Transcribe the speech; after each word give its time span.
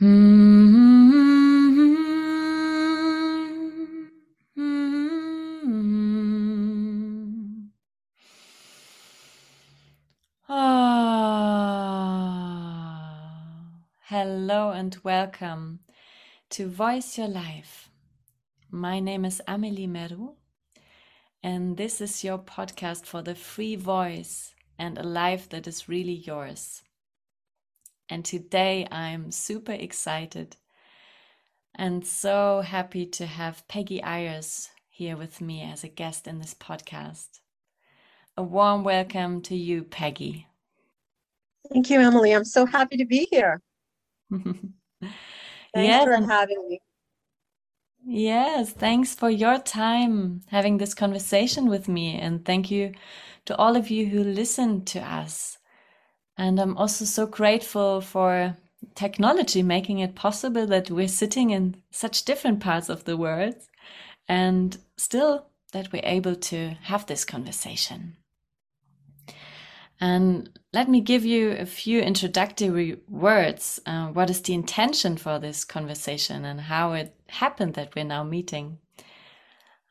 Mm-hmm. 0.00 1.14
Ah. 10.48 10.74
Hello 14.06 14.72
and 14.72 14.96
welcome 15.04 15.78
to 16.50 16.66
Voice 16.66 17.16
Your 17.16 17.28
Life. 17.28 17.88
My 18.72 18.98
name 18.98 19.24
is 19.24 19.40
Amelie 19.46 19.86
Meru, 19.86 20.34
and 21.40 21.76
this 21.76 22.00
is 22.00 22.24
your 22.24 22.38
podcast 22.38 23.06
for 23.06 23.22
the 23.22 23.36
free 23.36 23.76
voice 23.76 24.56
and 24.76 24.98
a 24.98 25.04
life 25.04 25.48
that 25.50 25.68
is 25.68 25.88
really 25.88 26.14
yours. 26.14 26.82
And 28.08 28.24
today 28.24 28.86
I'm 28.90 29.30
super 29.30 29.72
excited 29.72 30.56
and 31.74 32.06
so 32.06 32.60
happy 32.60 33.06
to 33.06 33.26
have 33.26 33.66
Pegi 33.68 34.00
Eyers 34.02 34.68
here 34.88 35.16
with 35.16 35.40
me 35.40 35.62
as 35.62 35.82
a 35.82 35.88
guest 35.88 36.28
in 36.28 36.38
this 36.38 36.54
podcast. 36.54 37.40
A 38.36 38.42
warm 38.42 38.84
welcome 38.84 39.40
to 39.42 39.56
you, 39.56 39.84
Pegi. 39.84 40.44
Thank 41.72 41.90
you, 41.90 42.00
Emily. 42.00 42.32
I'm 42.32 42.44
so 42.44 42.66
happy 42.66 42.96
to 42.98 43.04
be 43.04 43.26
here. 43.30 43.60
Thanks 44.30 45.14
yes. 45.74 46.04
for 46.04 46.26
having 46.26 46.68
me. 46.68 46.80
Yes, 48.06 48.70
thanks 48.70 49.14
for 49.14 49.30
your 49.30 49.58
time 49.58 50.42
having 50.48 50.76
this 50.76 50.92
conversation 50.92 51.68
with 51.68 51.88
me. 51.88 52.18
And 52.18 52.44
thank 52.44 52.70
you 52.70 52.92
to 53.46 53.56
all 53.56 53.76
of 53.76 53.90
you 53.90 54.06
who 54.06 54.22
listen 54.22 54.84
to 54.86 55.00
us. 55.00 55.58
And 56.36 56.60
I'm 56.60 56.76
also 56.76 57.04
so 57.04 57.26
grateful 57.26 58.00
for 58.00 58.56
technology 58.94 59.62
making 59.62 60.00
it 60.00 60.14
possible 60.14 60.66
that 60.66 60.90
we're 60.90 61.08
sitting 61.08 61.50
in 61.50 61.76
such 61.90 62.24
different 62.24 62.60
parts 62.60 62.88
of 62.88 63.04
the 63.04 63.16
world 63.16 63.54
and 64.28 64.76
still 64.96 65.46
that 65.72 65.92
we're 65.92 66.02
able 66.04 66.34
to 66.34 66.76
have 66.82 67.06
this 67.06 67.24
conversation. 67.24 68.16
And 70.00 70.50
let 70.72 70.88
me 70.88 71.00
give 71.00 71.24
you 71.24 71.52
a 71.52 71.66
few 71.66 72.00
introductory 72.00 73.00
words. 73.08 73.80
Uh, 73.86 74.08
what 74.08 74.28
is 74.28 74.42
the 74.42 74.54
intention 74.54 75.16
for 75.16 75.38
this 75.38 75.64
conversation 75.64 76.44
and 76.44 76.60
how 76.60 76.92
it 76.92 77.14
happened 77.28 77.74
that 77.74 77.94
we're 77.94 78.04
now 78.04 78.24
meeting? 78.24 78.78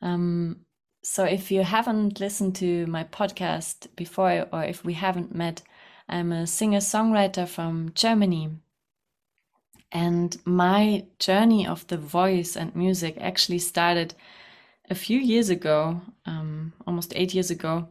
Um, 0.02 0.58
so, 1.02 1.24
if 1.24 1.50
you 1.50 1.62
haven't 1.62 2.20
listened 2.20 2.54
to 2.56 2.86
my 2.86 3.04
podcast 3.04 3.88
before, 3.96 4.46
or 4.52 4.64
if 4.64 4.84
we 4.84 4.94
haven't 4.94 5.34
met, 5.34 5.62
I'm 6.08 6.32
a 6.32 6.46
singer 6.46 6.78
songwriter 6.78 7.48
from 7.48 7.92
Germany. 7.94 8.50
And 9.90 10.36
my 10.44 11.06
journey 11.18 11.66
of 11.66 11.86
the 11.86 11.96
voice 11.96 12.56
and 12.56 12.74
music 12.74 13.16
actually 13.20 13.60
started 13.60 14.14
a 14.90 14.94
few 14.94 15.18
years 15.18 15.50
ago, 15.50 16.02
um, 16.26 16.72
almost 16.86 17.12
eight 17.16 17.32
years 17.32 17.50
ago, 17.50 17.88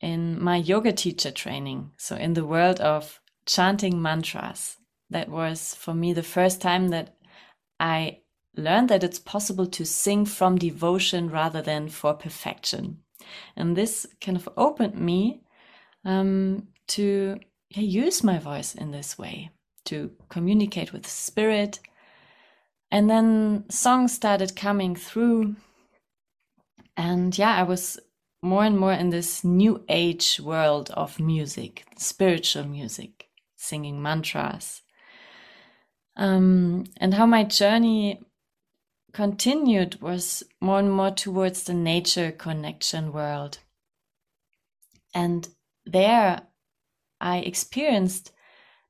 in 0.00 0.42
my 0.42 0.56
yoga 0.56 0.92
teacher 0.92 1.30
training. 1.30 1.90
So, 1.98 2.16
in 2.16 2.34
the 2.34 2.46
world 2.46 2.80
of 2.80 3.20
chanting 3.46 4.00
mantras, 4.00 4.76
that 5.10 5.28
was 5.28 5.74
for 5.74 5.92
me 5.92 6.12
the 6.12 6.22
first 6.22 6.60
time 6.60 6.88
that 6.88 7.16
I 7.78 8.20
learned 8.56 8.88
that 8.90 9.04
it's 9.04 9.18
possible 9.18 9.66
to 9.66 9.84
sing 9.84 10.24
from 10.24 10.56
devotion 10.56 11.30
rather 11.30 11.62
than 11.62 11.88
for 11.88 12.14
perfection. 12.14 12.98
And 13.56 13.76
this 13.76 14.06
kind 14.20 14.36
of 14.36 14.48
opened 14.56 14.94
me 14.94 15.42
um, 16.04 16.68
to 16.88 17.38
yeah, 17.70 17.82
use 17.82 18.24
my 18.24 18.38
voice 18.38 18.74
in 18.74 18.90
this 18.90 19.16
way, 19.16 19.50
to 19.86 20.10
communicate 20.28 20.92
with 20.92 21.06
spirit. 21.06 21.78
And 22.90 23.08
then 23.08 23.64
songs 23.70 24.12
started 24.12 24.56
coming 24.56 24.96
through. 24.96 25.56
And 26.96 27.36
yeah, 27.38 27.54
I 27.54 27.62
was 27.62 27.98
more 28.42 28.64
and 28.64 28.76
more 28.76 28.92
in 28.92 29.10
this 29.10 29.44
new 29.44 29.84
age 29.88 30.40
world 30.42 30.90
of 30.90 31.20
music, 31.20 31.84
spiritual 31.96 32.64
music, 32.64 33.28
singing 33.56 34.02
mantras. 34.02 34.82
Um, 36.16 36.84
and 36.96 37.14
how 37.14 37.26
my 37.26 37.44
journey 37.44 38.20
continued 39.12 40.00
was 40.00 40.42
more 40.60 40.80
and 40.80 40.92
more 40.92 41.10
towards 41.10 41.64
the 41.64 41.74
nature 41.74 42.32
connection 42.32 43.12
world. 43.12 43.58
And 45.14 45.48
there 45.84 46.42
I 47.20 47.38
experienced 47.38 48.32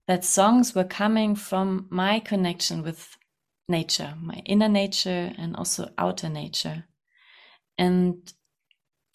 that 0.07 0.25
songs 0.25 0.75
were 0.75 0.85
coming 0.85 1.35
from 1.35 1.87
my 1.91 2.21
connection 2.21 2.83
with 2.83 3.17
nature, 3.69 4.15
my 4.21 4.43
inner 4.45 4.69
nature 4.69 5.33
and 5.39 5.57
also 5.57 5.91
outer 5.97 6.29
nature. 6.29 6.85
And 7.79 8.33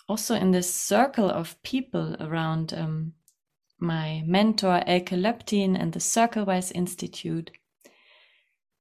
also 0.07 0.35
in 0.35 0.51
this 0.51 0.73
circle 0.73 1.29
of 1.29 1.61
people 1.63 2.15
around 2.19 2.73
um, 2.73 3.13
my 3.79 4.23
mentor 4.25 4.81
Elke 4.87 5.15
Löptin 5.15 5.79
and 5.79 5.93
the 5.93 5.99
Circlewise 5.99 6.71
Institute, 6.73 7.51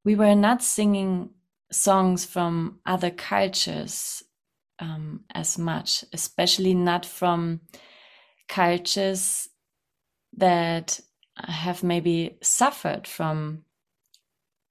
we 0.04 0.14
were 0.14 0.34
not 0.34 0.62
singing 0.62 1.30
songs 1.72 2.24
from 2.24 2.80
other 2.86 3.10
cultures 3.10 4.22
um, 4.78 5.24
as 5.34 5.58
much, 5.58 6.04
especially 6.12 6.74
not 6.74 7.04
from 7.04 7.60
cultures 8.48 9.48
that 10.36 11.00
have 11.36 11.82
maybe 11.82 12.38
suffered 12.42 13.06
from 13.06 13.64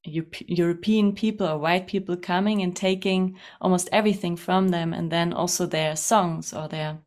European 0.06 1.14
people 1.14 1.48
or 1.48 1.58
white 1.58 1.88
people 1.88 2.18
coming 2.18 2.62
and 2.62 2.76
taking 2.76 3.38
almost 3.62 3.90
everything 3.92 4.36
from 4.36 4.70
them, 4.70 4.94
and 4.94 5.12
then 5.12 5.32
also 5.34 5.66
their 5.66 5.96
songs 5.96 6.54
or 6.54 6.68
their 6.68 7.00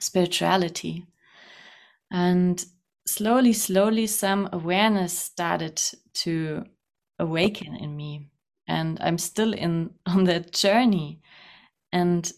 spirituality. 0.00 1.04
And 2.10 2.64
slowly, 3.06 3.52
slowly, 3.52 4.06
some 4.06 4.48
awareness 4.52 5.18
started 5.18 5.82
to 6.14 6.64
awaken 7.18 7.74
in 7.76 7.96
me. 7.96 8.30
And 8.66 8.98
I'm 9.00 9.18
still 9.18 9.52
in 9.52 9.90
on 10.06 10.24
that 10.24 10.52
journey. 10.52 11.20
And 11.92 12.30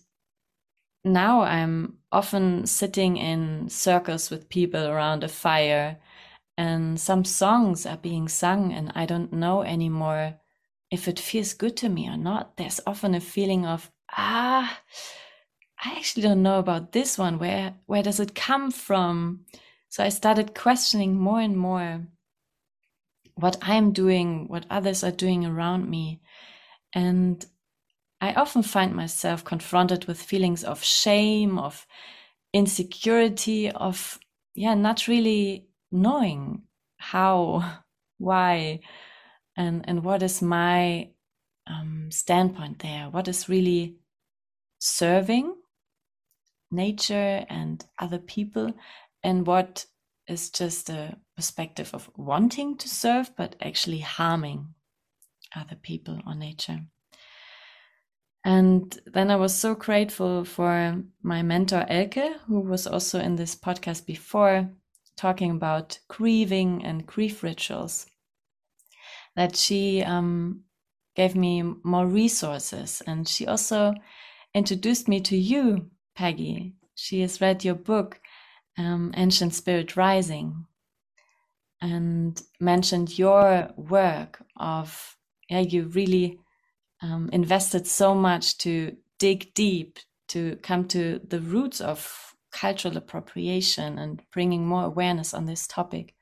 now 1.05 1.43
I'm 1.43 2.00
often 2.13 2.67
sitting 2.67 3.17
in 3.17 3.69
circles 3.69 4.31
with 4.31 4.49
people 4.49 4.87
around 4.87 5.25
a 5.25 5.29
fire 5.29 5.99
and 6.57 7.01
some 7.01 7.25
songs 7.25 7.87
are 7.87 7.97
being 7.97 8.29
sung 8.29 8.73
and 8.73 8.93
I 8.95 9.07
don't 9.07 9.33
know 9.33 9.63
anymore 9.63 10.35
if 10.91 11.09
it 11.09 11.21
feels 11.21 11.55
good 11.55 11.77
to 11.79 11.89
me 11.89 12.09
or 12.09 12.17
not. 12.17 12.57
There's 12.57 12.81
often 12.87 13.15
a 13.15 13.21
feeling 13.21 13.65
of, 13.65 13.91
ah, 14.17 14.81
I 15.83 15.93
actually 15.97 16.23
don't 16.25 16.43
know 16.43 16.59
about 16.59 16.93
this 16.93 17.17
one. 17.17 17.39
Where 17.39 17.75
where 17.87 18.03
does 18.03 18.21
it 18.21 18.35
come 18.35 18.71
from? 18.71 19.47
So 19.89 20.05
I 20.05 20.11
started 20.11 20.55
questioning 20.55 21.17
more 21.17 21.41
and 21.41 21.57
more 21.57 22.07
what 23.37 23.57
I'm 23.63 23.93
doing, 23.93 24.47
what 24.49 24.67
others 24.69 25.03
are 25.03 25.11
doing 25.11 25.47
around 25.47 25.89
me. 25.89 26.21
And 26.93 27.45
I 28.21 28.35
often 28.35 28.63
find 28.63 28.95
myself 28.95 29.45
confronted 29.45 30.05
with 30.05 30.23
feelings 30.23 30.63
of 30.63 30.85
shame, 30.85 31.59
of 31.59 31.87
insecurity, 32.53 33.71
of 33.71 34.19
yeah, 34.55 34.75
not 34.75 35.09
really 35.09 35.69
knowing 35.91 36.63
how, 36.99 37.79
why, 38.19 38.81
and 39.57 39.89
and 39.89 40.05
what 40.05 40.23
is 40.23 40.43
my 40.43 41.11
um, 41.67 42.11
standpoint 42.11 42.81
there. 42.81 43.09
What 43.11 43.29
is 43.29 43.49
really 43.49 43.97
serving 44.79 45.55
nature 46.71 47.45
and 47.49 47.85
other 47.99 48.19
people, 48.19 48.75
and 49.23 49.47
what 49.47 49.87
is 50.29 50.51
just 50.51 50.91
a 50.91 51.17
perspective 51.37 51.91
of 51.95 52.11
wanting 52.17 52.77
to 52.77 52.89
serve, 52.89 53.35
but 53.37 53.57
actually 53.61 54.01
harming 54.01 54.75
other 55.57 55.75
people 55.75 56.21
or 56.27 56.35
nature. 56.35 56.81
And 58.45 58.99
then 59.07 59.31
I 59.31 59.37
was 59.37 59.55
so 59.55 59.75
grateful 59.75 60.45
for 60.45 61.03
my 61.23 61.43
mentor 61.43 61.85
Elke, 61.89 62.39
who 62.47 62.61
was 62.61 62.87
also 62.87 63.21
in 63.21 63.37
this 63.37 63.55
podcast 63.55 64.07
before, 64.07 64.71
talking 65.17 65.51
about 65.51 65.99
grieving 66.09 66.83
and 66.85 67.07
grief 67.07 67.43
rituals, 67.43 68.07
that 69.37 69.57
she 69.57 70.03
um, 70.03 70.63
gave 71.15 71.37
me 71.37 71.63
more 71.85 72.07
resources. 72.07 73.03
And 73.07 73.29
she 73.29 73.47
also 73.47 73.93
introduced 74.55 75.07
me 75.07 75.21
to 75.21 75.37
you, 75.37 75.91
Pegi. 76.19 76.73
She 76.95 77.21
has 77.21 77.41
read 77.43 77.63
your 77.63 77.75
book, 77.75 78.21
um, 78.79 79.13
Ancient 79.17 79.55
Spirit 79.55 79.97
Rising, 79.97 80.65
and 81.83 82.41
mentioned 82.59 83.19
your 83.19 83.71
work 83.77 84.43
of, 84.57 85.17
yeah, 85.51 85.61
you 85.61 85.89
really 85.89 86.39
um, 87.03 87.31
invested 87.33 87.87
so 87.87 88.15
much 88.15 88.59
to 88.59 88.97
dig 89.19 89.53
deep 89.55 89.99
to 90.29 90.57
come 90.63 90.87
to 90.89 91.21
the 91.27 91.41
roots 91.41 91.81
of 91.81 92.35
cultural 92.53 92.97
appropriation 92.97 93.99
and 93.99 94.23
bringing 94.33 94.67
more 94.67 94.85
awareness 94.85 95.35
on 95.35 95.47
this 95.47 95.67
topic. 95.67 96.15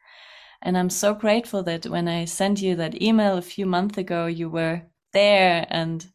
And 0.62 0.76
I'm 0.76 0.90
so 0.90 1.14
grateful 1.14 1.62
that 1.64 1.86
when 1.86 2.08
I 2.08 2.25
sent 2.25 2.60
you 2.60 2.75
that 2.76 3.00
email 3.00 3.36
a 3.38 3.42
few 3.42 3.66
months 3.66 3.98
ago, 3.98 4.26
you 4.26 4.48
were 4.48 4.82
there 5.12 5.66
and 5.70 6.06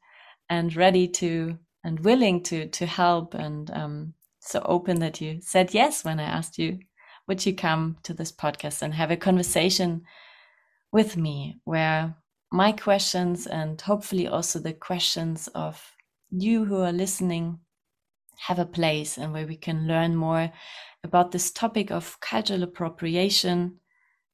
and 0.50 0.76
ready 0.76 1.08
to 1.08 1.58
and 1.84 2.00
willing 2.02 2.44
to 2.44 2.68
to 2.68 2.86
help 2.86 3.34
and 3.34 3.72
um, 3.72 4.14
so 4.40 4.62
open 4.66 5.00
that 5.00 5.22
you 5.22 5.40
said 5.42 5.74
yes 5.74 6.04
when 6.04 6.20
I 6.20 6.24
asked 6.24 6.60
you 6.60 6.80
would 7.28 7.46
you 7.46 7.56
come 7.56 7.98
to 8.04 8.14
this 8.14 8.32
podcast 8.32 8.82
and 8.82 8.94
have 8.94 9.12
a 9.12 9.18
conversation 9.18 10.04
with 10.92 11.16
me 11.18 11.60
where 11.64 12.16
my 12.54 12.72
questions 12.72 13.48
and 13.48 13.82
hopefully 13.82 14.28
also 14.28 14.60
the 14.60 14.74
questions 14.74 15.48
of 15.56 15.96
you 16.30 16.66
who 16.66 16.82
are 16.82 16.92
listening 16.92 17.58
have 18.38 18.60
a 18.60 18.66
place 18.66 19.18
and 19.18 19.34
where 19.34 19.48
we 19.48 19.58
can 19.58 19.88
learn 19.88 20.16
more 20.16 20.52
about 21.04 21.32
this 21.32 21.50
topic 21.50 21.90
of 21.90 22.20
cultural 22.20 22.62
appropriation, 22.62 23.80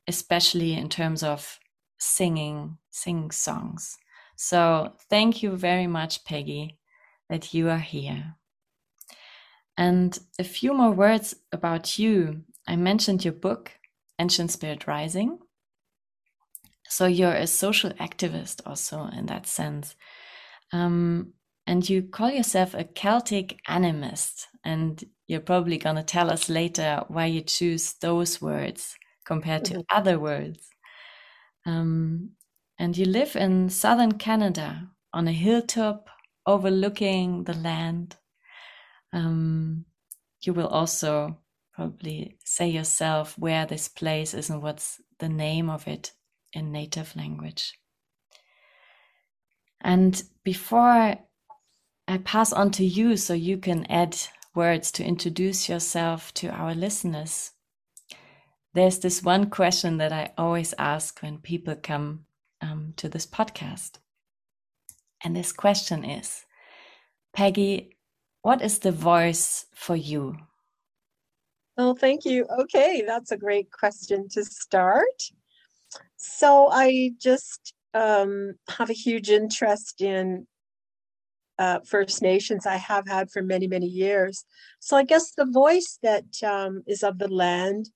especially 0.06 0.74
in 0.74 0.90
terms 0.90 1.24
of 1.24 1.60
singing, 1.98 2.78
sing 2.92 3.32
songs. 3.32 3.98
So 4.36 4.92
thank 5.10 5.42
you 5.42 5.56
very 5.56 5.88
much, 5.88 6.26
Pegi, 6.26 6.76
that 7.30 7.54
you 7.54 7.70
are 7.70 7.80
here. 7.80 8.36
And 9.78 10.20
a 10.38 10.44
few 10.44 10.74
more 10.74 10.92
words 10.92 11.36
about 11.54 11.98
you. 11.98 12.42
I 12.68 12.76
mentioned 12.76 13.24
your 13.24 13.34
book, 13.34 13.72
Ancient 14.20 14.52
Spirit 14.52 14.88
Rising. 14.88 15.40
So 16.90 17.06
you're 17.06 17.34
a 17.34 17.48
social 17.48 17.92
activist 17.92 18.62
also 18.66 19.08
in 19.16 19.28
that 19.28 19.46
sense. 19.46 19.96
Um, 20.74 21.34
and 21.68 21.88
you 21.88 22.02
call 22.02 22.32
yourself 22.32 22.74
a 22.74 22.84
Celtic 22.84 23.60
animist. 23.70 24.46
And 24.64 25.04
you're 25.28 25.40
probably 25.40 25.78
going 25.78 25.98
to 25.98 26.04
tell 26.04 26.32
us 26.32 26.50
later 26.50 27.04
why 27.08 27.28
you 27.28 27.42
choose 27.42 27.94
those 28.02 28.42
words 28.42 28.96
compared 29.24 29.66
to 29.66 29.74
mm-hmm. 29.76 29.98
other 29.98 30.20
words. 30.20 30.68
Um, 31.68 32.32
and 32.80 32.98
you 32.98 33.06
live 33.06 33.36
in 33.36 33.70
southern 33.70 34.14
Canada 34.14 34.90
on 35.14 35.28
a 35.28 35.32
hilltop 35.32 36.10
overlooking 36.48 37.44
the 37.44 37.54
land. 37.54 38.16
Um, 39.14 39.86
you 40.42 40.54
will 40.54 40.68
also 40.68 41.38
probably 41.74 42.38
say 42.44 42.68
yourself 42.68 43.38
where 43.38 43.68
this 43.68 43.88
place 43.88 44.34
is 44.34 44.50
and 44.50 44.64
what's 44.64 45.00
the 45.20 45.30
name 45.30 45.70
of 45.70 45.88
it 45.88 46.14
in 46.54 46.72
native 46.72 47.16
language. 47.16 47.74
And 49.82 50.22
before 50.44 51.18
I 52.08 52.18
pass 52.18 52.52
on 52.52 52.72
to 52.72 52.84
you 52.84 53.18
so 53.18 53.34
you 53.34 53.58
can 53.58 53.86
add 53.86 54.18
words 54.56 54.92
to 54.94 55.06
introduce 55.06 55.70
yourself 55.70 56.34
to 56.34 56.50
our 56.50 56.74
listeners. 56.74 57.52
There's 58.74 59.00
this 59.00 59.24
one 59.24 59.50
question 59.50 59.98
that 59.98 60.12
I 60.12 60.32
always 60.38 60.74
ask 60.78 61.20
when 61.22 61.38
people 61.38 61.76
come 61.76 62.26
um, 62.62 62.94
to 62.98 63.10
this 63.10 63.26
podcast. 63.26 64.00
And 65.24 65.36
this 65.36 65.52
question 65.52 66.04
is 66.04 66.46
Pegi, 67.36 67.92
what 68.42 68.62
is 68.62 68.80
the 68.80 68.92
voice 68.92 69.66
for 69.74 69.96
you? 69.96 70.38
Oh, 71.78 71.94
thank 71.94 72.26
you. 72.26 72.46
Okay, 72.60 73.04
that's 73.06 73.32
a 73.32 73.38
great 73.38 73.72
question 73.72 74.28
to 74.30 74.44
start. 74.44 75.32
So, 76.20 76.70
I 76.72 77.12
just 77.18 77.74
um, 77.94 78.54
have 78.78 78.90
a 78.90 78.94
huge 78.94 79.30
interest 79.30 80.02
in 80.02 80.46
uh, 81.60 81.80
First 81.86 82.22
Nations 82.22 82.66
I 82.66 82.78
have 82.78 83.08
had 83.08 83.30
for 83.30 83.42
many, 83.42 83.68
many 83.68 83.86
years. 83.86 84.46
So 84.80 84.96
I 84.96 85.04
guess 85.04 85.34
the 85.36 85.46
voice 85.46 86.00
that 86.02 86.42
um, 86.42 86.84
is 86.88 87.04
of 87.04 87.20
the 87.20 87.28
land, 87.28 87.90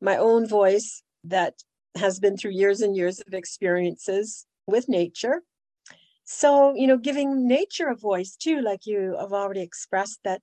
my 0.00 0.16
own 0.16 0.46
voice 0.46 1.02
that 1.24 1.54
has 1.96 2.20
been 2.20 2.36
through 2.36 2.50
years 2.50 2.82
and 2.82 2.94
years 2.94 3.20
of 3.26 3.32
experiences 3.32 4.46
with 4.66 4.88
nature. 4.88 5.42
So, 6.24 6.74
you 6.74 6.86
know, 6.86 6.98
giving 6.98 7.48
nature 7.48 7.88
a 7.88 7.96
voice 7.96 8.36
too, 8.36 8.60
like 8.60 8.84
you 8.84 9.16
have 9.18 9.32
already 9.32 9.62
expressed 9.62 10.20
that 10.24 10.42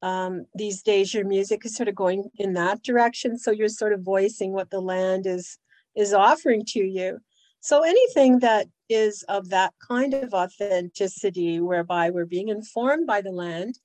um, 0.00 0.46
these 0.54 0.82
days 0.82 1.12
your 1.12 1.26
music 1.26 1.66
is 1.66 1.76
sort 1.76 1.88
of 1.88 1.94
going 1.94 2.30
in 2.36 2.54
that 2.54 2.82
direction. 2.82 3.38
So 3.38 3.50
you're 3.50 3.68
sort 3.68 3.92
of 3.92 4.00
voicing 4.00 4.52
what 4.52 4.70
the 4.70 4.80
land 4.80 5.26
is 5.26 5.58
is 5.96 6.12
offering 6.12 6.64
to 6.68 6.80
you. 6.80 7.18
So 7.60 7.82
anything 7.82 8.40
that 8.40 8.66
is 8.88 9.22
of 9.28 9.48
that 9.50 9.72
kind 9.86 10.14
of 10.14 10.34
authenticity, 10.34 11.60
whereby 11.60 12.10
we're 12.10 12.26
being 12.26 12.48
informed 12.48 13.06
by 13.06 13.20
the 13.20 13.30
land. 13.30 13.78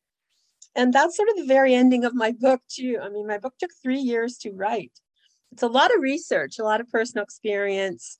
And 0.75 0.93
that's 0.93 1.15
sort 1.15 1.29
of 1.29 1.37
the 1.37 1.45
very 1.45 1.73
ending 1.73 2.03
of 2.05 2.13
my 2.13 2.31
book, 2.39 2.61
too. 2.69 2.99
I 3.01 3.09
mean, 3.09 3.27
my 3.27 3.37
book 3.37 3.53
took 3.59 3.71
three 3.81 3.99
years 3.99 4.37
to 4.39 4.51
write. 4.51 4.91
It's 5.51 5.63
a 5.63 5.67
lot 5.67 5.93
of 5.93 6.01
research, 6.01 6.59
a 6.59 6.63
lot 6.63 6.81
of 6.81 6.89
personal 6.89 7.23
experience, 7.23 8.19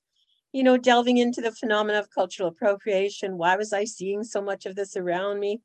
you 0.52 0.62
know, 0.62 0.76
delving 0.76 1.18
into 1.18 1.40
the 1.40 1.52
phenomena 1.52 1.98
of 1.98 2.10
cultural 2.10 2.48
appropriation. 2.48 3.38
Why 3.38 3.56
was 3.56 3.72
I 3.72 3.84
seeing 3.84 4.24
so 4.24 4.42
much 4.42 4.66
of 4.66 4.74
this 4.74 4.96
around 4.96 5.38
me? 5.38 5.60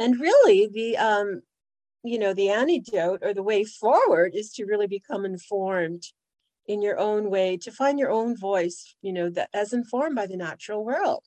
And 0.00 0.18
really, 0.18 0.66
the 0.66 0.96
um, 0.96 1.42
you 2.02 2.18
know, 2.18 2.34
the 2.34 2.50
antidote 2.50 3.20
or 3.22 3.32
the 3.32 3.42
way 3.42 3.64
forward 3.64 4.34
is 4.34 4.50
to 4.52 4.64
really 4.64 4.86
become 4.86 5.24
informed 5.24 6.04
in 6.66 6.82
your 6.82 6.98
own 6.98 7.30
way 7.30 7.56
to 7.58 7.70
find 7.72 7.98
your 7.98 8.10
own 8.10 8.36
voice 8.36 8.94
you 9.02 9.12
know 9.12 9.28
that 9.30 9.50
as 9.54 9.72
informed 9.72 10.16
by 10.16 10.26
the 10.26 10.36
natural 10.36 10.84
world. 10.84 11.24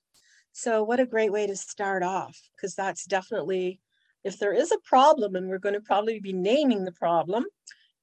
So 0.53 0.83
what 0.83 0.99
a 0.99 1.05
great 1.05 1.31
way 1.31 1.47
to 1.47 1.55
start 1.55 2.03
off 2.03 2.37
because 2.55 2.75
that's 2.75 3.05
definitely 3.05 3.79
if 4.23 4.39
there 4.39 4.53
is 4.53 4.71
a 4.71 4.79
problem 4.83 5.35
and 5.35 5.47
we're 5.49 5.59
going 5.59 5.75
to 5.75 5.81
probably 5.81 6.19
be 6.19 6.33
naming 6.33 6.83
the 6.85 6.91
problem 6.91 7.45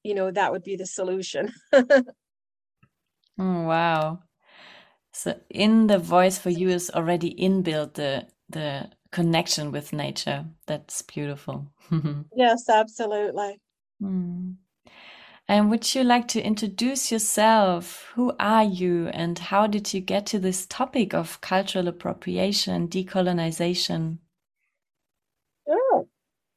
you 0.03 0.15
know 0.15 0.31
that 0.31 0.51
would 0.51 0.63
be 0.63 0.75
the 0.77 0.85
solution. 0.87 1.53
Oh, 3.37 3.63
wow. 3.63 4.23
So 5.13 5.39
in 5.49 5.87
the 5.87 5.99
voice 5.99 6.37
for 6.37 6.49
you 6.49 6.69
is 6.69 6.91
already 6.91 7.33
inbuilt 7.35 7.95
the 7.95 8.27
the 8.49 8.91
connection 9.11 9.71
with 9.71 9.93
nature. 9.93 10.45
That's 10.67 11.01
beautiful. 11.01 11.71
Yes 12.35 12.69
absolutely. 12.69 13.59
Mm. 14.01 14.57
And 15.47 15.69
would 15.69 15.93
you 15.93 16.03
like 16.03 16.27
to 16.29 16.41
introduce 16.41 17.11
yourself? 17.11 18.11
Who 18.15 18.33
are 18.39 18.63
you 18.63 19.09
and 19.09 19.37
how 19.37 19.67
did 19.67 19.93
you 19.93 20.01
get 20.01 20.25
to 20.27 20.39
this 20.39 20.65
topic 20.65 21.13
of 21.13 21.39
cultural 21.41 21.87
appropriation, 21.87 22.87
decolonization? 22.87 24.17
Sure. 25.67 26.07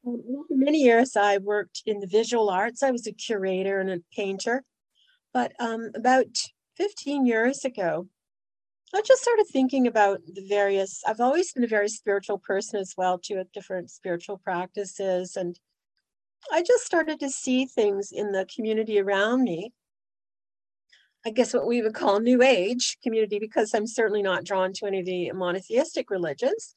For 0.02 0.44
many 0.50 0.78
years, 0.78 1.16
I 1.16 1.36
worked 1.38 1.82
in 1.84 2.00
the 2.00 2.06
visual 2.06 2.48
arts. 2.48 2.82
I 2.82 2.90
was 2.90 3.06
a 3.06 3.12
curator 3.12 3.78
and 3.78 3.90
a 3.90 4.00
painter. 4.16 4.64
But 5.34 5.52
um, 5.60 5.90
about 5.94 6.26
15 6.76 7.26
years 7.26 7.66
ago, 7.66 8.08
I 8.94 9.02
just 9.02 9.20
started 9.20 9.46
thinking 9.52 9.86
about 9.86 10.20
the 10.26 10.46
various, 10.48 11.02
I've 11.06 11.20
always 11.20 11.52
been 11.52 11.64
a 11.64 11.68
very 11.68 11.90
spiritual 11.90 12.38
person 12.38 12.80
as 12.80 12.94
well, 12.96 13.18
too, 13.18 13.36
at 13.36 13.52
different 13.52 13.90
spiritual 13.90 14.38
practices 14.38 15.36
and 15.36 15.58
I 16.52 16.62
just 16.62 16.84
started 16.84 17.20
to 17.20 17.30
see 17.30 17.66
things 17.66 18.10
in 18.12 18.32
the 18.32 18.46
community 18.54 19.00
around 19.00 19.44
me. 19.44 19.72
I 21.26 21.30
guess 21.30 21.52
what 21.52 21.66
we 21.66 21.82
would 21.82 21.94
call 21.94 22.20
New 22.20 22.42
Age 22.42 22.96
community, 23.02 23.38
because 23.38 23.74
I'm 23.74 23.86
certainly 23.86 24.22
not 24.22 24.44
drawn 24.44 24.72
to 24.74 24.86
any 24.86 25.00
of 25.00 25.06
the 25.06 25.32
monotheistic 25.32 26.10
religions. 26.10 26.74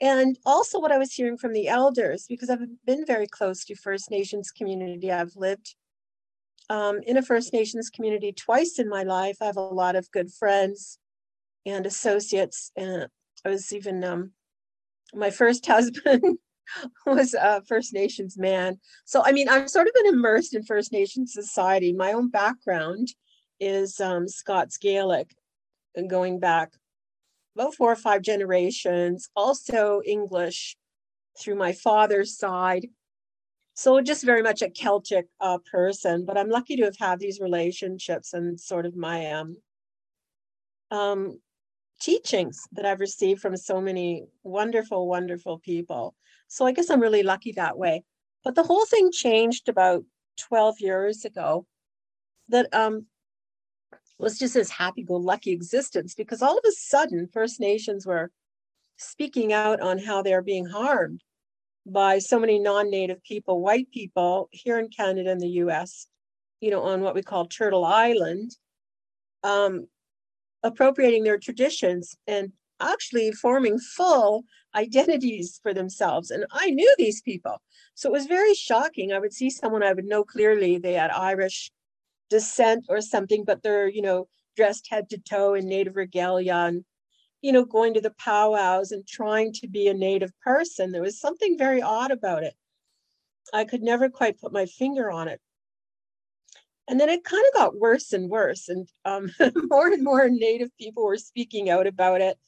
And 0.00 0.38
also 0.44 0.80
what 0.80 0.92
I 0.92 0.98
was 0.98 1.12
hearing 1.12 1.36
from 1.36 1.52
the 1.52 1.68
elders, 1.68 2.26
because 2.28 2.50
I've 2.50 2.60
been 2.84 3.04
very 3.06 3.26
close 3.26 3.64
to 3.64 3.74
First 3.74 4.10
Nations 4.10 4.50
community. 4.50 5.10
I've 5.10 5.36
lived 5.36 5.74
um, 6.70 7.00
in 7.06 7.16
a 7.16 7.22
First 7.22 7.52
Nations 7.52 7.90
community 7.90 8.32
twice 8.32 8.78
in 8.78 8.88
my 8.88 9.02
life. 9.02 9.38
I 9.40 9.46
have 9.46 9.56
a 9.56 9.62
lot 9.62 9.96
of 9.96 10.10
good 10.10 10.32
friends 10.32 10.98
and 11.66 11.86
associates. 11.86 12.70
And 12.76 13.08
I 13.44 13.48
was 13.48 13.72
even 13.72 14.02
um, 14.04 14.32
my 15.14 15.30
first 15.30 15.66
husband 15.74 16.38
was 17.06 17.34
a 17.34 17.62
First 17.62 17.92
Nations 17.92 18.36
man. 18.36 18.78
So, 19.04 19.22
I 19.24 19.32
mean, 19.32 19.48
I've 19.48 19.70
sort 19.70 19.86
of 19.86 19.94
been 19.94 20.14
immersed 20.14 20.54
in 20.54 20.64
First 20.64 20.92
Nations 20.92 21.32
society. 21.32 21.92
My 21.92 22.12
own 22.12 22.30
background 22.30 23.08
is 23.60 24.00
um, 24.00 24.28
Scots 24.28 24.78
Gaelic, 24.78 25.30
and 25.94 26.10
going 26.10 26.40
back 26.40 26.72
about 27.54 27.74
four 27.74 27.92
or 27.92 27.96
five 27.96 28.22
generations, 28.22 29.28
also 29.36 30.02
English 30.04 30.76
through 31.38 31.54
my 31.54 31.72
father's 31.72 32.36
side. 32.36 32.86
So, 33.74 34.00
just 34.00 34.24
very 34.24 34.42
much 34.42 34.62
a 34.62 34.70
Celtic 34.70 35.26
uh, 35.40 35.58
person, 35.70 36.24
but 36.24 36.38
I'm 36.38 36.48
lucky 36.48 36.76
to 36.76 36.84
have 36.84 36.96
had 36.98 37.18
these 37.18 37.40
relationships 37.40 38.32
and 38.32 38.58
sort 38.58 38.86
of 38.86 38.96
my 38.96 39.32
um, 39.32 39.56
um, 40.90 41.40
teachings 42.00 42.66
that 42.72 42.84
I've 42.84 43.00
received 43.00 43.40
from 43.40 43.56
so 43.56 43.80
many 43.80 44.24
wonderful, 44.42 45.08
wonderful 45.08 45.58
people. 45.58 46.14
So 46.48 46.66
I 46.66 46.72
guess 46.72 46.90
I'm 46.90 47.00
really 47.00 47.22
lucky 47.22 47.52
that 47.52 47.78
way. 47.78 48.02
But 48.42 48.54
the 48.54 48.62
whole 48.62 48.84
thing 48.84 49.10
changed 49.10 49.68
about 49.68 50.04
12 50.38 50.80
years 50.80 51.24
ago 51.24 51.66
that 52.48 52.72
um, 52.74 53.06
was 54.18 54.38
just 54.38 54.54
this 54.54 54.70
happy 54.70 55.02
go 55.02 55.14
lucky 55.14 55.52
existence 55.52 56.14
because 56.14 56.42
all 56.42 56.58
of 56.58 56.64
a 56.66 56.72
sudden 56.72 57.28
First 57.32 57.60
Nations 57.60 58.06
were 58.06 58.30
speaking 58.96 59.52
out 59.52 59.80
on 59.80 59.98
how 59.98 60.22
they're 60.22 60.42
being 60.42 60.66
harmed 60.66 61.22
by 61.86 62.18
so 62.18 62.38
many 62.38 62.58
non 62.58 62.90
native 62.90 63.22
people, 63.22 63.60
white 63.60 63.90
people 63.90 64.48
here 64.50 64.78
in 64.78 64.88
Canada 64.88 65.30
and 65.30 65.40
the 65.40 65.60
US. 65.64 66.06
you 66.60 66.70
know, 66.70 66.82
on 66.82 67.02
what 67.02 67.14
we 67.14 67.22
call 67.22 67.46
Turtle 67.46 67.84
Island, 67.84 68.56
um, 69.42 69.86
appropriating 70.64 71.22
their 71.22 71.38
traditions 71.38 72.16
and 72.26 72.50
actually 72.80 73.30
forming 73.30 73.78
full 73.78 74.42
identities 74.74 75.60
for 75.62 75.72
themselves. 75.72 76.30
And 76.30 76.44
I 76.50 76.70
knew 76.70 76.92
these 76.98 77.20
people. 77.22 77.62
So 77.94 78.08
it 78.08 78.12
was 78.12 78.26
very 78.26 78.54
shocking. 78.54 79.12
I 79.12 79.20
would 79.20 79.32
see 79.32 79.50
someone 79.50 79.84
I 79.84 79.92
would 79.92 80.06
know 80.06 80.24
clearly 80.24 80.78
they 80.78 80.94
had 80.94 81.10
Irish 81.12 81.70
descent 82.30 82.86
or 82.88 83.00
something, 83.00 83.44
but 83.44 83.62
they're, 83.62 83.88
you 83.88 84.02
know, 84.02 84.26
dressed 84.56 84.88
head 84.90 85.08
to 85.10 85.18
toe 85.18 85.54
in 85.54 85.68
native 85.68 85.96
regalia 85.96 86.54
and, 86.54 86.84
you 87.42 87.52
know, 87.52 87.64
going 87.64 87.94
to 87.94 88.00
the 88.00 88.14
powwows 88.18 88.90
and 88.90 89.06
trying 89.06 89.52
to 89.52 89.68
be 89.68 89.86
a 89.86 89.94
native 89.94 90.32
person. 90.42 90.90
There 90.90 91.02
was 91.02 91.20
something 91.20 91.56
very 91.58 91.82
odd 91.82 92.10
about 92.10 92.42
it. 92.42 92.54
I 93.52 93.64
could 93.64 93.82
never 93.82 94.08
quite 94.08 94.40
put 94.40 94.52
my 94.52 94.66
finger 94.66 95.10
on 95.10 95.28
it. 95.28 95.40
And 96.86 97.00
then 97.00 97.08
it 97.08 97.24
kind 97.24 97.42
of 97.48 97.58
got 97.58 97.80
worse 97.80 98.12
and 98.12 98.28
worse, 98.28 98.68
and 98.68 98.86
um, 99.04 99.30
more 99.70 99.88
and 99.88 100.04
more 100.04 100.28
Native 100.28 100.70
people 100.78 101.04
were 101.04 101.16
speaking 101.16 101.70
out 101.70 101.86
about 101.86 102.20
it. 102.20 102.38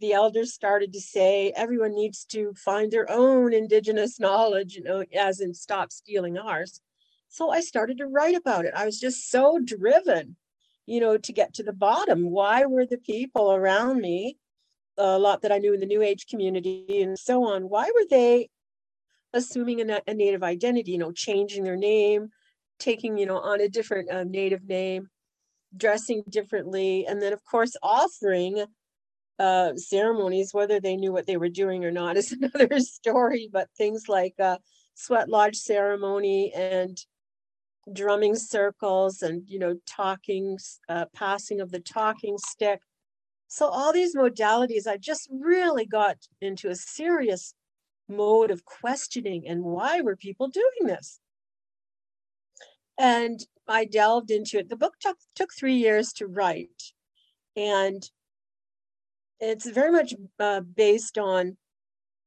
The 0.00 0.12
elders 0.12 0.54
started 0.54 0.92
to 0.92 1.00
say 1.00 1.52
everyone 1.56 1.94
needs 1.94 2.24
to 2.26 2.54
find 2.54 2.90
their 2.90 3.10
own 3.10 3.52
Indigenous 3.52 4.20
knowledge, 4.20 4.74
you 4.74 4.82
know, 4.82 5.04
as 5.14 5.40
in 5.40 5.52
stop 5.54 5.92
stealing 5.92 6.38
ours. 6.38 6.80
So 7.28 7.50
I 7.50 7.60
started 7.60 7.98
to 7.98 8.06
write 8.06 8.34
about 8.34 8.64
it. 8.64 8.74
I 8.74 8.86
was 8.86 8.98
just 8.98 9.30
so 9.30 9.60
driven, 9.62 10.36
you 10.86 11.00
know, 11.00 11.18
to 11.18 11.32
get 11.32 11.54
to 11.54 11.62
the 11.62 11.72
bottom. 11.72 12.30
Why 12.30 12.66
were 12.66 12.86
the 12.86 12.98
people 12.98 13.52
around 13.52 14.00
me, 14.00 14.36
a 14.96 15.18
lot 15.18 15.42
that 15.42 15.52
I 15.52 15.58
knew 15.58 15.74
in 15.74 15.80
the 15.80 15.86
New 15.86 16.02
Age 16.02 16.26
community 16.26 17.02
and 17.02 17.18
so 17.18 17.44
on, 17.44 17.68
why 17.68 17.84
were 17.84 18.06
they 18.08 18.48
assuming 19.32 19.88
a, 19.90 20.00
a 20.06 20.14
native 20.14 20.42
identity, 20.42 20.92
you 20.92 20.98
know, 20.98 21.12
changing 21.12 21.62
their 21.62 21.76
name, 21.76 22.30
taking, 22.80 23.16
you 23.16 23.26
know, 23.26 23.38
on 23.38 23.60
a 23.60 23.68
different 23.68 24.10
uh, 24.10 24.24
native 24.24 24.64
name, 24.66 25.08
dressing 25.76 26.22
differently, 26.28 27.06
and 27.06 27.20
then, 27.22 27.32
of 27.32 27.44
course, 27.44 27.76
offering 27.82 28.64
uh, 29.38 29.74
ceremonies, 29.76 30.52
whether 30.52 30.80
they 30.80 30.96
knew 30.96 31.12
what 31.12 31.26
they 31.26 31.36
were 31.36 31.48
doing 31.48 31.84
or 31.84 31.90
not, 31.90 32.16
is 32.16 32.32
another 32.32 32.80
story. 32.80 33.48
But 33.52 33.68
things 33.76 34.08
like 34.08 34.34
uh, 34.38 34.58
sweat 34.94 35.28
lodge 35.28 35.56
ceremony 35.56 36.52
and 36.54 36.98
drumming 37.92 38.36
circles 38.36 39.22
and 39.22 39.42
you 39.46 39.58
know 39.58 39.74
talking 39.86 40.58
uh, 40.88 41.06
passing 41.14 41.60
of 41.60 41.70
the 41.70 41.80
talking 41.80 42.36
stick 42.36 42.78
so 43.48 43.66
all 43.66 43.90
these 43.90 44.14
modalities 44.14 44.86
i 44.86 44.96
just 44.98 45.28
really 45.32 45.86
got 45.86 46.16
into 46.42 46.68
a 46.68 46.74
serious 46.74 47.54
mode 48.10 48.50
of 48.50 48.64
questioning 48.64 49.46
and 49.46 49.62
why 49.62 50.00
were 50.00 50.16
people 50.16 50.48
doing 50.48 50.86
this? 50.86 51.20
And 53.00 53.40
I 53.66 53.86
delved 53.86 54.30
into 54.30 54.58
it. 54.58 54.68
The 54.68 54.76
book 54.76 54.94
took, 55.00 55.16
took 55.34 55.54
three 55.54 55.76
years 55.76 56.12
to 56.14 56.26
write. 56.26 56.92
And 57.56 58.02
it's 59.40 59.68
very 59.70 59.90
much 59.90 60.12
uh, 60.38 60.60
based 60.60 61.16
on 61.16 61.56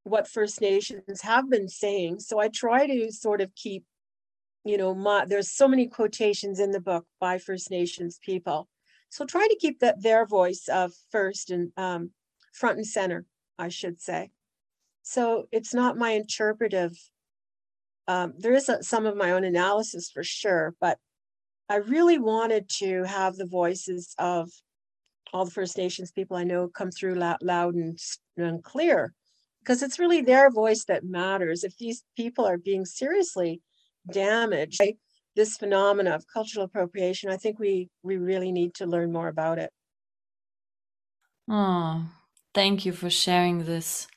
what 0.03 0.27
First 0.27 0.61
Nations 0.61 1.21
have 1.21 1.47
been 1.47 1.69
saying. 1.69 2.21
So 2.21 2.39
I 2.39 2.47
try 2.47 2.87
to 2.87 3.11
sort 3.11 3.39
of 3.39 3.53
keep, 3.53 3.83
you 4.65 4.77
know, 4.77 4.95
my, 4.95 5.25
there's 5.25 5.51
so 5.51 5.67
many 5.67 5.85
quotations 5.85 6.59
in 6.59 6.71
the 6.71 6.81
book 6.81 7.05
by 7.19 7.37
First 7.37 7.69
Nations 7.69 8.19
people. 8.19 8.67
So 9.09 9.25
try 9.25 9.47
to 9.47 9.57
keep 9.61 9.79
that 9.81 10.01
their 10.01 10.25
voice 10.25 10.67
uh, 10.67 10.89
first 11.11 11.51
and 11.51 11.71
um, 11.77 12.09
front 12.51 12.77
and 12.77 12.87
center, 12.87 13.25
I 13.59 13.69
should 13.69 14.01
say. 14.01 14.31
So 15.03 15.47
it's 15.51 15.73
not 15.73 15.97
my 15.97 16.11
interpretive. 16.11 16.97
Um, 18.07 18.33
there 18.37 18.53
is 18.53 18.69
a, 18.69 18.83
some 18.83 19.05
of 19.05 19.15
my 19.15 19.31
own 19.31 19.43
analysis 19.43 20.09
for 20.11 20.23
sure, 20.23 20.75
but 20.81 20.97
I 21.69 21.77
really 21.77 22.19
wanted 22.19 22.69
to 22.79 23.03
have 23.03 23.35
the 23.35 23.45
voices 23.45 24.13
of 24.17 24.49
all 25.31 25.45
the 25.45 25.51
First 25.51 25.77
Nations 25.77 26.11
people 26.11 26.37
I 26.37 26.43
know 26.43 26.67
come 26.67 26.91
through 26.91 27.15
loud, 27.15 27.37
loud 27.41 27.75
and, 27.75 27.97
and 28.37 28.63
clear, 28.63 29.13
because 29.61 29.81
it's 29.81 29.99
really 29.99 30.21
their 30.21 30.51
voice 30.51 30.85
that 30.85 31.03
matters. 31.03 31.63
If 31.63 31.77
these 31.77 32.03
people 32.15 32.45
are 32.45 32.57
being 32.57 32.85
seriously 32.85 33.61
damaged 34.11 34.79
by 34.79 34.95
this 35.35 35.57
phenomena 35.57 36.11
of 36.11 36.25
cultural 36.31 36.65
appropriation, 36.65 37.31
I 37.31 37.37
think 37.37 37.57
we 37.57 37.89
we 38.03 38.17
really 38.17 38.51
need 38.51 38.75
to 38.75 38.85
learn 38.85 39.11
more 39.11 39.29
about 39.29 39.57
it. 39.57 39.71
Oh, 41.49 42.05
thank 42.53 42.85
you 42.85 42.91
for 42.91 43.09
sharing 43.09 43.63
this 43.63 44.07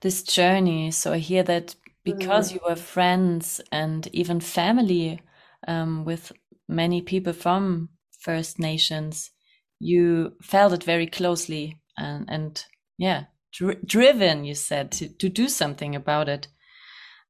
this 0.00 0.22
journey. 0.22 0.90
So 0.90 1.12
I 1.12 1.18
hear 1.18 1.42
that 1.44 1.74
because 2.14 2.50
mm. 2.50 2.54
you 2.54 2.60
were 2.66 2.76
friends 2.76 3.60
and 3.70 4.08
even 4.12 4.40
family 4.40 5.20
um, 5.66 6.04
with 6.04 6.32
many 6.68 7.02
people 7.02 7.32
from 7.32 7.88
First 8.20 8.58
Nations, 8.58 9.30
you 9.78 10.32
felt 10.42 10.72
it 10.72 10.84
very 10.84 11.06
closely 11.06 11.78
and, 11.96 12.24
and 12.28 12.64
yeah, 12.96 13.24
dr 13.58 13.80
driven, 13.84 14.44
you 14.44 14.54
said, 14.54 14.90
to, 14.92 15.08
to 15.08 15.28
do 15.28 15.48
something 15.48 15.94
about 15.94 16.28
it. 16.28 16.48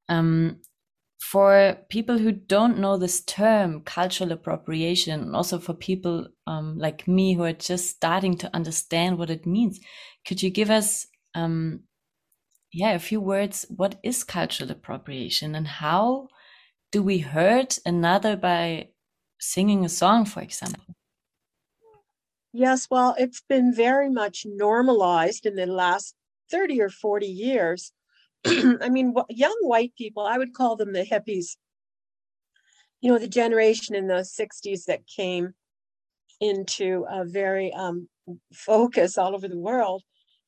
Um, 0.08 0.60
for 1.20 1.76
people 1.90 2.18
who 2.18 2.32
don't 2.32 2.78
know 2.78 2.96
this 2.96 3.20
term, 3.22 3.82
cultural 3.82 4.32
appropriation, 4.32 5.20
and 5.20 5.36
also 5.36 5.58
for 5.58 5.74
people 5.74 6.28
um, 6.46 6.78
like 6.78 7.08
me 7.08 7.34
who 7.34 7.42
are 7.42 7.52
just 7.52 7.90
starting 7.90 8.36
to 8.38 8.50
understand 8.54 9.18
what 9.18 9.30
it 9.30 9.44
means, 9.44 9.80
could 10.26 10.42
you 10.42 10.50
give 10.50 10.70
us 10.70 11.06
um, 11.34 11.80
yeah, 12.72 12.92
a 12.92 12.98
few 12.98 13.20
words. 13.20 13.66
What 13.68 13.98
is 14.02 14.24
cultural 14.24 14.70
appropriation 14.70 15.54
and 15.54 15.66
how 15.66 16.28
do 16.92 17.02
we 17.02 17.18
hurt 17.18 17.78
another 17.84 18.36
by 18.36 18.88
singing 19.40 19.84
a 19.84 19.88
song, 19.88 20.24
for 20.24 20.40
example? 20.40 20.94
Yes, 22.52 22.88
well, 22.90 23.14
it's 23.18 23.42
been 23.48 23.74
very 23.74 24.10
much 24.10 24.44
normalized 24.46 25.46
in 25.46 25.54
the 25.54 25.66
last 25.66 26.14
30 26.50 26.80
or 26.80 26.88
40 26.88 27.26
years. 27.26 27.92
I 28.46 28.88
mean, 28.88 29.14
young 29.28 29.56
white 29.62 29.92
people, 29.96 30.24
I 30.24 30.38
would 30.38 30.54
call 30.54 30.76
them 30.76 30.92
the 30.92 31.04
hippies. 31.04 31.56
You 33.00 33.12
know, 33.12 33.18
the 33.18 33.28
generation 33.28 33.94
in 33.94 34.08
the 34.08 34.24
60s 34.24 34.84
that 34.86 35.06
came 35.06 35.54
into 36.40 37.04
a 37.08 37.24
very 37.24 37.72
um, 37.72 38.08
focus 38.52 39.18
all 39.18 39.34
over 39.34 39.48
the 39.48 39.58
world 39.58 40.02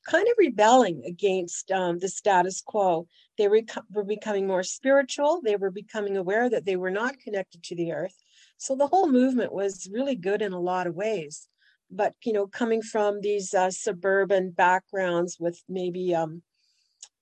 kind 0.06 0.26
of 0.26 0.34
rebelling 0.38 1.02
against 1.06 1.70
um, 1.70 1.98
the 1.98 2.08
status 2.08 2.62
quo. 2.64 3.06
They 3.38 3.48
were, 3.48 3.62
were 3.92 4.04
becoming 4.04 4.46
more 4.46 4.62
spiritual. 4.62 5.40
They 5.44 5.56
were 5.56 5.70
becoming 5.70 6.16
aware 6.16 6.48
that 6.48 6.64
they 6.64 6.76
were 6.76 6.90
not 6.90 7.18
connected 7.18 7.62
to 7.64 7.76
the 7.76 7.92
earth. 7.92 8.16
So 8.56 8.76
the 8.76 8.86
whole 8.86 9.08
movement 9.08 9.52
was 9.52 9.88
really 9.92 10.16
good 10.16 10.42
in 10.42 10.52
a 10.52 10.60
lot 10.60 10.86
of 10.86 10.94
ways. 10.94 11.48
But 11.90 12.14
you 12.24 12.32
know, 12.32 12.46
coming 12.46 12.82
from 12.82 13.20
these 13.20 13.52
uh, 13.52 13.70
suburban 13.70 14.50
backgrounds 14.50 15.38
with 15.40 15.60
maybe 15.68 16.14
um, 16.14 16.42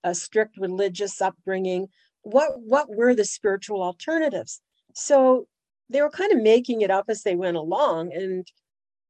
a 0.03 0.13
strict 0.13 0.57
religious 0.57 1.21
upbringing, 1.21 1.87
what 2.21 2.59
what 2.61 2.87
were 2.89 3.15
the 3.15 3.25
spiritual 3.25 3.81
alternatives? 3.81 4.61
So 4.93 5.47
they 5.89 6.01
were 6.01 6.11
kind 6.11 6.31
of 6.31 6.41
making 6.41 6.81
it 6.81 6.91
up 6.91 7.05
as 7.09 7.23
they 7.23 7.35
went 7.35 7.57
along, 7.57 8.13
and 8.13 8.47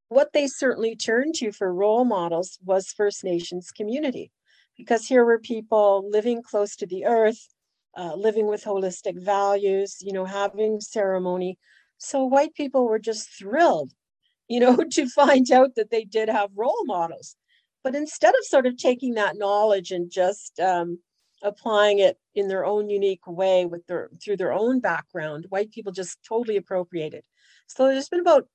what 0.09 0.33
they 0.33 0.47
certainly 0.47 0.95
turned 0.95 1.35
to 1.35 1.51
for 1.51 1.73
role 1.73 2.03
models 2.03 2.57
was 2.65 2.91
First 2.91 3.23
Nations 3.23 3.71
community, 3.71 4.31
because 4.75 5.05
here 5.05 5.23
were 5.23 5.39
people 5.39 6.09
living 6.09 6.41
close 6.41 6.75
to 6.77 6.87
the 6.87 7.05
earth, 7.05 7.47
uh, 7.97 8.15
living 8.15 8.47
with 8.47 8.63
holistic 8.63 9.21
values, 9.21 9.97
you 10.01 10.11
know, 10.11 10.25
having 10.25 10.81
ceremony. 10.81 11.57
So 11.97 12.23
white 12.25 12.53
people 12.55 12.87
were 12.87 12.99
just 12.99 13.29
thrilled, 13.37 13.91
you 14.47 14.59
know, 14.59 14.77
to 14.91 15.07
find 15.07 15.49
out 15.51 15.75
that 15.75 15.91
they 15.91 16.03
did 16.03 16.27
have 16.27 16.49
role 16.55 16.85
models. 16.85 17.35
But 17.83 17.95
instead 17.95 18.33
of 18.33 18.43
sort 18.43 18.65
of 18.65 18.77
taking 18.77 19.13
that 19.13 19.37
knowledge 19.37 19.91
and 19.91 20.11
just 20.11 20.59
um, 20.59 20.99
applying 21.43 21.99
it 21.99 22.17
in 22.35 22.47
their 22.47 22.65
own 22.65 22.89
unique 22.89 23.25
way 23.27 23.65
with 23.65 23.85
their 23.87 24.09
through 24.21 24.37
their 24.37 24.53
own 24.53 24.79
background, 24.79 25.45
white 25.49 25.71
people 25.71 25.91
just 25.91 26.17
totally 26.27 26.57
appropriated. 26.57 27.23
So 27.67 27.87
there's 27.87 28.09
been 28.09 28.19
about 28.21 28.47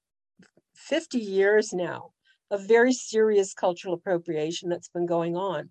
50 0.76 1.18
years 1.18 1.72
now 1.72 2.10
of 2.50 2.66
very 2.68 2.92
serious 2.92 3.54
cultural 3.54 3.94
appropriation 3.94 4.68
that's 4.68 4.88
been 4.88 5.06
going 5.06 5.36
on. 5.36 5.70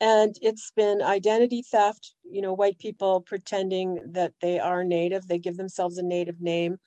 And 0.00 0.34
it's 0.40 0.72
been 0.74 1.02
identity 1.02 1.62
theft, 1.62 2.14
you 2.24 2.40
know, 2.40 2.54
white 2.54 2.78
people 2.78 3.20
pretending 3.20 4.00
that 4.12 4.32
they 4.40 4.58
are 4.58 4.82
native, 4.82 5.26
they 5.26 5.38
give 5.38 5.56
themselves 5.56 5.98
a 5.98 6.02
native 6.02 6.40
name. 6.40 6.78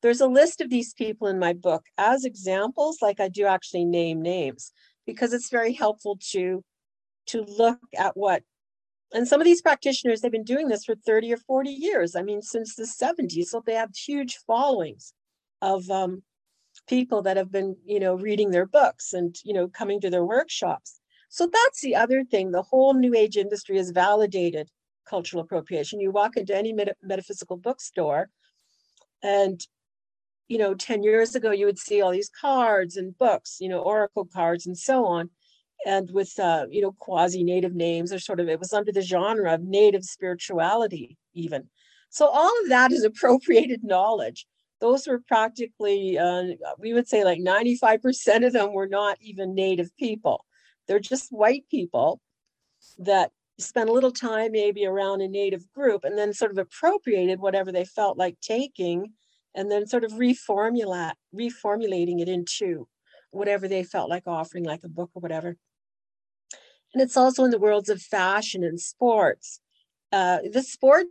There's 0.00 0.22
a 0.22 0.26
list 0.26 0.60
of 0.60 0.70
these 0.70 0.94
people 0.94 1.28
in 1.28 1.38
my 1.38 1.52
book 1.52 1.84
as 1.98 2.24
examples, 2.24 3.02
like 3.02 3.20
I 3.20 3.28
do 3.28 3.46
actually 3.46 3.84
name 3.84 4.22
names 4.22 4.72
because 5.06 5.32
it's 5.32 5.50
very 5.50 5.72
helpful 5.72 6.18
to 6.30 6.64
to 7.26 7.42
look 7.42 7.78
at 7.96 8.16
what 8.16 8.42
and 9.14 9.28
some 9.28 9.40
of 9.40 9.44
these 9.44 9.62
practitioners 9.62 10.20
they've 10.20 10.32
been 10.32 10.42
doing 10.42 10.68
this 10.68 10.84
for 10.84 10.94
30 10.94 11.34
or 11.34 11.36
40 11.36 11.70
years 11.70 12.16
i 12.16 12.22
mean 12.22 12.42
since 12.42 12.74
the 12.74 12.82
70s 12.82 13.46
so 13.46 13.62
they 13.64 13.74
have 13.74 13.90
huge 13.94 14.38
followings 14.46 15.12
of 15.60 15.88
um, 15.90 16.22
people 16.88 17.22
that 17.22 17.36
have 17.36 17.52
been, 17.52 17.76
you 17.84 18.00
know, 18.00 18.14
reading 18.14 18.50
their 18.50 18.66
books 18.66 19.12
and, 19.12 19.36
you 19.44 19.52
know, 19.52 19.68
coming 19.68 20.00
to 20.00 20.10
their 20.10 20.24
workshops. 20.24 21.00
So 21.28 21.48
that's 21.50 21.80
the 21.80 21.96
other 21.96 22.24
thing. 22.24 22.50
The 22.50 22.62
whole 22.62 22.94
New 22.94 23.14
Age 23.14 23.36
industry 23.36 23.76
has 23.78 23.90
validated 23.90 24.68
cultural 25.08 25.42
appropriation. 25.42 26.00
You 26.00 26.10
walk 26.10 26.36
into 26.36 26.56
any 26.56 26.72
met- 26.72 26.96
metaphysical 27.02 27.56
bookstore, 27.56 28.28
and 29.22 29.64
you 30.48 30.58
know, 30.58 30.74
10 30.74 31.02
years 31.02 31.34
ago, 31.34 31.50
you 31.50 31.64
would 31.64 31.78
see 31.78 32.02
all 32.02 32.10
these 32.10 32.28
cards 32.28 32.98
and 32.98 33.16
books, 33.16 33.56
you 33.58 33.70
know, 33.70 33.78
oracle 33.78 34.26
cards 34.26 34.66
and 34.66 34.76
so 34.76 35.06
on. 35.06 35.30
And 35.86 36.10
with, 36.10 36.38
uh, 36.38 36.66
you 36.70 36.82
know, 36.82 36.92
quasi 36.92 37.42
native 37.42 37.74
names 37.74 38.12
or 38.12 38.18
sort 38.18 38.38
of, 38.38 38.50
it 38.50 38.58
was 38.58 38.74
under 38.74 38.92
the 38.92 39.00
genre 39.00 39.54
of 39.54 39.62
native 39.62 40.04
spirituality, 40.04 41.16
even. 41.32 41.70
So 42.10 42.26
all 42.26 42.52
of 42.62 42.68
that 42.68 42.92
is 42.92 43.02
appropriated 43.04 43.82
knowledge. 43.82 44.46
Those 44.82 45.06
were 45.06 45.20
practically, 45.20 46.18
uh, 46.18 46.42
we 46.76 46.92
would 46.92 47.06
say 47.06 47.22
like 47.22 47.38
95% 47.38 48.44
of 48.44 48.52
them 48.52 48.72
were 48.72 48.88
not 48.88 49.16
even 49.20 49.54
native 49.54 49.96
people. 49.96 50.44
They're 50.88 50.98
just 50.98 51.30
white 51.30 51.62
people 51.70 52.20
that 52.98 53.30
spent 53.60 53.88
a 53.88 53.92
little 53.92 54.10
time 54.10 54.50
maybe 54.50 54.84
around 54.84 55.20
a 55.20 55.28
native 55.28 55.70
group 55.72 56.02
and 56.02 56.18
then 56.18 56.32
sort 56.32 56.50
of 56.50 56.58
appropriated 56.58 57.38
whatever 57.38 57.70
they 57.70 57.84
felt 57.84 58.18
like 58.18 58.40
taking 58.40 59.12
and 59.54 59.70
then 59.70 59.86
sort 59.86 60.02
of 60.02 60.10
reformulate 60.14 61.12
reformulating 61.32 62.20
it 62.20 62.28
into 62.28 62.88
whatever 63.30 63.68
they 63.68 63.84
felt 63.84 64.10
like 64.10 64.26
offering 64.26 64.64
like 64.64 64.82
a 64.82 64.88
book 64.88 65.10
or 65.14 65.20
whatever 65.20 65.56
and 66.92 67.00
it's 67.00 67.16
also 67.16 67.44
in 67.44 67.50
the 67.50 67.58
worlds 67.58 67.88
of 67.88 68.02
fashion 68.02 68.64
and 68.64 68.80
sports 68.80 69.60
uh, 70.10 70.38
the 70.52 70.62
sports 70.62 71.10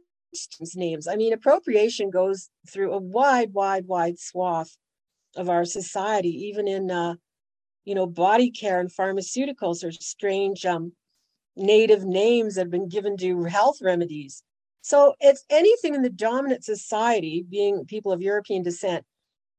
names 0.76 1.08
i 1.08 1.16
mean 1.16 1.34
appropriation 1.34 2.10
goes 2.10 2.50
through 2.70 2.94
a 2.94 3.00
wide 3.00 3.54
wide 3.54 3.86
wide 3.86 4.18
swath 4.18 4.78
of 5.36 5.50
our 5.50 5.66
society 5.66 6.48
even 6.48 6.68
in 6.68 6.90
uh, 6.92 7.16
you 7.86 7.96
know 7.96 8.08
body 8.08 8.52
care 8.52 8.80
and 8.80 8.90
pharmaceuticals 8.90 9.84
are 9.84 9.92
strange 9.92 10.66
um, 10.66 10.94
native 11.56 12.04
names 12.06 12.56
that 12.56 12.62
have 12.62 12.72
been 12.72 12.90
given 12.90 13.18
to 13.18 13.44
health 13.44 13.78
remedies. 13.82 14.44
So 14.82 15.14
it's 15.20 15.46
anything 15.50 15.94
in 15.94 16.02
the 16.02 16.10
dominant 16.10 16.64
society, 16.64 17.46
being 17.48 17.86
people 17.86 18.12
of 18.12 18.22
European 18.22 18.64
descent, 18.64 19.06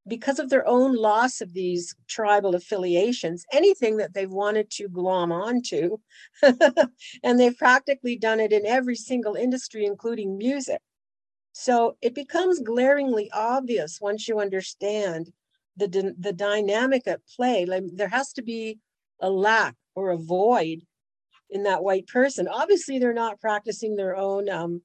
because 0.06 0.38
of 0.38 0.50
their 0.50 0.66
own 0.66 0.96
loss 0.96 1.40
of 1.40 1.52
these 1.52 1.94
tribal 2.08 2.54
affiliations, 2.54 3.44
anything 3.52 3.96
that 3.98 4.14
they've 4.14 4.30
wanted 4.30 4.70
to 4.70 4.88
glom 4.88 5.30
onto, 5.30 5.98
and 6.42 7.38
they've 7.38 7.56
practically 7.56 8.16
done 8.16 8.40
it 8.40 8.52
in 8.52 8.66
every 8.66 8.96
single 8.96 9.34
industry, 9.34 9.84
including 9.84 10.36
music. 10.36 10.80
So 11.52 11.96
it 12.00 12.14
becomes 12.14 12.60
glaringly 12.60 13.30
obvious 13.32 14.00
once 14.00 14.26
you 14.26 14.40
understand 14.40 15.32
the, 15.76 16.14
the 16.18 16.32
dynamic 16.32 17.06
at 17.06 17.26
play. 17.36 17.64
Like 17.66 17.84
there 17.92 18.08
has 18.08 18.32
to 18.34 18.42
be 18.42 18.78
a 19.20 19.30
lack 19.30 19.76
or 19.94 20.10
a 20.10 20.18
void 20.18 20.82
in 21.50 21.62
that 21.64 21.84
white 21.84 22.06
person. 22.08 22.48
Obviously, 22.48 22.98
they're 22.98 23.12
not 23.12 23.40
practicing 23.40 23.94
their 23.94 24.16
own 24.16 24.48
um, 24.48 24.82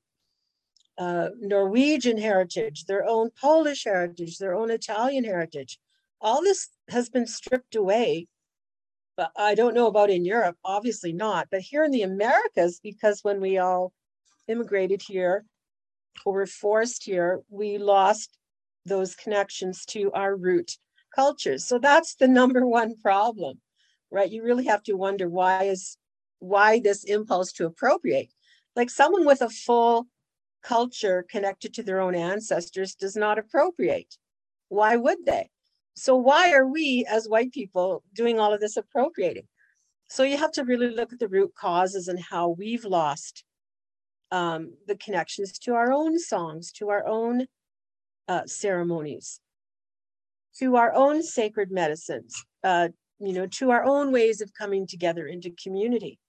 uh, 0.97 1.29
Norwegian 1.39 2.17
heritage, 2.17 2.85
their 2.85 3.05
own 3.05 3.29
Polish 3.39 3.83
heritage, 3.83 4.37
their 4.37 4.55
own 4.55 4.71
Italian 4.71 5.23
heritage. 5.23 5.79
All 6.19 6.41
this 6.41 6.69
has 6.89 7.09
been 7.09 7.27
stripped 7.27 7.75
away. 7.75 8.27
But 9.15 9.31
I 9.35 9.55
don't 9.55 9.73
know 9.73 9.87
about 9.87 10.11
in 10.11 10.25
Europe, 10.25 10.57
obviously 10.63 11.11
not. 11.11 11.47
But 11.49 11.61
here 11.61 11.83
in 11.83 11.91
the 11.91 12.03
Americas, 12.03 12.79
because 12.81 13.23
when 13.23 13.41
we 13.41 13.57
all 13.57 13.91
immigrated 14.47 15.01
here 15.01 15.45
or 16.25 16.33
were 16.33 16.45
forced 16.45 17.03
here, 17.03 17.41
we 17.49 17.79
lost 17.79 18.37
those 18.85 19.15
connections 19.15 19.85
to 19.85 20.11
our 20.13 20.35
root 20.35 20.77
cultures. 21.15 21.65
So 21.65 21.79
that's 21.79 22.15
the 22.15 22.27
number 22.39 22.65
one 22.65 22.95
problem, 22.97 23.59
right? 24.11 24.29
You 24.29 24.43
really 24.43 24.65
have 24.65 24.83
to 24.83 24.93
wonder 24.93 25.27
why 25.27 25.63
is 25.63 25.97
why 26.39 26.79
this 26.79 27.03
impulse 27.03 27.51
to 27.53 27.65
appropriate. 27.65 28.29
Like 28.75 28.91
someone 28.91 29.25
with 29.25 29.41
a 29.41 29.49
full 29.49 30.07
culture 30.67 31.25
connected 31.29 31.73
to 31.73 31.83
their 31.83 32.01
own 32.01 32.13
ancestors 32.13 32.93
does 32.93 33.15
not 33.15 33.39
appropriate. 33.39 34.17
Why 34.67 34.97
would 34.97 35.25
they? 35.25 35.49
So, 35.95 36.15
why 36.15 36.51
are 36.51 36.67
we 36.67 37.05
as 37.09 37.27
white 37.27 37.53
people 37.53 38.03
doing 38.13 38.39
all 38.39 38.53
of 38.53 38.59
this 38.59 38.77
appropriating? 38.77 39.47
So, 40.09 40.23
you 40.23 40.37
have 40.37 40.51
to 40.53 40.65
really 40.65 40.89
look 40.89 41.13
at 41.13 41.19
the 41.19 41.29
root 41.29 41.53
causes 41.55 42.09
and 42.09 42.19
how 42.19 42.49
we've 42.49 42.83
lost 42.85 43.45
um, 44.31 44.73
the 44.87 44.97
connections 44.97 45.57
to 45.59 45.73
our 45.73 45.91
own 45.93 46.19
songs, 46.19 46.71
to 46.73 46.89
our 46.89 47.07
own 47.07 47.47
uh, 48.27 48.45
ceremonies, 48.45 49.39
to 50.59 50.75
our 50.75 50.93
own 50.93 51.23
sacred 51.23 51.71
medicines, 51.71 52.43
uh, 52.65 52.89
you 53.19 53.31
know, 53.31 53.47
to 53.47 53.71
our 53.71 53.85
own 53.85 54.11
ways 54.11 54.41
of 54.41 54.53
coming 54.53 54.85
together 54.85 55.27
into 55.27 55.49
community. 55.63 56.19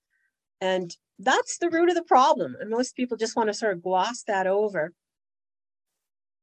And 0.61 0.95
that's 1.19 1.59
the 1.59 1.71
root 1.71 1.89
of 1.89 1.95
the 1.95 2.03
problem. 2.03 2.57
And 2.61 2.71
most 2.71 2.97
people 2.97 3.17
just 3.17 3.37
want 3.37 3.49
to 3.49 3.55
sort 3.55 3.75
of 3.75 3.83
gloss 3.83 4.23
that 4.25 4.47
over 4.47 4.93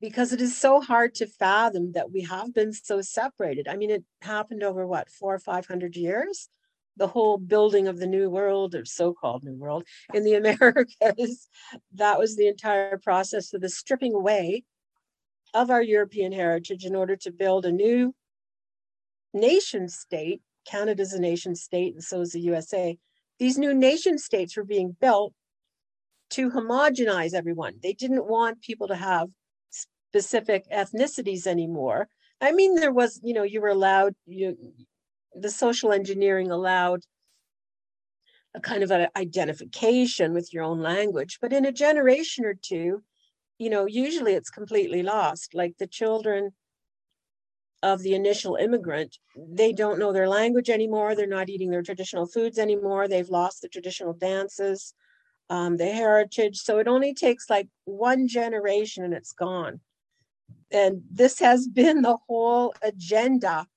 because 0.02 0.34
it 0.34 0.42
is 0.42 0.58
so 0.58 0.82
hard 0.82 1.16
to 1.16 1.26
fathom 1.26 1.94
that 1.94 2.12
we 2.12 2.22
have 2.22 2.54
been 2.54 2.74
so 2.74 3.02
separated. 3.02 3.68
I 3.68 3.78
mean, 3.78 3.90
it 3.90 4.04
happened 4.22 4.64
over 4.64 4.86
what, 4.86 5.10
four 5.10 5.36
or 5.36 5.40
500 5.40 5.96
years? 5.96 6.50
The 6.98 7.08
whole 7.08 7.38
building 7.38 7.88
of 7.88 7.98
the 7.98 8.08
New 8.08 8.30
World, 8.30 8.76
or 8.76 8.86
so 8.86 9.14
called 9.14 9.44
New 9.44 9.56
World, 9.56 9.86
in 10.14 10.24
the 10.24 10.34
Americas, 10.36 11.48
that 11.94 12.20
was 12.20 12.36
the 12.36 12.48
entire 12.48 12.98
process 12.98 13.54
of 13.54 13.62
the 13.62 13.70
stripping 13.70 14.14
away 14.14 14.64
of 15.54 15.70
our 15.70 15.82
European 15.82 16.32
heritage 16.32 16.86
in 16.86 16.96
order 16.96 17.16
to 17.16 17.32
build 17.32 17.66
a 17.66 17.72
new 17.72 18.14
nation 19.34 19.88
state. 19.90 20.42
Canada's 20.68 21.14
a 21.14 21.20
nation 21.20 21.56
state, 21.56 21.94
and 21.94 22.04
so 22.04 22.22
is 22.22 22.32
the 22.32 22.42
USA 22.42 22.98
these 23.40 23.58
new 23.58 23.74
nation 23.74 24.18
states 24.18 24.56
were 24.56 24.64
being 24.64 24.96
built 25.00 25.34
to 26.32 26.50
homogenize 26.50 27.34
everyone. 27.34 27.76
They 27.82 27.94
didn't 27.94 28.28
want 28.28 28.62
people 28.62 28.88
to 28.88 28.96
have 28.96 29.30
specific 29.70 30.66
ethnicities 30.72 31.46
anymore. 31.46 32.08
I 32.42 32.52
mean, 32.52 32.76
there 32.76 32.94
was, 32.94 33.20
you 33.24 33.34
know, 33.34 33.44
you 33.44 33.62
were 33.62 33.70
allowed, 33.70 34.16
you, 34.26 34.58
the 35.34 35.52
social 35.52 35.92
engineering 35.92 36.52
allowed 36.52 37.02
a 38.54 38.62
kind 38.62 38.84
of 38.84 38.92
an 38.92 39.08
identification 39.16 40.34
with 40.34 40.54
your 40.54 40.64
own 40.64 40.80
language. 40.82 41.38
But 41.42 41.54
in 41.54 41.66
a 41.66 41.72
generation 41.72 42.46
or 42.46 42.54
two, 42.54 43.04
you 43.58 43.70
know, 43.70 43.86
usually 43.86 44.34
it's 44.34 44.50
completely 44.50 45.04
lost. 45.04 45.54
Like 45.54 45.76
the 45.78 45.88
children 45.88 46.52
of 47.86 48.02
the 48.02 48.16
initial 48.16 48.56
immigrant, 48.56 49.20
they 49.38 49.72
don't 49.72 50.00
know 50.00 50.12
their 50.12 50.28
language 50.28 50.72
anymore. 50.72 51.14
They're 51.14 51.28
not 51.28 51.50
eating 51.50 51.70
their 51.70 51.84
traditional 51.84 52.26
foods 52.26 52.58
anymore. 52.58 53.08
They've 53.08 53.30
lost 53.30 53.62
the 53.62 53.70
traditional 53.70 54.14
dances, 54.14 54.96
um, 55.52 55.78
the 55.78 55.86
heritage. 55.86 56.58
So 56.58 56.80
it 56.80 56.88
only 56.88 57.14
takes 57.14 57.48
like 57.48 57.68
one 57.84 58.28
generation 58.28 59.04
and 59.04 59.14
it's 59.14 59.34
gone. 59.34 59.82
And 60.72 61.04
this 61.12 61.38
has 61.40 61.68
been 61.82 62.02
the 62.02 62.18
whole 62.28 62.74
agenda 62.82 63.68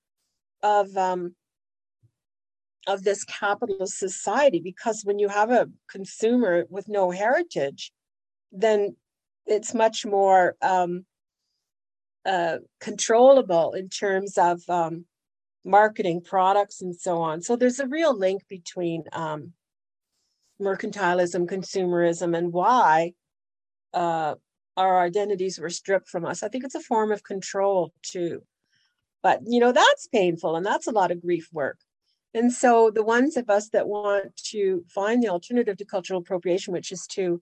of 0.63 0.97
um, 0.97 1.35
of 2.87 3.03
this 3.03 3.23
capitalist 3.25 3.99
society 3.99 4.59
because 4.59 5.03
when 5.03 5.19
you 5.19 5.27
have 5.27 5.51
a 5.51 5.69
consumer 5.87 6.65
with 6.71 6.87
no 6.87 7.11
heritage, 7.11 7.91
then 8.51 8.95
it's 9.45 9.75
much 9.75 10.03
more 10.03 10.55
um, 10.63 11.05
uh, 12.29 12.59
controllable 12.79 13.73
in 13.73 13.89
terms 13.89 14.37
of 14.37 14.61
um, 14.69 15.05
marketing 15.65 16.21
products 16.21 16.79
and 16.79 16.95
so 16.95 17.17
on. 17.21 17.41
So 17.41 17.55
there's 17.55 17.79
a 17.79 17.87
real 17.87 18.15
link 18.15 18.43
between 18.47 19.03
um, 19.13 19.53
mercantilism, 20.61 21.49
consumerism, 21.49 22.37
and 22.37 22.53
why 22.53 23.13
uh, 23.95 24.35
our 24.77 25.01
identities 25.01 25.57
were 25.57 25.71
stripped 25.71 26.07
from 26.07 26.23
us. 26.23 26.43
I 26.43 26.49
think 26.49 26.65
it's 26.65 26.75
a 26.75 26.81
form 26.81 27.11
of 27.11 27.23
control 27.23 27.93
too. 28.03 28.43
But 29.23 29.41
you 29.45 29.59
know 29.59 29.71
that's 29.71 30.07
painful, 30.07 30.55
and 30.55 30.65
that's 30.65 30.87
a 30.87 30.91
lot 30.91 31.11
of 31.11 31.21
grief 31.21 31.49
work. 31.51 31.79
And 32.35 32.53
so 32.53 32.91
the 32.91 33.03
ones 33.03 33.37
of 33.37 33.49
us 33.49 33.69
that 33.69 33.87
want 33.87 34.35
to 34.51 34.85
find 34.87 35.23
the 35.23 35.29
alternative 35.29 35.77
to 35.77 35.85
cultural 35.85 36.19
appropriation, 36.19 36.73
which 36.73 36.91
is 36.91 37.07
to 37.13 37.41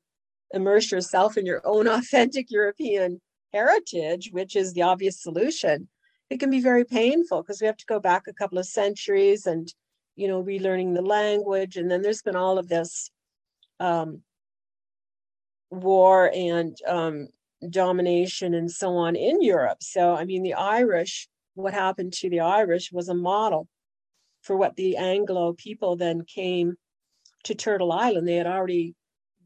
immerse 0.54 0.92
yourself 0.94 1.38
in 1.38 1.46
your 1.46 1.62
own 1.66 1.88
authentic 1.98 2.50
European 2.50 3.20
heritage, 3.54 4.30
which 4.32 4.56
is 4.56 4.74
the 4.74 4.82
obvious 4.82 5.22
solution, 5.22 5.88
it 6.30 6.40
can 6.40 6.50
be 6.50 6.60
very 6.60 6.84
painful 6.84 7.42
because 7.42 7.62
we 7.62 7.68
have 7.68 7.78
to 7.78 7.86
go 7.86 8.00
back 8.00 8.24
a 8.28 8.34
couple 8.34 8.58
of 8.58 8.66
centuries 8.66 9.46
and, 9.46 9.74
you 10.16 10.28
know, 10.28 10.44
relearning 10.44 10.94
the 10.94 11.02
language. 11.02 11.78
And 11.78 11.90
then 11.90 12.02
there's 12.02 12.22
been 12.22 12.36
all 12.36 12.58
of 12.58 12.68
this 12.68 13.10
um, 13.80 14.22
war 15.70 16.32
and 16.34 16.78
um, 16.88 17.28
domination 17.70 18.54
and 18.54 18.70
so 18.70 18.96
on 18.96 19.16
in 19.16 19.42
Europe. 19.42 19.82
So, 19.82 20.16
I 20.16 20.26
mean, 20.26 20.44
the 20.44 20.56
Irish, 20.56 21.28
what 21.56 21.74
happened 21.74 22.14
to 22.14 22.30
the 22.30 22.42
Irish 22.42 22.92
was 22.92 23.10
a 23.10 23.16
model 23.16 23.68
for 24.42 24.56
what 24.56 24.76
the 24.76 24.98
Anglo 24.98 25.54
people 25.54 25.96
then 25.96 26.24
came 26.24 26.76
to 27.44 27.56
Turtle 27.56 27.92
Island. 27.92 28.28
They 28.28 28.36
had 28.36 28.48
already 28.48 28.96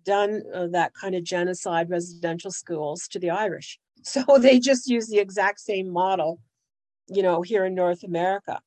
done 0.04 0.44
uh, 0.54 0.68
that 0.68 0.94
kind 0.94 1.16
of 1.16 1.24
genocide 1.24 1.90
residential 1.90 2.52
schools 2.52 3.08
to 3.10 3.20
the 3.20 3.30
Irish. 3.30 3.80
So 4.04 4.40
they 4.40 4.58
just 4.58 4.90
use 4.90 5.06
the 5.10 5.20
exact 5.20 5.60
same 5.60 5.88
model, 5.88 6.40
you 7.08 7.22
know, 7.22 7.44
here 7.44 7.66
in 7.66 7.76
North 7.76 8.04
America. 8.04 8.60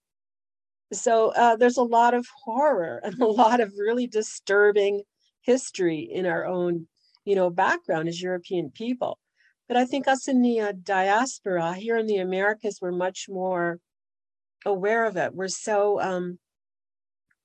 So 0.93 1.33
uh, 1.35 1.57
there's 1.57 1.77
a 1.77 1.83
lot 1.83 2.15
of 2.15 2.25
horror 2.45 3.01
and 3.05 3.21
a 3.21 3.27
lot 3.27 3.59
of 3.61 3.73
really 3.77 4.07
disturbing 4.07 5.03
history 5.43 6.09
in 6.11 6.25
our 6.25 6.47
own, 6.47 6.87
you 7.25 7.35
know, 7.35 7.51
background 7.51 8.09
as 8.09 8.23
European 8.23 8.71
people. 8.71 9.19
But 9.67 9.77
I 9.77 9.87
think 9.87 10.07
us 10.07 10.29
in 10.29 10.41
the 10.41 10.61
uh, 10.61 10.73
diaspora 10.83 11.75
here 11.75 11.97
in 11.97 12.07
the 12.07 12.19
Americas, 12.19 12.79
we're 12.81 12.93
much 12.93 13.27
more 13.29 13.81
aware 14.65 15.05
of 15.05 15.17
it. 15.17 15.35
We're 15.35 15.49
so 15.49 16.01
um, 16.01 16.39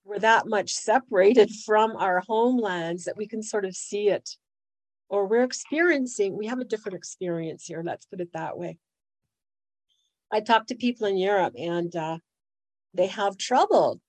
we're 0.10 0.20
that 0.20 0.48
much 0.48 0.74
separated 0.74 1.52
from 1.66 1.96
our 1.96 2.24
homelands 2.28 3.04
that 3.04 3.16
we 3.16 3.28
can 3.28 3.44
sort 3.44 3.64
of 3.64 3.76
see 3.76 4.10
it, 4.10 4.28
or 5.08 5.28
we're 5.28 5.44
experiencing. 5.44 6.36
We 6.36 6.48
have 6.48 6.60
a 6.60 6.66
different 6.66 6.98
experience 6.98 7.66
here. 7.66 7.84
Let's 7.86 8.08
put 8.08 8.20
it 8.20 8.34
that 8.34 8.58
way. 8.58 8.80
I 10.32 10.40
talk 10.40 10.66
to 10.68 10.76
people 10.76 11.06
in 11.06 11.18
Europe, 11.18 11.54
and 11.58 11.96
uh, 11.96 12.18
they 12.96 13.06
have 13.08 13.38
trouble. 13.38 14.02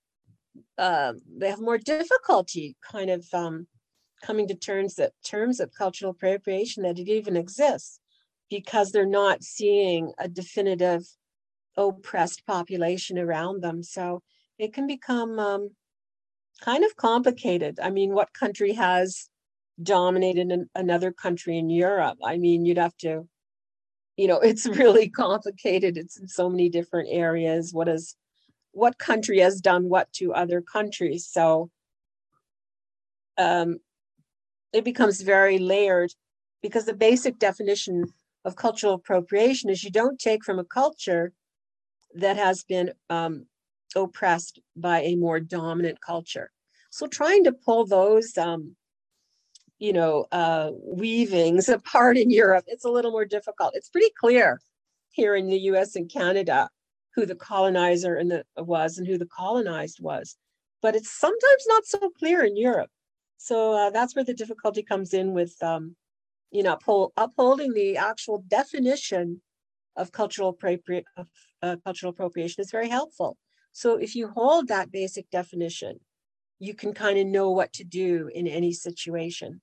Uh, 0.75 1.13
they 1.37 1.49
have 1.49 1.61
more 1.61 1.77
difficulty, 1.77 2.75
kind 2.81 3.11
of 3.11 3.25
um, 3.31 3.67
coming 4.23 4.47
to 4.47 4.55
terms 4.55 4.95
that 4.95 5.13
terms 5.23 5.59
of 5.59 5.71
cultural 5.77 6.11
appropriation 6.11 6.81
that 6.81 6.97
it 6.97 7.09
even 7.09 7.37
exists 7.37 7.99
because 8.49 8.91
they're 8.91 9.05
not 9.05 9.43
seeing 9.43 10.11
a 10.17 10.27
definitive 10.27 11.03
oppressed 11.77 12.45
population 12.47 13.19
around 13.19 13.61
them. 13.61 13.83
So 13.83 14.23
it 14.57 14.73
can 14.73 14.87
become 14.87 15.39
um, 15.39 15.69
kind 16.61 16.85
of 16.85 16.95
complicated. 16.95 17.79
I 17.81 17.89
mean, 17.89 18.13
what 18.13 18.33
country 18.33 18.73
has 18.73 19.29
dominated 19.81 20.51
an, 20.51 20.69
another 20.75 21.11
country 21.11 21.57
in 21.57 21.69
Europe? 21.69 22.19
I 22.23 22.37
mean, 22.37 22.65
you'd 22.65 22.77
have 22.77 22.95
to, 22.97 23.27
you 24.15 24.27
know, 24.27 24.39
it's 24.41 24.67
really 24.67 25.09
complicated. 25.09 25.97
It's 25.97 26.17
in 26.19 26.27
so 26.27 26.49
many 26.49 26.69
different 26.69 27.09
areas. 27.11 27.73
What 27.73 27.89
is 27.89 28.15
what 28.73 28.97
country 28.97 29.39
has 29.39 29.59
done 29.59 29.89
what 29.89 30.13
to 30.13 30.33
other 30.33 30.61
countries? 30.61 31.27
So 31.29 31.69
um, 33.37 33.79
it 34.71 34.85
becomes 34.85 35.21
very 35.21 35.57
layered 35.57 36.13
because 36.61 36.85
the 36.85 36.93
basic 36.93 37.37
definition 37.37 38.05
of 38.45 38.55
cultural 38.55 38.93
appropriation 38.93 39.69
is 39.69 39.83
you 39.83 39.91
don't 39.91 40.19
take 40.19 40.45
from 40.45 40.57
a 40.59 40.63
culture 40.63 41.33
that 42.15 42.37
has 42.37 42.63
been 42.63 42.91
um, 43.09 43.45
oppressed 43.95 44.59
by 44.75 45.01
a 45.01 45.15
more 45.15 45.39
dominant 45.39 45.99
culture. 46.01 46.51
So 46.89 47.07
trying 47.07 47.43
to 47.45 47.51
pull 47.51 47.85
those, 47.85 48.37
um, 48.37 48.75
you 49.79 49.93
know, 49.93 50.25
uh, 50.31 50.71
weavings 50.83 51.69
apart 51.79 52.17
in 52.17 52.29
Europe, 52.29 52.65
it's 52.67 52.85
a 52.85 52.89
little 52.89 53.11
more 53.11 53.25
difficult. 53.25 53.75
It's 53.75 53.89
pretty 53.89 54.11
clear 54.19 54.59
here 55.11 55.35
in 55.35 55.47
the 55.47 55.59
U.S. 55.59 55.95
and 55.95 56.11
Canada 56.11 56.69
who 57.15 57.25
the 57.25 57.35
colonizer 57.35 58.15
and 58.15 58.31
the, 58.31 58.45
was 58.57 58.97
and 58.97 59.07
who 59.07 59.17
the 59.17 59.25
colonized 59.25 59.99
was, 59.99 60.37
but 60.81 60.95
it's 60.95 61.11
sometimes 61.11 61.65
not 61.67 61.85
so 61.85 62.09
clear 62.17 62.43
in 62.43 62.55
Europe. 62.55 62.89
So 63.37 63.73
uh, 63.73 63.89
that's 63.89 64.15
where 64.15 64.25
the 64.25 64.33
difficulty 64.33 64.83
comes 64.83 65.13
in 65.13 65.33
with, 65.33 65.55
um, 65.61 65.95
you 66.51 66.63
know, 66.63 66.73
uphold, 66.73 67.11
upholding 67.17 67.73
the 67.73 67.97
actual 67.97 68.43
definition 68.47 69.41
of 69.95 70.11
cultural 70.11 70.49
appropriate 70.49 71.05
of, 71.17 71.27
uh, 71.61 71.75
cultural 71.83 72.11
appropriation 72.11 72.61
is 72.61 72.71
very 72.71 72.87
helpful. 72.87 73.37
So 73.71 73.97
if 73.97 74.15
you 74.15 74.29
hold 74.29 74.67
that 74.67 74.91
basic 74.91 75.29
definition, 75.29 75.99
you 76.59 76.73
can 76.73 76.93
kind 76.93 77.17
of 77.17 77.25
know 77.25 77.49
what 77.51 77.73
to 77.73 77.83
do 77.83 78.29
in 78.33 78.47
any 78.47 78.73
situation. 78.73 79.61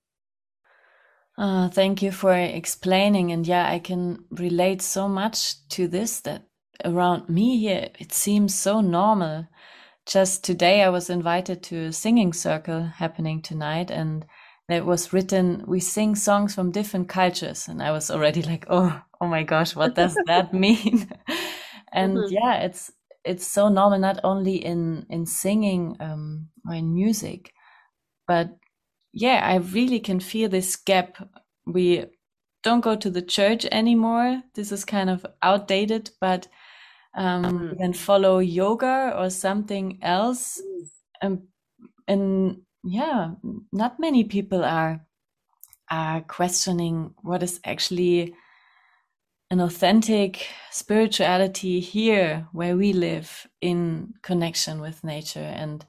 Uh, 1.37 1.69
thank 1.69 2.01
you 2.01 2.11
for 2.11 2.33
explaining. 2.33 3.31
And 3.31 3.47
yeah, 3.47 3.69
I 3.69 3.79
can 3.79 4.25
relate 4.31 4.81
so 4.81 5.07
much 5.07 5.67
to 5.69 5.87
this 5.87 6.19
that 6.21 6.43
around 6.83 7.29
me 7.29 7.57
here, 7.59 7.89
it 7.99 8.11
seems 8.11 8.53
so 8.53 8.81
normal 8.81 9.47
just 10.09 10.43
today 10.43 10.81
I 10.81 10.89
was 10.89 11.09
invited 11.09 11.61
to 11.63 11.85
a 11.85 11.93
singing 11.93 12.33
circle 12.33 12.81
happening 12.81 13.43
tonight 13.43 13.91
and 13.91 14.25
it 14.67 14.83
was 14.83 15.13
written 15.13 15.63
we 15.67 15.79
sing 15.79 16.15
songs 16.15 16.55
from 16.55 16.71
different 16.71 17.09
cultures 17.09 17.67
and 17.67 17.81
I 17.81 17.91
was 17.91 18.09
already 18.09 18.41
like 18.41 18.65
oh 18.69 18.99
oh 19.21 19.27
my 19.27 19.43
gosh 19.43 19.75
what 19.75 19.93
does 19.93 20.17
that 20.25 20.51
mean 20.51 21.07
and 21.93 22.17
mm-hmm. 22.17 22.33
yeah 22.33 22.55
it's 22.61 22.91
it's 23.23 23.47
so 23.47 23.69
normal 23.69 23.99
not 23.99 24.19
only 24.23 24.55
in 24.55 25.05
in 25.09 25.25
singing 25.25 25.95
um, 25.99 26.49
or 26.67 26.73
in 26.75 26.93
music 26.93 27.53
but 28.27 28.57
yeah 29.13 29.41
I 29.43 29.55
really 29.57 29.99
can 29.99 30.19
feel 30.19 30.49
this 30.49 30.75
gap. 30.75 31.17
We 31.65 32.05
don't 32.63 32.81
go 32.81 32.95
to 32.95 33.09
the 33.09 33.21
church 33.21 33.65
anymore. 33.71 34.41
This 34.55 34.71
is 34.71 34.85
kind 34.85 35.09
of 35.09 35.25
outdated 35.41 36.11
but 36.21 36.47
um, 37.15 37.75
then 37.79 37.93
follow 37.93 38.39
yoga 38.39 39.13
or 39.17 39.29
something 39.29 39.99
else. 40.01 40.61
Um, 41.21 41.47
and 42.07 42.61
yeah, 42.83 43.31
not 43.71 43.99
many 43.99 44.23
people 44.23 44.63
are 44.63 45.05
are 45.91 46.21
questioning 46.21 47.13
what 47.23 47.41
is 47.41 47.59
actually 47.65 48.35
an 49.51 49.59
authentic 49.59 50.47
spirituality 50.71 51.79
here 51.79 52.47
where 52.51 52.77
we 52.77 52.93
live 52.93 53.47
in 53.61 54.13
connection 54.21 54.79
with 54.79 55.03
nature 55.03 55.39
and 55.39 55.85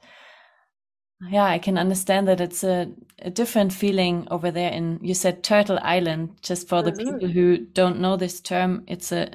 yeah 1.29 1.45
i 1.45 1.59
can 1.59 1.77
understand 1.77 2.27
that 2.27 2.41
it's 2.41 2.65
a, 2.65 2.91
a 3.19 3.31
different 3.31 3.73
feeling 3.73 4.27
over 4.31 4.51
there 4.51 4.71
in 4.71 4.99
you 5.03 5.13
said 5.13 5.43
turtle 5.43 5.79
island 5.83 6.31
just 6.41 6.67
for 6.67 6.83
the 6.83 6.93
people 6.93 7.29
who 7.29 7.59
don't 7.59 8.01
know 8.01 8.17
this 8.17 8.41
term 8.41 8.83
it's 8.87 9.13
a 9.13 9.31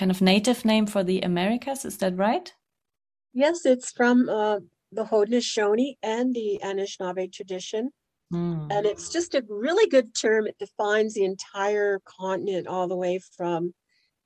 kind 0.00 0.10
of 0.10 0.22
native 0.22 0.64
name 0.64 0.86
for 0.86 1.02
the 1.04 1.20
Americas. 1.20 1.84
Is 1.84 1.98
that 1.98 2.16
right? 2.16 2.52
Yes, 3.32 3.64
it's 3.64 3.90
from 3.92 4.28
uh, 4.28 4.60
the 4.92 5.04
Haudenosaunee 5.04 5.96
and 6.02 6.34
the 6.34 6.60
Anishinaabe 6.62 7.32
tradition. 7.32 7.90
Mm. 8.32 8.72
And 8.72 8.86
it's 8.86 9.08
just 9.10 9.34
a 9.34 9.44
really 9.48 9.88
good 9.88 10.14
term. 10.14 10.46
It 10.46 10.58
defines 10.58 11.14
the 11.14 11.24
entire 11.24 12.00
continent 12.04 12.66
all 12.68 12.86
the 12.86 12.96
way 12.96 13.20
from, 13.36 13.74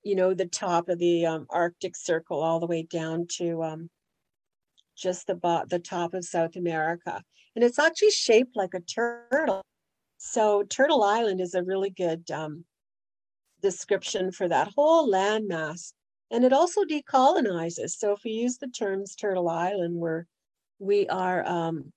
you 0.02 0.14
know, 0.14 0.34
the 0.34 0.46
top 0.46 0.88
of 0.88 0.98
the 0.98 1.26
um, 1.26 1.46
Arctic 1.50 1.96
Circle 1.96 2.42
all 2.42 2.60
the 2.60 2.66
way 2.66 2.82
down 2.82 3.26
to 3.38 3.62
um, 3.62 3.90
just 4.96 5.26
the, 5.26 5.34
bo- 5.34 5.64
the 5.68 5.78
top 5.78 6.14
of 6.14 6.24
South 6.24 6.56
America. 6.56 7.22
And 7.54 7.64
it's 7.64 7.78
actually 7.78 8.10
shaped 8.10 8.56
like 8.56 8.74
a 8.74 8.80
turtle. 8.80 9.62
So 10.18 10.62
Turtle 10.64 11.02
Island 11.02 11.40
is 11.40 11.54
a 11.54 11.62
really 11.62 11.90
good 11.90 12.30
um, 12.30 12.64
description 13.62 14.32
for 14.32 14.48
that 14.48 14.72
whole 14.76 15.10
landmass. 15.10 15.92
And 16.30 16.44
it 16.44 16.52
also 16.52 16.84
decolonizes. 16.84 17.90
So 17.90 18.12
if 18.12 18.20
we 18.24 18.32
use 18.32 18.58
the 18.58 18.68
terms 18.68 19.14
Turtle 19.14 19.48
Island, 19.48 19.94
we're 19.94 20.24
we 20.78 21.08
are, 21.08 21.46
um, 21.46 21.92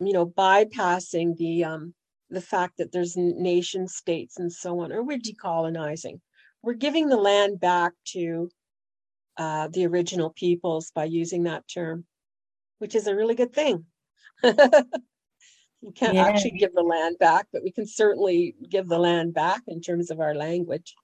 you 0.00 0.12
know, 0.12 0.26
bypassing 0.26 1.36
the 1.36 1.64
um, 1.64 1.94
the 2.30 2.40
fact 2.40 2.78
that 2.78 2.92
there's 2.92 3.16
nation 3.16 3.86
states 3.86 4.38
and 4.38 4.52
so 4.52 4.80
on, 4.80 4.92
or 4.92 5.02
we're 5.02 5.18
decolonizing. 5.18 6.20
We're 6.62 6.74
giving 6.74 7.08
the 7.08 7.16
land 7.16 7.60
back 7.60 7.92
to 8.08 8.50
uh, 9.36 9.68
the 9.68 9.86
original 9.86 10.30
peoples 10.30 10.90
by 10.94 11.04
using 11.04 11.44
that 11.44 11.64
term, 11.72 12.04
which 12.78 12.94
is 12.94 13.06
a 13.06 13.14
really 13.14 13.34
good 13.34 13.52
thing. 13.52 13.84
we 14.42 14.52
can't 15.94 16.14
yeah. 16.14 16.26
actually 16.26 16.52
give 16.52 16.74
the 16.74 16.82
land 16.82 17.16
back, 17.18 17.46
but 17.52 17.62
we 17.62 17.72
can 17.72 17.86
certainly 17.86 18.54
give 18.68 18.88
the 18.88 18.98
land 18.98 19.34
back 19.34 19.62
in 19.66 19.80
terms 19.80 20.10
of 20.10 20.20
our 20.20 20.34
language. 20.34 20.94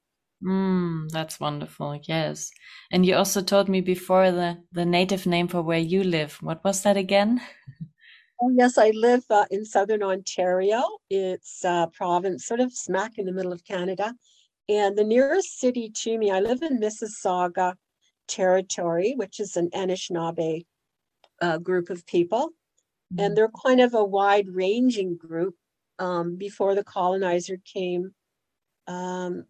Mm, 0.45 1.09
that's 1.11 1.41
wonderful. 1.41 1.99
Yes. 2.05 2.51
And 2.93 3.07
you 3.07 3.17
also 3.17 3.41
told 3.41 3.69
me 3.69 3.81
before 3.81 4.31
the, 4.31 4.59
the 4.73 4.85
native 4.85 5.27
name 5.27 5.49
for 5.49 5.63
where 5.63 5.79
you 5.79 6.05
live. 6.05 6.37
What 6.43 6.63
was 6.63 6.83
that 6.83 6.97
again? 6.97 7.41
Oh, 8.41 8.51
yes, 8.51 8.77
I 8.77 8.91
live 8.91 9.25
uh, 9.31 9.47
in 9.51 9.65
southern 9.65 10.03
Ontario. 10.03 10.83
It's 11.09 11.65
a 11.65 11.91
province 11.93 12.47
sort 12.47 12.61
of 12.61 12.73
smack 12.73 13.13
in 13.17 13.27
the 13.27 13.33
middle 13.33 13.53
of 13.53 13.65
Canada. 13.65 14.15
And 14.69 14.97
the 14.97 15.05
nearest 15.05 15.59
city 15.59 15.91
to 16.03 16.19
me, 16.19 16.31
I 16.31 16.41
live 16.41 16.63
in 16.63 16.81
Mississauga 16.81 17.75
Territory, 18.29 19.15
which 19.17 19.41
is 19.41 19.57
an 19.57 19.71
Anishinaabe 19.71 20.67
uh, 21.41 21.59
group 21.59 21.89
of 21.89 22.07
people 22.07 22.53
and 23.11 23.19
mm-hmm. 23.19 23.35
they're 23.35 23.51
kind 23.65 23.81
of 23.81 23.95
a 23.95 24.05
wide 24.05 24.49
ranging 24.49 25.17
group. 25.17 25.55
Um, 25.99 26.37
before 26.37 26.75
the 26.75 26.85
colonizer 26.85 27.57
came, 27.65 28.15
um, 28.87 29.45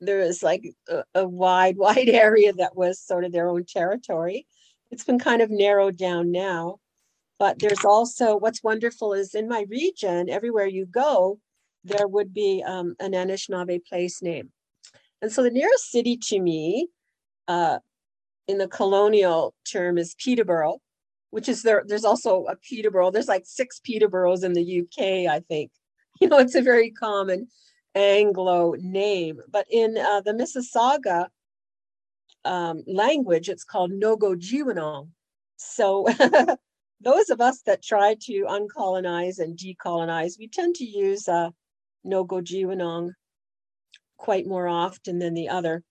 there 0.00 0.20
was 0.20 0.42
like 0.42 0.64
a, 0.88 1.04
a, 1.14 1.28
wide, 1.28 1.76
wide 1.78 2.08
area 2.08 2.52
that 2.54 2.76
was 2.76 2.98
sort 2.98 3.24
of 3.24 3.32
their 3.32 3.48
own 3.48 3.64
territory. 3.66 4.46
It's 4.90 5.04
been 5.04 5.18
kind 5.18 5.42
of 5.42 5.50
narrowed 5.50 5.98
down 5.98 6.32
now, 6.32 6.78
but 7.40 7.58
there's 7.58 7.84
also 7.84 8.36
what's 8.36 8.62
wonderful 8.62 9.12
is 9.14 9.34
in 9.34 9.48
my 9.48 9.64
region, 9.68 10.30
everywhere 10.30 10.66
you 10.66 10.86
go, 10.86 11.40
there 11.82 12.06
would 12.06 12.32
be 12.32 12.62
um, 12.64 12.94
an 13.00 13.12
Anishinaabe 13.12 13.84
place 13.84 14.22
name. 14.22 14.50
And 15.22 15.32
so 15.32 15.42
the 15.42 15.50
nearest 15.50 15.90
city 15.90 16.16
to 16.28 16.38
me, 16.38 16.88
uh, 17.48 17.80
in 18.46 18.58
the 18.58 18.68
colonial 18.68 19.54
term, 19.64 19.98
is 19.98 20.14
Peterborough 20.14 20.78
which 21.30 21.48
is 21.48 21.62
there. 21.62 21.84
There's 21.86 22.04
also 22.04 22.44
a 22.46 22.56
Peterborough. 22.56 23.10
There's 23.10 23.28
like 23.28 23.44
six 23.46 23.80
Peterboroughs 23.80 24.44
in 24.44 24.52
the 24.52 24.80
UK, 24.80 25.30
I 25.30 25.40
think. 25.48 25.70
You 26.20 26.28
know, 26.28 26.38
it's 26.38 26.54
a 26.54 26.60
very 26.60 26.90
common 26.90 27.48
Anglo 27.94 28.74
name. 28.78 29.40
But 29.48 29.64
in 29.70 29.96
uh, 29.96 30.20
the 30.20 30.32
Mississauga 30.34 31.28
um, 32.44 32.82
language, 32.86 33.48
it's 33.48 33.64
called 33.64 33.90
Nogo 33.90 34.36
So 35.56 36.06
those 37.00 37.30
of 37.30 37.40
us 37.40 37.62
that 37.62 37.82
try 37.82 38.14
to 38.22 38.46
uncolonize 38.48 39.38
and 39.38 39.58
decolonize, 39.58 40.38
we 40.38 40.48
tend 40.48 40.74
to 40.76 40.84
use 40.84 41.28
uh, 41.28 41.50
Nogo 42.04 42.42
quite 44.16 44.46
more 44.46 44.68
often 44.68 45.18
than 45.18 45.34
the 45.34 45.48
other. 45.48 45.82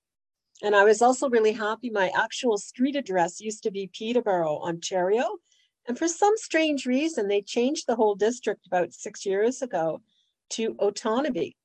And 0.61 0.75
I 0.75 0.83
was 0.83 1.01
also 1.01 1.29
really 1.29 1.53
happy. 1.53 1.89
My 1.89 2.11
actual 2.15 2.57
street 2.57 2.95
address 2.95 3.39
used 3.39 3.63
to 3.63 3.71
be 3.71 3.89
Peterborough, 3.91 4.59
Ontario. 4.59 5.25
And 5.87 5.97
for 5.97 6.07
some 6.07 6.33
strange 6.35 6.85
reason, 6.85 7.27
they 7.27 7.41
changed 7.41 7.85
the 7.87 7.95
whole 7.95 8.15
district 8.15 8.67
about 8.67 8.93
six 8.93 9.25
years 9.25 9.61
ago 9.61 10.01
to 10.51 10.75
Otonabee, 10.75 11.55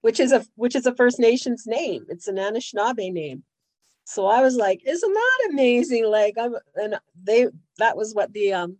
which 0.00 0.18
is 0.18 0.32
a 0.32 0.44
which 0.56 0.74
is 0.74 0.86
a 0.86 0.94
First 0.94 1.20
Nations 1.20 1.64
name. 1.66 2.06
It's 2.08 2.26
an 2.26 2.36
Anishinaabe 2.36 3.12
name. 3.12 3.44
So 4.04 4.26
I 4.26 4.42
was 4.42 4.56
like, 4.56 4.80
isn't 4.86 5.12
that 5.12 5.48
amazing? 5.50 6.06
Like 6.06 6.34
I'm 6.38 6.54
and 6.76 6.96
they 7.22 7.46
that 7.78 7.96
was 7.96 8.14
what 8.14 8.32
the 8.32 8.52
um 8.52 8.78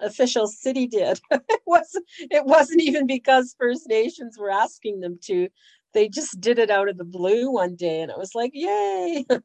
official 0.00 0.46
city 0.46 0.86
did. 0.86 1.20
it 1.30 1.60
was 1.66 2.00
it 2.18 2.44
wasn't 2.46 2.82
even 2.82 3.06
because 3.06 3.54
First 3.58 3.88
Nations 3.88 4.38
were 4.38 4.50
asking 4.50 5.00
them 5.00 5.18
to. 5.24 5.48
They 5.92 6.08
just 6.08 6.40
did 6.40 6.58
it 6.60 6.70
out 6.70 6.88
of 6.88 6.98
the 6.98 7.04
blue 7.04 7.50
one 7.50 7.74
day, 7.76 8.00
and 8.02 8.10
it 8.12 8.18
was 8.18 8.32
like, 8.34 8.52
yay! 8.54 9.24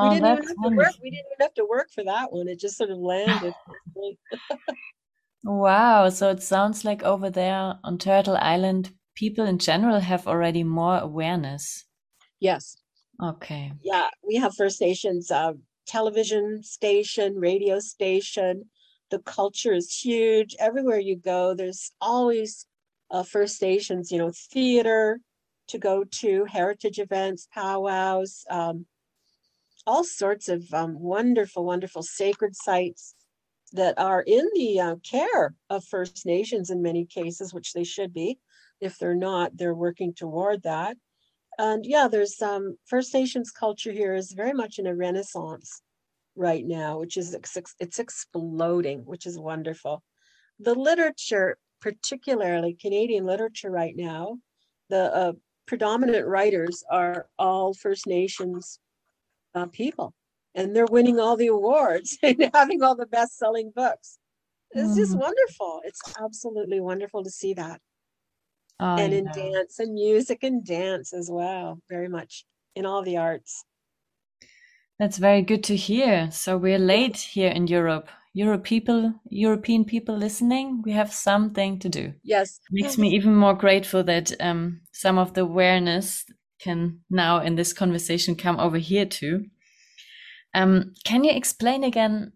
we 0.00 0.08
Oh, 0.08 0.08
didn't 0.08 0.28
have 0.28 0.38
to 0.62 0.70
work. 0.76 0.94
We 1.02 1.10
didn't 1.10 1.26
even 1.32 1.44
have 1.44 1.54
to 1.54 1.66
work 1.68 1.88
for 1.94 2.04
that 2.04 2.32
one. 2.32 2.48
It 2.48 2.60
just 2.60 2.76
sort 2.76 2.90
of 2.90 2.98
landed. 2.98 3.54
Wow. 5.44 6.08
So 6.08 6.30
it 6.30 6.42
sounds 6.42 6.82
like 6.82 7.02
over 7.02 7.28
there 7.28 7.78
on 7.84 7.98
Turtle 7.98 8.38
Island, 8.38 8.96
people 9.14 9.44
in 9.44 9.58
general 9.58 10.00
have 10.00 10.26
already 10.26 10.64
more 10.64 10.96
awareness. 10.98 11.84
yes, 12.40 12.76
Okay. 13.22 13.72
yeah, 13.82 14.08
we 14.26 14.36
have 14.36 14.54
First 14.54 14.80
Nations 14.80 15.30
uh, 15.30 15.52
television 15.86 16.62
station, 16.62 17.36
radio 17.36 17.78
station. 17.78 18.64
The 19.10 19.18
culture 19.20 19.72
is 19.72 19.98
huge. 19.98 20.54
Everywhere 20.58 20.98
you 20.98 21.16
go, 21.16 21.54
there's 21.54 21.90
always 22.00 22.66
uh, 23.10 23.24
First 23.24 23.60
Nations, 23.60 24.12
you 24.12 24.18
know, 24.18 24.32
theater 24.52 25.20
to 25.68 25.78
go 25.78 26.04
to, 26.04 26.44
heritage 26.46 26.98
events, 26.98 27.48
powwows, 27.52 28.44
um, 28.50 28.86
all 29.86 30.04
sorts 30.04 30.48
of 30.48 30.72
um, 30.72 30.98
wonderful, 30.98 31.64
wonderful 31.64 32.02
sacred 32.02 32.54
sites 32.54 33.14
that 33.72 33.98
are 33.98 34.22
in 34.22 34.48
the 34.54 34.80
uh, 34.80 34.96
care 35.08 35.54
of 35.68 35.84
First 35.84 36.26
Nations 36.26 36.70
in 36.70 36.82
many 36.82 37.04
cases, 37.04 37.54
which 37.54 37.72
they 37.72 37.84
should 37.84 38.12
be. 38.12 38.38
If 38.80 38.98
they're 38.98 39.14
not, 39.14 39.56
they're 39.56 39.74
working 39.74 40.14
toward 40.14 40.62
that. 40.62 40.96
And 41.60 41.84
yeah, 41.84 42.08
there's 42.08 42.40
um, 42.40 42.78
First 42.86 43.12
Nations 43.12 43.50
culture 43.50 43.92
here 43.92 44.14
is 44.14 44.32
very 44.32 44.54
much 44.54 44.78
in 44.78 44.86
a 44.86 44.94
renaissance 44.94 45.82
right 46.34 46.64
now, 46.64 46.98
which 46.98 47.18
is 47.18 47.34
it's 47.78 47.98
exploding, 47.98 49.00
which 49.00 49.26
is 49.26 49.38
wonderful. 49.38 50.02
The 50.58 50.74
literature, 50.74 51.58
particularly 51.82 52.72
Canadian 52.80 53.26
literature 53.26 53.70
right 53.70 53.94
now, 53.94 54.38
the 54.88 55.14
uh, 55.14 55.32
predominant 55.66 56.26
writers 56.26 56.82
are 56.90 57.28
all 57.38 57.74
First 57.74 58.06
Nations 58.06 58.80
uh, 59.54 59.66
people, 59.66 60.14
and 60.54 60.74
they're 60.74 60.86
winning 60.86 61.20
all 61.20 61.36
the 61.36 61.48
awards 61.48 62.16
and 62.22 62.50
having 62.54 62.82
all 62.82 62.96
the 62.96 63.04
best-selling 63.04 63.70
books. 63.76 64.18
It's 64.70 64.96
just 64.96 65.14
Mhm. 65.14 65.20
wonderful. 65.20 65.82
It's 65.84 66.00
absolutely 66.18 66.80
wonderful 66.80 67.22
to 67.22 67.30
see 67.30 67.52
that 67.52 67.82
Oh, 68.80 68.96
and 68.96 69.12
in 69.12 69.26
dance 69.26 69.78
and 69.78 69.94
music 69.94 70.42
and 70.42 70.64
dance 70.64 71.12
as 71.12 71.28
well 71.30 71.80
very 71.88 72.08
much 72.08 72.44
in 72.74 72.86
all 72.86 73.02
the 73.02 73.16
arts 73.16 73.64
That's 74.98 75.16
very 75.18 75.40
good 75.40 75.64
to 75.64 75.76
hear. 75.76 76.30
So 76.30 76.58
we're 76.58 76.78
late 76.78 77.16
here 77.16 77.50
in 77.50 77.66
Europe. 77.66 78.08
Europe 78.34 78.64
people, 78.64 79.14
European 79.30 79.84
people 79.84 80.16
listening, 80.16 80.82
we 80.84 80.92
have 80.92 81.12
something 81.12 81.78
to 81.78 81.88
do. 81.88 82.12
yes 82.22 82.60
Makes 82.70 82.98
me 82.98 83.08
even 83.16 83.34
more 83.34 83.54
grateful 83.54 84.04
that 84.04 84.32
um, 84.40 84.82
some 84.92 85.18
of 85.18 85.32
the 85.32 85.40
awareness 85.40 86.26
can 86.60 87.00
now 87.08 87.40
in 87.40 87.56
this 87.56 87.72
conversation 87.72 88.36
come 88.36 88.60
over 88.60 88.78
here 88.78 89.06
too. 89.06 89.46
Um, 90.54 90.92
can 91.04 91.24
you 91.24 91.32
explain 91.32 91.82
again 91.82 92.32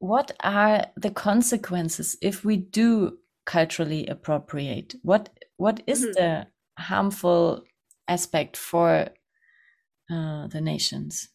what 0.00 0.32
are 0.42 0.86
the 0.96 1.10
consequences 1.10 2.16
if 2.20 2.44
we 2.44 2.56
do 2.56 3.18
culturally 3.48 4.06
appropriate? 4.08 4.94
What 5.02 5.30
what 5.58 5.82
is 5.88 6.00
Mhm. 6.00 6.14
the 6.16 6.48
harmful 6.78 7.64
aspect 8.08 8.56
for 8.56 9.10
uh, 10.10 10.46
the 10.48 10.60
nations? 10.60 11.28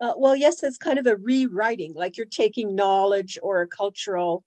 uh, 0.00 0.14
well 0.16 0.36
yes 0.36 0.62
it's 0.62 0.78
kind 0.78 0.98
of 0.98 1.06
a 1.06 1.16
rewriting 1.16 1.92
like 1.94 2.16
you're 2.16 2.26
taking 2.26 2.74
knowledge 2.74 3.38
or 3.42 3.60
a 3.60 3.66
cultural 3.66 4.44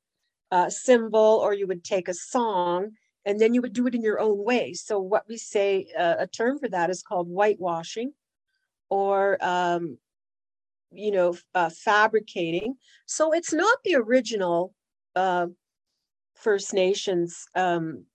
uh, 0.52 0.70
symbol 0.70 1.40
or 1.44 1.54
you 1.54 1.68
would 1.68 1.84
take 1.84 2.08
a 2.08 2.14
song 2.14 2.92
and 3.26 3.40
then 3.40 3.54
you 3.54 3.62
would 3.62 3.74
do 3.74 3.88
it 3.88 3.96
in 3.96 4.02
your 4.04 4.20
own 4.20 4.44
way 4.44 4.74
so 4.74 5.00
what 5.00 5.28
we 5.28 5.38
say 5.38 5.88
uh, 5.98 6.16
a 6.20 6.28
term 6.28 6.60
for 6.60 6.70
that 6.70 6.90
is 6.90 7.04
called 7.04 7.28
whitewashing 7.30 8.14
or 8.90 9.38
um, 9.46 9.98
you 10.92 11.12
know 11.12 11.36
uh, 11.56 11.70
fabricating 11.70 12.76
so 13.06 13.34
it's 13.34 13.54
not 13.54 13.80
the 13.84 13.96
original 13.96 14.74
uh, 15.16 15.48
first 16.42 16.74
nations 16.74 17.46
um, 17.56 18.06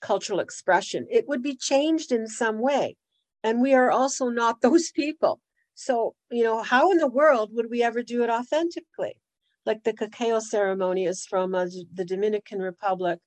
cultural 0.00 0.40
expression. 0.40 1.06
It 1.10 1.28
would 1.28 1.42
be 1.42 1.56
changed 1.56 2.12
in 2.12 2.26
some 2.26 2.58
way. 2.58 2.96
And 3.42 3.60
we 3.60 3.74
are 3.74 3.90
also 3.90 4.28
not 4.28 4.60
those 4.62 4.90
people. 4.92 5.40
So 5.74 6.14
you 6.30 6.44
know 6.44 6.62
how 6.62 6.90
in 6.90 6.98
the 6.98 7.08
world 7.08 7.50
would 7.54 7.70
we 7.70 7.82
ever 7.82 8.02
do 8.02 8.22
it 8.22 8.30
authentically? 8.30 9.18
Like 9.64 9.84
the 9.84 9.92
cacao 9.92 10.40
ceremony 10.40 11.06
is 11.06 11.24
from 11.24 11.54
uh, 11.54 11.66
the 11.94 12.04
dominican 12.04 12.58
republic 12.60 13.20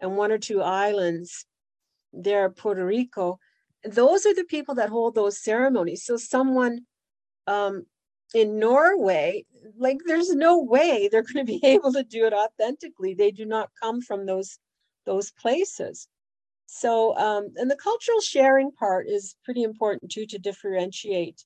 and 0.00 0.16
one 0.16 0.32
or 0.32 0.38
two 0.38 0.60
islands 0.60 1.46
there 2.12 2.50
puerto 2.50 2.84
rico. 2.84 3.38
Those 3.84 4.26
are 4.26 4.34
the 4.34 4.44
people 4.44 4.74
that 4.74 4.90
hold 4.90 5.14
those 5.14 5.42
ceremonies. 5.42 6.04
So 6.04 6.16
someone 6.16 6.80
um, 7.46 7.86
in 8.34 8.58
Norway, 8.58 9.44
like 9.76 9.98
there's 10.06 10.34
no 10.34 10.58
way 10.62 11.08
they're 11.10 11.22
going 11.22 11.44
to 11.46 11.52
be 11.52 11.60
able 11.66 11.92
to 11.92 12.02
do 12.02 12.26
it 12.26 12.32
authentically. 12.32 13.14
They 13.14 13.30
do 13.30 13.44
not 13.44 13.70
come 13.80 14.00
from 14.00 14.26
those 14.26 14.58
those 15.06 15.30
places. 15.32 16.08
So, 16.66 17.16
um, 17.16 17.48
and 17.56 17.70
the 17.70 17.76
cultural 17.76 18.20
sharing 18.20 18.70
part 18.72 19.08
is 19.08 19.36
pretty 19.42 19.62
important 19.62 20.12
too 20.12 20.26
to 20.26 20.38
differentiate. 20.38 21.42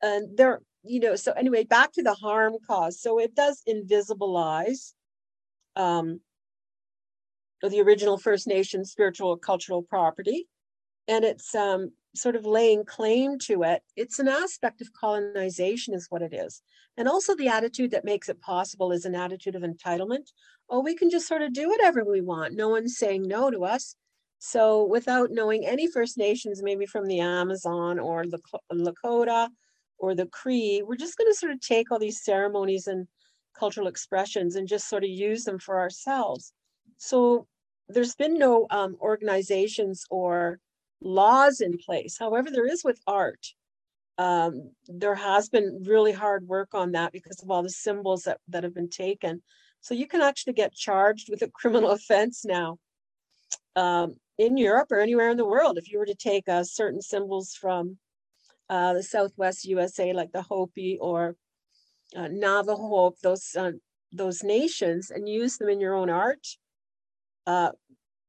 And 0.00 0.36
there, 0.36 0.60
you 0.84 1.00
know, 1.00 1.16
so 1.16 1.32
anyway, 1.32 1.64
back 1.64 1.92
to 1.94 2.02
the 2.04 2.14
harm 2.14 2.54
cause. 2.64 3.00
So 3.00 3.18
it 3.18 3.34
does 3.34 3.60
invisibilize 3.68 4.92
um, 5.74 6.20
the 7.60 7.80
original 7.80 8.18
First 8.18 8.46
Nation 8.46 8.84
spiritual 8.84 9.36
cultural 9.36 9.82
property, 9.82 10.46
and 11.08 11.24
it's 11.24 11.54
um, 11.56 11.90
sort 12.14 12.36
of 12.36 12.46
laying 12.46 12.84
claim 12.84 13.38
to 13.38 13.62
it. 13.62 13.82
It's 13.96 14.18
an 14.18 14.28
aspect 14.28 14.80
of 14.80 14.92
colonization, 14.92 15.94
is 15.94 16.06
what 16.10 16.22
it 16.22 16.32
is. 16.32 16.62
And 16.96 17.08
also, 17.08 17.34
the 17.34 17.48
attitude 17.48 17.92
that 17.92 18.04
makes 18.04 18.28
it 18.28 18.40
possible 18.40 18.92
is 18.92 19.04
an 19.04 19.14
attitude 19.14 19.54
of 19.54 19.62
entitlement. 19.62 20.32
Oh, 20.68 20.80
we 20.80 20.94
can 20.94 21.10
just 21.10 21.28
sort 21.28 21.42
of 21.42 21.52
do 21.52 21.68
whatever 21.68 22.04
we 22.04 22.20
want. 22.20 22.54
No 22.54 22.68
one's 22.68 22.98
saying 22.98 23.26
no 23.26 23.50
to 23.50 23.64
us. 23.64 23.94
So, 24.38 24.84
without 24.84 25.30
knowing 25.30 25.66
any 25.66 25.86
First 25.90 26.16
Nations, 26.16 26.62
maybe 26.62 26.86
from 26.86 27.06
the 27.06 27.20
Amazon 27.20 27.98
or 27.98 28.24
the 28.26 28.40
Lakota 28.72 29.48
or 29.98 30.14
the 30.14 30.26
Cree, 30.26 30.82
we're 30.86 30.96
just 30.96 31.16
going 31.16 31.30
to 31.30 31.38
sort 31.38 31.52
of 31.52 31.60
take 31.60 31.90
all 31.90 31.98
these 31.98 32.24
ceremonies 32.24 32.86
and 32.86 33.06
cultural 33.58 33.88
expressions 33.88 34.54
and 34.54 34.68
just 34.68 34.88
sort 34.88 35.02
of 35.02 35.10
use 35.10 35.44
them 35.44 35.58
for 35.58 35.80
ourselves. 35.80 36.52
So, 36.98 37.46
there's 37.88 38.14
been 38.14 38.38
no 38.38 38.66
um, 38.70 38.96
organizations 39.00 40.04
or 40.10 40.60
laws 41.00 41.60
in 41.60 41.78
place. 41.78 42.16
However, 42.18 42.50
there 42.50 42.66
is 42.66 42.84
with 42.84 43.00
art. 43.06 43.46
Um, 44.18 44.72
there 44.88 45.14
has 45.14 45.48
been 45.48 45.84
really 45.86 46.12
hard 46.12 46.48
work 46.48 46.74
on 46.74 46.92
that 46.92 47.12
because 47.12 47.40
of 47.42 47.50
all 47.50 47.62
the 47.62 47.70
symbols 47.70 48.24
that, 48.24 48.38
that 48.48 48.64
have 48.64 48.74
been 48.74 48.90
taken. 48.90 49.42
So 49.80 49.94
you 49.94 50.08
can 50.08 50.20
actually 50.20 50.54
get 50.54 50.74
charged 50.74 51.30
with 51.30 51.42
a 51.42 51.48
criminal 51.48 51.90
offense 51.92 52.44
now 52.44 52.78
um, 53.76 54.16
in 54.38 54.56
Europe 54.56 54.90
or 54.90 55.00
anywhere 55.00 55.30
in 55.30 55.36
the 55.36 55.46
world 55.46 55.78
if 55.78 55.90
you 55.90 55.98
were 55.98 56.06
to 56.06 56.14
take 56.14 56.48
uh, 56.48 56.64
certain 56.64 57.00
symbols 57.00 57.54
from 57.54 57.96
uh, 58.68 58.92
the 58.92 59.02
Southwest 59.02 59.64
USA, 59.64 60.12
like 60.12 60.32
the 60.32 60.42
Hopi 60.42 60.98
or 61.00 61.36
uh, 62.16 62.28
Navajo, 62.30 63.14
those 63.22 63.54
uh, 63.56 63.72
those 64.12 64.42
nations, 64.42 65.10
and 65.10 65.28
use 65.28 65.58
them 65.58 65.68
in 65.68 65.80
your 65.80 65.94
own 65.94 66.10
art. 66.10 66.46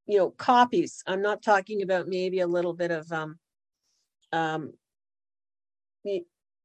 You 0.10 0.18
know 0.18 0.32
copies. 0.32 1.04
I'm 1.06 1.22
not 1.22 1.44
talking 1.44 1.84
about 1.84 2.08
maybe 2.08 2.40
a 2.40 2.48
little 2.48 2.74
bit 2.74 2.90
of 2.90 3.12
um 3.12 3.38
um 4.32 4.74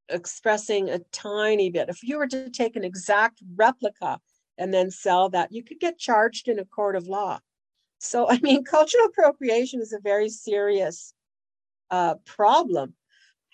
expressing 0.09 0.89
a 0.89 1.01
tiny 1.13 1.69
bit. 1.69 1.91
If 1.91 2.03
you 2.03 2.17
were 2.17 2.27
to 2.29 2.49
take 2.49 2.75
an 2.75 2.85
exact 2.85 3.43
replica 3.55 4.19
and 4.57 4.73
then 4.73 4.91
sell 4.91 5.29
that 5.29 5.53
you 5.53 5.63
could 5.63 5.79
get 5.79 5.99
charged 5.99 6.49
in 6.49 6.59
a 6.59 6.65
court 6.65 6.97
of 6.97 7.07
law. 7.07 7.41
So 7.99 8.31
i 8.31 8.39
mean 8.41 8.65
cultural 8.77 9.05
appropriation 9.05 9.83
is 9.83 9.93
a 9.93 10.01
very 10.01 10.31
serious 10.31 11.13
uh, 11.91 12.15
problem. 12.25 12.95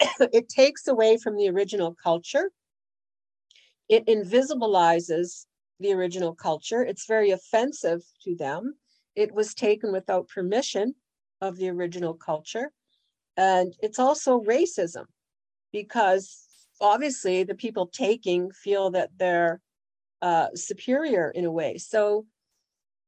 It 0.20 0.48
takes 0.48 0.86
away 0.86 1.16
from 1.16 1.36
the 1.36 1.48
original 1.48 1.96
culture. 2.00 2.52
It 3.88 4.06
invisibilizes 4.06 5.46
the 5.80 5.94
original 5.94 6.32
culture. 6.32 6.82
It's 6.84 7.06
very 7.06 7.32
offensive 7.32 8.02
to 8.22 8.36
them 8.36 8.76
it 9.14 9.32
was 9.32 9.54
taken 9.54 9.92
without 9.92 10.28
permission 10.28 10.94
of 11.40 11.56
the 11.56 11.68
original 11.68 12.14
culture. 12.14 12.70
And 13.36 13.74
it's 13.80 13.98
also 13.98 14.40
racism 14.40 15.04
because 15.72 16.46
obviously 16.80 17.44
the 17.44 17.54
people 17.54 17.86
taking 17.86 18.50
feel 18.50 18.90
that 18.90 19.10
they're 19.16 19.60
uh, 20.22 20.48
superior 20.54 21.30
in 21.30 21.44
a 21.44 21.52
way. 21.52 21.78
So 21.78 22.26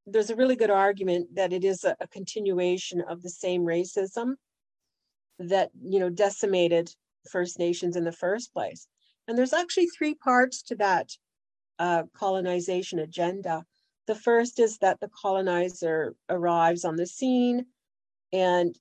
there's 0.06 0.30
a 0.30 0.36
really 0.36 0.56
good 0.56 0.70
argument 0.70 1.34
that 1.34 1.52
it 1.52 1.64
is 1.64 1.84
a, 1.84 1.96
a 2.00 2.08
continuation 2.08 3.02
of 3.08 3.22
the 3.22 3.30
same 3.30 3.62
racism 3.62 4.34
that 5.38 5.70
you 5.82 5.98
know 6.00 6.10
decimated 6.10 6.90
First 7.30 7.58
Nations 7.58 7.96
in 7.96 8.04
the 8.04 8.12
first 8.12 8.52
place. 8.52 8.86
And 9.28 9.38
there's 9.38 9.52
actually 9.52 9.86
three 9.86 10.14
parts 10.14 10.62
to 10.64 10.74
that 10.76 11.10
uh, 11.78 12.04
colonization 12.14 12.98
agenda. 12.98 13.64
The 14.06 14.14
first 14.14 14.58
is 14.58 14.78
that 14.78 15.00
the 15.00 15.10
colonizer 15.20 16.14
arrives 16.28 16.84
on 16.84 16.96
the 16.96 17.06
scene 17.06 17.66
and 18.32 18.74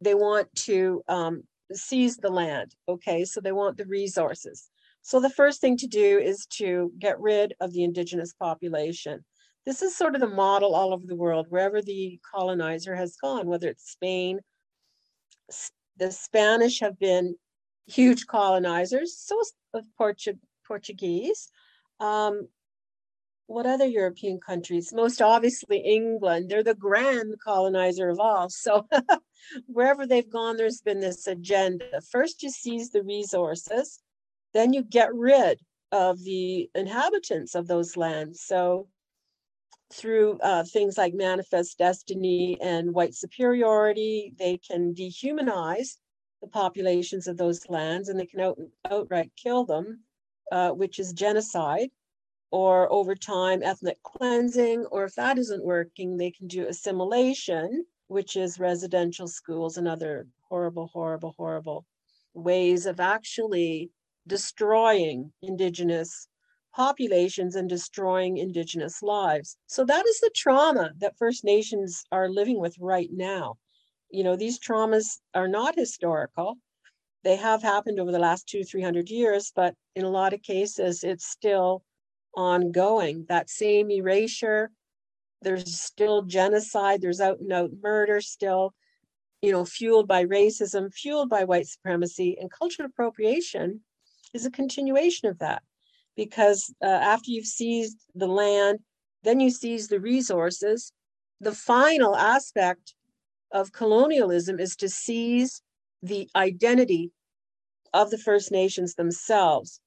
they 0.00 0.14
want 0.14 0.54
to 0.54 1.02
um, 1.08 1.42
seize 1.72 2.16
the 2.16 2.30
land. 2.30 2.74
Okay, 2.88 3.24
so 3.24 3.40
they 3.40 3.52
want 3.52 3.76
the 3.76 3.86
resources. 3.86 4.68
So 5.02 5.20
the 5.20 5.30
first 5.30 5.60
thing 5.60 5.76
to 5.78 5.86
do 5.86 6.18
is 6.18 6.46
to 6.58 6.92
get 6.98 7.20
rid 7.20 7.54
of 7.60 7.72
the 7.72 7.84
indigenous 7.84 8.34
population. 8.34 9.24
This 9.64 9.82
is 9.82 9.96
sort 9.96 10.14
of 10.14 10.20
the 10.20 10.28
model 10.28 10.74
all 10.74 10.92
over 10.92 11.06
the 11.06 11.16
world, 11.16 11.46
wherever 11.48 11.80
the 11.80 12.20
colonizer 12.34 12.94
has 12.94 13.16
gone, 13.16 13.46
whether 13.46 13.68
it's 13.68 13.90
Spain. 13.90 14.40
The 15.96 16.12
Spanish 16.12 16.80
have 16.80 16.98
been 16.98 17.36
huge 17.86 18.26
colonizers, 18.26 19.16
so 19.16 19.40
of 19.74 19.84
Portu- 19.98 20.38
Portuguese. 20.66 21.48
Um, 22.00 22.48
what 23.46 23.66
other 23.66 23.86
European 23.86 24.40
countries? 24.40 24.92
Most 24.92 25.22
obviously 25.22 25.78
England. 25.78 26.48
They're 26.48 26.64
the 26.64 26.74
grand 26.74 27.34
colonizer 27.42 28.08
of 28.08 28.18
all. 28.18 28.48
So 28.48 28.86
wherever 29.66 30.06
they've 30.06 30.28
gone, 30.28 30.56
there's 30.56 30.80
been 30.80 31.00
this 31.00 31.26
agenda. 31.26 32.00
First, 32.10 32.42
you 32.42 32.50
seize 32.50 32.90
the 32.90 33.02
resources, 33.02 34.00
then 34.52 34.72
you 34.72 34.82
get 34.82 35.14
rid 35.14 35.60
of 35.92 36.22
the 36.24 36.68
inhabitants 36.74 37.54
of 37.54 37.68
those 37.68 37.96
lands. 37.96 38.42
So 38.42 38.88
through 39.92 40.38
uh, 40.40 40.64
things 40.64 40.98
like 40.98 41.14
manifest 41.14 41.78
destiny 41.78 42.58
and 42.60 42.92
white 42.92 43.14
superiority, 43.14 44.32
they 44.36 44.58
can 44.58 44.92
dehumanize 44.92 45.98
the 46.42 46.48
populations 46.48 47.28
of 47.28 47.36
those 47.36 47.68
lands 47.68 48.08
and 48.08 48.18
they 48.18 48.26
can 48.26 48.40
out, 48.40 48.58
outright 48.90 49.30
kill 49.36 49.64
them, 49.64 50.00
uh, 50.50 50.70
which 50.70 50.98
is 50.98 51.12
genocide 51.12 51.90
or 52.56 52.90
over 52.90 53.14
time 53.14 53.62
ethnic 53.62 54.02
cleansing, 54.02 54.86
or 54.86 55.04
if 55.04 55.14
that 55.14 55.36
isn't 55.36 55.62
working, 55.62 56.16
they 56.16 56.30
can 56.30 56.46
do 56.46 56.66
assimilation, 56.66 57.84
which 58.06 58.34
is 58.34 58.58
residential 58.58 59.28
schools 59.28 59.76
and 59.76 59.86
other 59.86 60.26
horrible, 60.48 60.86
horrible, 60.86 61.34
horrible 61.36 61.84
ways 62.32 62.86
of 62.86 62.98
actually 62.98 63.90
destroying 64.26 65.30
indigenous 65.42 66.28
populations 66.74 67.56
and 67.56 67.68
destroying 67.68 68.38
indigenous 68.38 69.02
lives. 69.02 69.58
So 69.66 69.84
that 69.84 70.06
is 70.06 70.18
the 70.20 70.30
trauma 70.34 70.92
that 70.96 71.18
First 71.18 71.44
Nations 71.44 72.04
are 72.10 72.30
living 72.30 72.58
with 72.58 72.74
right 72.80 73.10
now. 73.12 73.58
You 74.08 74.24
know, 74.24 74.34
these 74.34 74.58
traumas 74.58 75.20
are 75.34 75.48
not 75.48 75.76
historical. 75.76 76.56
They 77.22 77.36
have 77.36 77.60
happened 77.60 78.00
over 78.00 78.12
the 78.12 78.18
last 78.18 78.48
two, 78.48 78.64
300 78.64 79.10
years, 79.10 79.52
but 79.54 79.74
in 79.94 80.06
a 80.06 80.10
lot 80.10 80.32
of 80.32 80.40
cases, 80.40 81.04
it's 81.04 81.26
still 81.26 81.82
ongoing. 82.36 83.24
That 83.28 83.50
same 83.50 83.90
erasure, 83.90 84.70
there's 85.42 85.78
still 85.78 86.22
genocide, 86.22 87.00
there's 87.00 87.20
out 87.20 87.40
and 87.40 87.52
out 87.52 87.70
murder 87.82 88.20
still, 88.20 88.74
you 89.42 89.52
know, 89.52 89.64
fueled 89.64 90.08
by 90.08 90.24
racism, 90.24 90.92
fueled 90.92 91.28
by 91.28 91.44
white 91.44 91.66
supremacy, 91.66 92.36
and 92.40 92.50
cultural 92.50 92.88
appropriation 92.88 93.80
is 94.34 94.46
a 94.46 94.50
continuation 94.50 95.28
of 95.28 95.38
that. 95.38 95.62
Because 96.16 96.72
uh, 96.82 96.86
after 96.86 97.30
you've 97.30 97.46
seized 97.46 97.98
the 98.14 98.26
land, 98.26 98.78
then 99.22 99.40
you 99.40 99.50
seize 99.50 99.88
the 99.88 100.00
resources. 100.00 100.92
The 101.40 101.52
final 101.52 102.16
aspect 102.16 102.94
of 103.52 103.72
colonialism 103.72 104.58
is 104.58 104.76
to 104.76 104.88
seize 104.88 105.60
the 106.02 106.28
identity 106.34 107.12
of 107.92 108.10
the 108.10 108.18
First 108.18 108.50
Nations 108.50 108.94
themselves, 108.94 109.80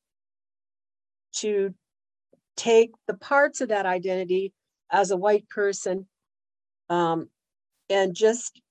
to 1.38 1.74
take 2.60 2.92
the 3.08 3.14
parts 3.14 3.62
of 3.62 3.70
that 3.70 3.86
identity 3.86 4.54
as 4.92 5.12
a 5.12 5.18
white 5.18 5.48
person 5.50 6.06
um, 6.90 7.30
and 7.90 8.14
just 8.14 8.62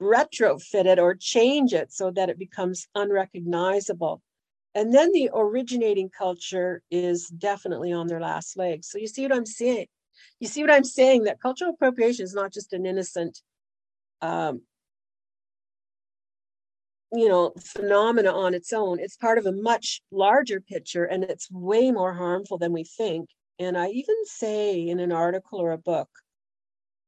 retrofit 0.00 0.84
it 0.84 0.98
or 0.98 1.14
change 1.14 1.72
it 1.72 1.90
so 1.90 2.10
that 2.10 2.28
it 2.28 2.38
becomes 2.38 2.86
unrecognizable. 2.94 4.20
And 4.74 4.94
then 4.94 5.10
the 5.12 5.30
originating 5.32 6.10
culture 6.10 6.82
is 6.90 7.28
definitely 7.28 7.92
on 7.92 8.06
their 8.06 8.20
last 8.20 8.56
legs. 8.56 8.88
So 8.90 8.98
you 8.98 9.08
see 9.08 9.22
what 9.22 9.34
I'm 9.34 9.46
saying? 9.46 9.86
You 10.38 10.46
see 10.46 10.62
what 10.62 10.72
I'm 10.72 10.84
saying? 10.84 11.24
That 11.24 11.40
cultural 11.40 11.72
appropriation 11.72 12.24
is 12.24 12.34
not 12.34 12.52
just 12.52 12.72
an 12.74 12.84
innocent, 12.84 13.40
um, 14.20 14.60
you 17.12 17.28
know, 17.28 17.52
phenomena 17.58 18.32
on 18.32 18.54
its 18.54 18.72
own. 18.72 19.00
It's 19.00 19.16
part 19.16 19.38
of 19.38 19.46
a 19.46 19.52
much 19.52 20.00
larger 20.10 20.60
picture, 20.60 21.04
and 21.04 21.24
it's 21.24 21.50
way 21.50 21.90
more 21.90 22.14
harmful 22.14 22.58
than 22.58 22.72
we 22.72 22.84
think. 22.84 23.28
And 23.58 23.76
I 23.76 23.88
even 23.88 24.16
say 24.24 24.88
in 24.88 25.00
an 25.00 25.12
article 25.12 25.60
or 25.60 25.72
a 25.72 25.78
book, 25.78 26.08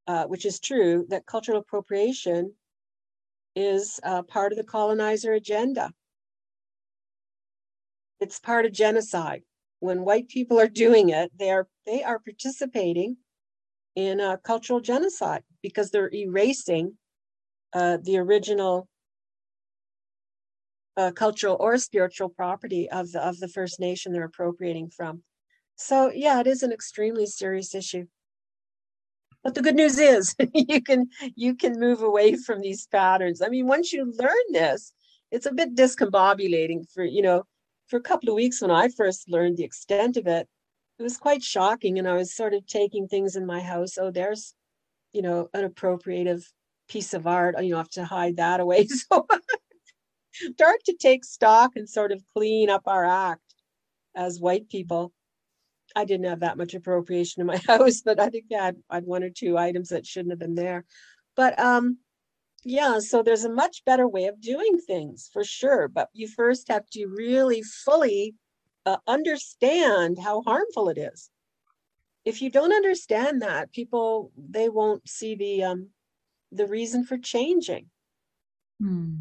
uh, 0.06 0.24
which 0.24 0.44
is 0.44 0.60
true, 0.60 1.06
that 1.08 1.26
cultural 1.26 1.58
appropriation 1.58 2.54
is 3.54 4.00
uh, 4.02 4.22
part 4.22 4.52
of 4.52 4.58
the 4.58 4.64
colonizer 4.64 5.32
agenda. 5.32 5.92
It's 8.20 8.38
part 8.38 8.66
of 8.66 8.72
genocide. 8.72 9.42
When 9.80 10.04
white 10.04 10.28
people 10.28 10.60
are 10.60 10.68
doing 10.68 11.08
it, 11.10 11.32
they 11.36 11.50
are 11.50 11.66
they 11.86 12.02
are 12.02 12.18
participating 12.18 13.16
in 13.94 14.20
a 14.20 14.38
cultural 14.38 14.80
genocide 14.80 15.42
because 15.62 15.90
they're 15.90 16.12
erasing 16.12 16.96
uh, 17.72 17.98
the 18.02 18.18
original 18.18 18.88
uh, 20.96 21.12
cultural 21.12 21.56
or 21.58 21.78
spiritual 21.78 22.28
property 22.28 22.88
of 22.90 23.12
the 23.12 23.26
of 23.26 23.38
the 23.38 23.48
First 23.48 23.80
Nation 23.80 24.12
they're 24.12 24.24
appropriating 24.24 24.90
from. 24.90 25.22
So 25.76 26.10
yeah, 26.14 26.40
it 26.40 26.46
is 26.46 26.62
an 26.62 26.72
extremely 26.72 27.26
serious 27.26 27.74
issue. 27.74 28.06
But 29.42 29.54
the 29.54 29.62
good 29.62 29.74
news 29.74 29.98
is 29.98 30.34
you 30.54 30.82
can 30.82 31.08
you 31.34 31.54
can 31.54 31.78
move 31.78 32.02
away 32.02 32.36
from 32.36 32.60
these 32.60 32.86
patterns. 32.86 33.42
I 33.42 33.48
mean, 33.48 33.66
once 33.66 33.92
you 33.92 34.12
learn 34.18 34.46
this, 34.50 34.92
it's 35.30 35.46
a 35.46 35.52
bit 35.52 35.74
discombobulating 35.74 36.90
for 36.92 37.04
you 37.04 37.22
know 37.22 37.44
for 37.92 37.98
a 37.98 38.00
couple 38.00 38.30
of 38.30 38.34
weeks 38.34 38.62
when 38.62 38.70
I 38.70 38.88
first 38.88 39.28
learned 39.28 39.58
the 39.58 39.64
extent 39.64 40.16
of 40.16 40.26
it, 40.26 40.48
it 40.98 41.02
was 41.02 41.18
quite 41.18 41.42
shocking. 41.42 41.98
And 41.98 42.08
I 42.08 42.14
was 42.14 42.34
sort 42.34 42.54
of 42.54 42.66
taking 42.66 43.06
things 43.06 43.36
in 43.36 43.44
my 43.44 43.60
house. 43.60 43.98
Oh, 43.98 44.10
there's, 44.10 44.54
you 45.12 45.20
know, 45.20 45.48
an 45.52 45.68
appropriative 45.68 46.42
piece 46.88 47.12
of 47.12 47.26
art. 47.26 47.62
You 47.62 47.76
have 47.76 47.90
to 47.90 48.04
hide 48.06 48.36
that 48.36 48.60
away. 48.60 48.86
So 49.10 49.26
start 50.54 50.80
to 50.86 50.94
take 50.94 51.24
stock 51.24 51.72
and 51.76 51.88
sort 51.88 52.12
of 52.12 52.22
clean 52.34 52.70
up 52.70 52.82
our 52.86 53.04
act 53.04 53.54
as 54.14 54.40
white 54.40 54.68
people. 54.68 55.12
I 55.94 56.04
didn't 56.04 56.26
have 56.26 56.40
that 56.40 56.56
much 56.56 56.74
appropriation 56.74 57.40
in 57.40 57.46
my 57.46 57.56
house, 57.66 58.02
but 58.04 58.20
I 58.20 58.28
think 58.28 58.46
I 58.52 58.72
had 58.90 59.04
one 59.04 59.22
or 59.22 59.30
two 59.30 59.58
items 59.58 59.90
that 59.90 60.06
shouldn't 60.06 60.32
have 60.32 60.38
been 60.38 60.54
there. 60.54 60.84
But 61.36 61.58
um, 61.58 61.98
yeah, 62.64 63.00
so 63.00 63.22
there's 63.22 63.44
a 63.44 63.52
much 63.52 63.84
better 63.84 64.06
way 64.06 64.26
of 64.26 64.40
doing 64.40 64.78
things 64.78 65.28
for 65.32 65.44
sure, 65.44 65.88
but 65.88 66.08
you 66.12 66.28
first 66.28 66.68
have 66.68 66.88
to 66.90 67.06
really 67.06 67.62
fully 67.62 68.34
uh, 68.86 68.98
understand 69.06 70.18
how 70.18 70.42
harmful 70.42 70.88
it 70.88 70.98
is. 70.98 71.30
If 72.24 72.40
you 72.40 72.50
don't 72.50 72.72
understand 72.72 73.42
that, 73.42 73.72
people 73.72 74.30
they 74.36 74.68
won't 74.68 75.08
see 75.08 75.34
the 75.34 75.64
um, 75.64 75.88
the 76.52 76.66
reason 76.66 77.04
for 77.04 77.18
changing. 77.18 77.86
Hmm. 78.80 79.14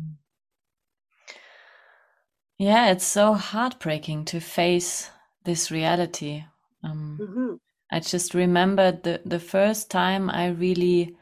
Yeah, 2.62 2.92
it's 2.92 3.08
so 3.08 3.34
heartbreaking 3.34 4.26
to 4.26 4.40
face 4.40 5.10
this 5.46 5.72
reality. 5.72 6.44
Um, 6.84 7.18
mm-hmm. 7.20 7.54
I 7.92 8.00
just 8.02 8.36
remembered 8.36 9.02
the 9.02 9.20
the 9.26 9.40
first 9.40 9.90
time 9.90 10.30
I 10.30 10.50
really 10.50 11.18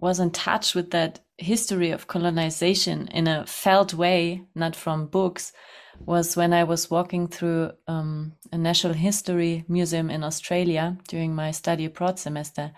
was 0.00 0.18
in 0.18 0.30
touch 0.30 0.74
with 0.74 0.90
that 0.92 1.20
history 1.36 1.90
of 1.90 2.06
colonization 2.06 3.06
in 3.08 3.28
a 3.28 3.44
felt 3.44 3.92
way, 3.92 4.46
not 4.54 4.74
from 4.74 5.08
books, 5.08 5.52
was 6.06 6.38
when 6.38 6.54
I 6.54 6.64
was 6.64 6.90
walking 6.90 7.28
through 7.28 7.72
um, 7.86 8.32
a 8.50 8.56
national 8.56 8.94
History 8.94 9.66
Museum 9.68 10.08
in 10.08 10.24
Australia 10.24 10.96
during 11.06 11.34
my 11.34 11.50
study 11.50 11.84
abroad 11.84 12.18
semester. 12.18 12.72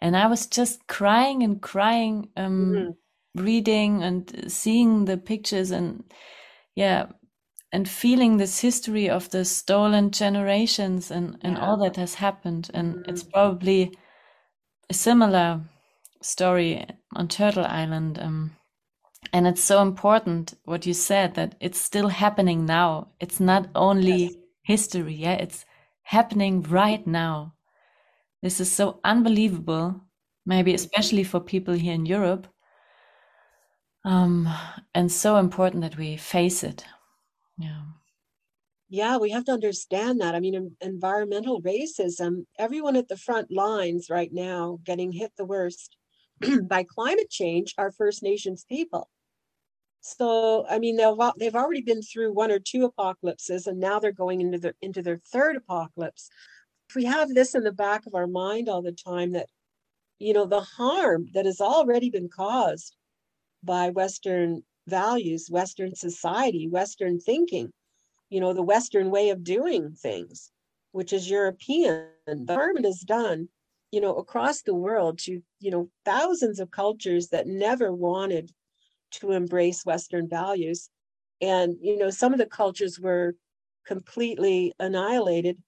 And 0.00 0.16
I 0.16 0.28
was 0.28 0.46
just 0.46 0.86
crying 0.86 1.42
and 1.42 1.60
crying, 1.60 2.28
um, 2.36 2.72
mm-hmm. 2.72 3.44
reading 3.44 4.04
and 4.04 4.52
seeing 4.52 5.06
the 5.06 5.16
pictures 5.16 5.72
and, 5.72 6.04
yeah, 6.76 7.06
and 7.76 7.86
feeling 7.86 8.38
this 8.38 8.60
history 8.60 9.10
of 9.10 9.28
the 9.28 9.44
stolen 9.44 10.10
generations 10.10 11.10
and, 11.10 11.36
and 11.42 11.58
yeah. 11.58 11.62
all 11.62 11.76
that 11.76 11.96
has 11.96 12.14
happened. 12.14 12.70
And 12.72 12.94
mm-hmm. 12.94 13.10
it's 13.10 13.22
probably 13.22 13.92
a 14.88 14.94
similar 14.94 15.60
story 16.22 16.86
on 17.14 17.28
Turtle 17.28 17.66
Island. 17.66 18.18
Um, 18.18 18.52
and 19.30 19.46
it's 19.46 19.62
so 19.62 19.82
important 19.82 20.54
what 20.64 20.86
you 20.86 20.94
said 20.94 21.34
that 21.34 21.54
it's 21.60 21.78
still 21.78 22.08
happening 22.08 22.64
now. 22.64 23.08
It's 23.20 23.40
not 23.40 23.68
only 23.74 24.22
yes. 24.22 24.34
history, 24.62 25.12
yeah, 25.12 25.34
it's 25.34 25.66
happening 26.02 26.62
right 26.62 27.06
now. 27.06 27.56
This 28.42 28.58
is 28.58 28.72
so 28.72 29.00
unbelievable, 29.04 30.00
maybe 30.46 30.72
especially 30.72 31.24
for 31.24 31.40
people 31.40 31.74
here 31.74 31.92
in 31.92 32.06
Europe. 32.06 32.46
Um, 34.02 34.48
and 34.94 35.12
so 35.12 35.36
important 35.36 35.82
that 35.82 35.98
we 35.98 36.16
face 36.16 36.64
it. 36.64 36.86
Yeah. 37.58 37.82
Yeah, 38.88 39.16
we 39.16 39.30
have 39.30 39.44
to 39.46 39.52
understand 39.52 40.20
that. 40.20 40.34
I 40.34 40.40
mean, 40.40 40.76
environmental 40.80 41.60
racism, 41.60 42.46
everyone 42.58 42.94
at 42.96 43.08
the 43.08 43.16
front 43.16 43.50
lines 43.50 44.08
right 44.08 44.32
now 44.32 44.78
getting 44.84 45.10
hit 45.12 45.32
the 45.36 45.44
worst 45.44 45.96
by 46.68 46.84
climate 46.84 47.28
change 47.28 47.74
are 47.78 47.90
First 47.90 48.22
Nations 48.22 48.64
people. 48.68 49.08
So, 50.02 50.66
I 50.68 50.78
mean, 50.78 50.96
they'll, 50.96 51.32
they've 51.36 51.54
already 51.56 51.82
been 51.82 52.00
through 52.00 52.32
one 52.32 52.52
or 52.52 52.60
two 52.60 52.84
apocalypses, 52.84 53.66
and 53.66 53.80
now 53.80 53.98
they're 53.98 54.12
going 54.12 54.40
into 54.40 54.58
their 54.58 54.74
into 54.80 55.02
their 55.02 55.20
third 55.32 55.56
apocalypse. 55.56 56.30
If 56.88 56.94
we 56.94 57.04
have 57.06 57.34
this 57.34 57.56
in 57.56 57.64
the 57.64 57.72
back 57.72 58.06
of 58.06 58.14
our 58.14 58.28
mind 58.28 58.68
all 58.68 58.82
the 58.82 58.92
time, 58.92 59.32
that 59.32 59.48
you 60.20 60.32
know 60.32 60.46
the 60.46 60.60
harm 60.60 61.26
that 61.34 61.46
has 61.46 61.60
already 61.60 62.10
been 62.10 62.28
caused 62.28 62.94
by 63.64 63.90
Western 63.90 64.62
values, 64.86 65.48
Western 65.50 65.94
society, 65.94 66.68
Western 66.68 67.18
thinking, 67.20 67.72
you 68.30 68.40
know, 68.40 68.52
the 68.52 68.62
Western 68.62 69.10
way 69.10 69.30
of 69.30 69.44
doing 69.44 69.92
things, 69.92 70.50
which 70.92 71.12
is 71.12 71.30
European. 71.30 72.06
The 72.26 72.54
harm 72.54 72.82
has 72.84 73.00
done, 73.00 73.48
you 73.92 74.00
know, 74.00 74.16
across 74.16 74.62
the 74.62 74.74
world 74.74 75.18
to, 75.20 75.42
you 75.60 75.70
know, 75.70 75.88
thousands 76.04 76.60
of 76.60 76.70
cultures 76.70 77.28
that 77.28 77.46
never 77.46 77.92
wanted 77.92 78.50
to 79.12 79.32
embrace 79.32 79.84
Western 79.84 80.28
values. 80.28 80.90
And, 81.40 81.76
you 81.80 81.98
know, 81.98 82.10
some 82.10 82.32
of 82.32 82.38
the 82.38 82.46
cultures 82.46 82.98
were 82.98 83.34
completely 83.86 84.72
annihilated 84.80 85.58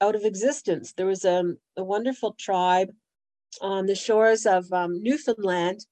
out 0.00 0.14
of 0.14 0.24
existence. 0.24 0.92
There 0.92 1.06
was 1.06 1.24
a, 1.24 1.40
um, 1.40 1.58
a 1.76 1.84
wonderful 1.84 2.32
tribe 2.32 2.90
on 3.60 3.86
the 3.86 3.94
shores 3.94 4.46
of 4.46 4.72
um, 4.72 5.02
Newfoundland, 5.02 5.84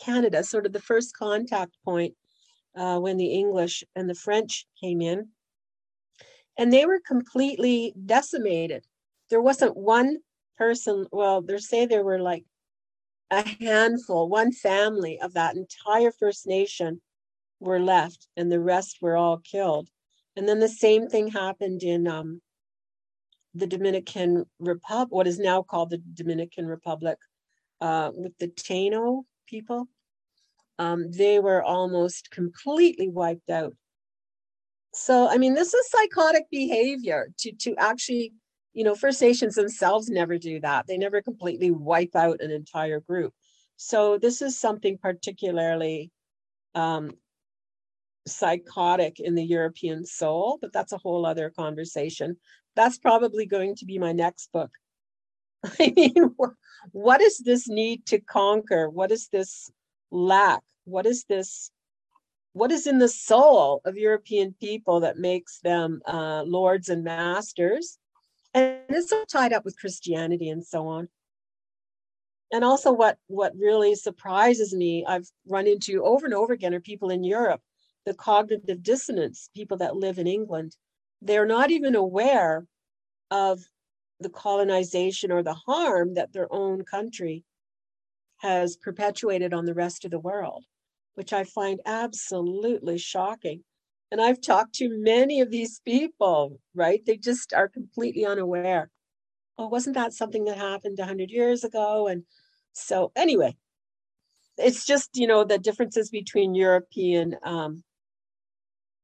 Canada, 0.00 0.42
sort 0.44 0.66
of 0.66 0.72
the 0.72 0.80
first 0.80 1.16
contact 1.16 1.76
point 1.84 2.14
uh, 2.76 2.98
when 2.98 3.16
the 3.16 3.32
English 3.32 3.84
and 3.94 4.08
the 4.08 4.14
French 4.14 4.66
came 4.80 5.00
in. 5.00 5.28
And 6.56 6.72
they 6.72 6.86
were 6.86 7.00
completely 7.06 7.94
decimated. 8.04 8.84
There 9.30 9.40
wasn't 9.40 9.76
one 9.76 10.18
person, 10.56 11.06
well, 11.10 11.42
they 11.42 11.58
say 11.58 11.86
there 11.86 12.04
were 12.04 12.20
like 12.20 12.44
a 13.30 13.42
handful, 13.60 14.28
one 14.28 14.52
family 14.52 15.18
of 15.20 15.34
that 15.34 15.56
entire 15.56 16.12
First 16.12 16.46
Nation 16.46 17.00
were 17.58 17.80
left, 17.80 18.28
and 18.36 18.50
the 18.52 18.60
rest 18.60 18.98
were 19.00 19.16
all 19.16 19.38
killed. 19.38 19.88
And 20.36 20.48
then 20.48 20.60
the 20.60 20.68
same 20.68 21.08
thing 21.08 21.28
happened 21.28 21.82
in 21.82 22.06
um, 22.06 22.40
the 23.54 23.66
Dominican 23.66 24.44
Republic, 24.58 25.12
what 25.12 25.26
is 25.26 25.38
now 25.38 25.62
called 25.62 25.90
the 25.90 26.02
Dominican 26.12 26.66
Republic, 26.66 27.18
uh, 27.80 28.10
with 28.14 28.36
the 28.38 28.48
Taino 28.48 29.22
people. 29.46 29.88
Um, 30.78 31.10
they 31.10 31.38
were 31.38 31.62
almost 31.62 32.30
completely 32.30 33.08
wiped 33.08 33.50
out. 33.50 33.74
So, 34.92 35.28
I 35.28 35.38
mean, 35.38 35.54
this 35.54 35.74
is 35.74 35.90
psychotic 35.90 36.44
behavior 36.50 37.28
to 37.38 37.52
to 37.52 37.74
actually 37.76 38.32
you 38.74 38.82
know, 38.82 38.96
First 38.96 39.22
Nations 39.22 39.54
themselves 39.54 40.10
never 40.10 40.36
do 40.36 40.60
that. 40.60 40.86
They 40.86 40.98
never 40.98 41.22
completely 41.22 41.70
wipe 41.70 42.14
out 42.16 42.40
an 42.40 42.50
entire 42.50 43.00
group. 43.00 43.32
So 43.76 44.18
this 44.18 44.42
is 44.42 44.58
something 44.58 44.98
particularly 44.98 46.10
um, 46.74 47.12
psychotic 48.26 49.20
in 49.20 49.36
the 49.36 49.44
European 49.44 50.04
soul, 50.04 50.58
but 50.60 50.72
that's 50.72 50.92
a 50.92 50.98
whole 50.98 51.24
other 51.24 51.50
conversation. 51.50 52.36
That's 52.74 52.98
probably 52.98 53.46
going 53.46 53.76
to 53.76 53.84
be 53.84 53.98
my 53.98 54.12
next 54.12 54.50
book. 54.52 54.70
I 55.80 55.92
mean, 55.96 56.34
what 56.92 57.20
is 57.20 57.38
this 57.38 57.68
need 57.68 58.06
to 58.06 58.18
conquer? 58.20 58.90
What 58.90 59.10
is 59.10 59.28
this 59.28 59.70
lack? 60.10 60.62
What 60.84 61.06
is 61.06 61.24
this? 61.24 61.70
What 62.52 62.70
is 62.70 62.86
in 62.86 62.98
the 62.98 63.08
soul 63.08 63.80
of 63.84 63.96
European 63.96 64.54
people 64.60 65.00
that 65.00 65.18
makes 65.18 65.58
them 65.60 66.02
uh, 66.06 66.42
lords 66.44 66.88
and 66.88 67.02
masters? 67.02 67.98
and 68.54 68.78
it's 68.88 69.10
so 69.10 69.24
tied 69.24 69.52
up 69.52 69.64
with 69.64 69.78
christianity 69.78 70.48
and 70.48 70.64
so 70.64 70.86
on 70.86 71.08
and 72.52 72.64
also 72.64 72.92
what 72.92 73.18
what 73.26 73.52
really 73.56 73.94
surprises 73.94 74.72
me 74.72 75.04
i've 75.06 75.28
run 75.48 75.66
into 75.66 76.04
over 76.04 76.24
and 76.24 76.34
over 76.34 76.52
again 76.52 76.72
are 76.72 76.80
people 76.80 77.10
in 77.10 77.24
europe 77.24 77.60
the 78.06 78.14
cognitive 78.14 78.82
dissonance 78.82 79.50
people 79.54 79.76
that 79.76 79.96
live 79.96 80.18
in 80.18 80.26
england 80.26 80.76
they're 81.20 81.46
not 81.46 81.70
even 81.70 81.94
aware 81.94 82.66
of 83.30 83.60
the 84.24 84.30
colonization 84.30 85.30
or 85.30 85.42
the 85.42 85.54
harm 85.54 86.14
that 86.14 86.32
their 86.32 86.52
own 86.52 86.84
country 86.84 87.44
has 88.38 88.76
perpetuated 88.76 89.54
on 89.54 89.64
the 89.64 89.74
rest 89.74 90.04
of 90.04 90.10
the 90.10 90.18
world 90.18 90.64
which 91.14 91.32
i 91.32 91.44
find 91.44 91.80
absolutely 91.86 92.98
shocking 92.98 93.62
and 94.14 94.22
I've 94.22 94.40
talked 94.40 94.76
to 94.76 94.88
many 94.88 95.40
of 95.40 95.50
these 95.50 95.80
people, 95.84 96.60
right? 96.72 97.04
They 97.04 97.16
just 97.16 97.52
are 97.52 97.66
completely 97.66 98.24
unaware. 98.24 98.88
Oh, 99.58 99.66
wasn't 99.66 99.96
that 99.96 100.12
something 100.12 100.44
that 100.44 100.56
happened 100.56 100.98
100 100.98 101.32
years 101.32 101.64
ago? 101.64 102.06
And 102.06 102.22
so, 102.72 103.10
anyway, 103.16 103.56
it's 104.56 104.86
just, 104.86 105.10
you 105.16 105.26
know, 105.26 105.42
the 105.42 105.58
differences 105.58 106.10
between 106.10 106.54
European 106.54 107.34
um, 107.42 107.82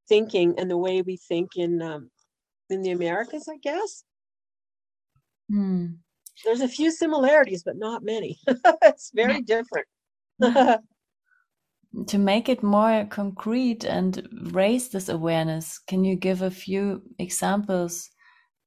thinking 0.08 0.54
and 0.58 0.70
the 0.70 0.78
way 0.78 1.02
we 1.02 1.16
think 1.16 1.56
in 1.56 1.82
um, 1.82 2.12
in 2.68 2.82
the 2.82 2.92
Americas, 2.92 3.48
I 3.48 3.56
guess. 3.56 4.04
Hmm. 5.51 5.86
There's 6.44 6.61
a 6.61 6.68
few 6.68 6.90
similarities, 6.90 7.62
but 7.64 7.76
not 7.76 8.05
many. 8.05 8.38
it's 8.82 9.11
very 9.12 9.42
different. 9.42 9.86
to 12.07 12.18
make 12.18 12.48
it 12.48 12.62
more 12.62 13.05
concrete 13.11 13.84
and 13.84 14.26
raise 14.53 14.88
this 14.88 15.09
awareness, 15.09 15.78
can 15.78 16.05
you 16.05 16.16
give 16.16 16.40
a 16.40 16.51
few 16.51 17.03
examples? 17.18 18.11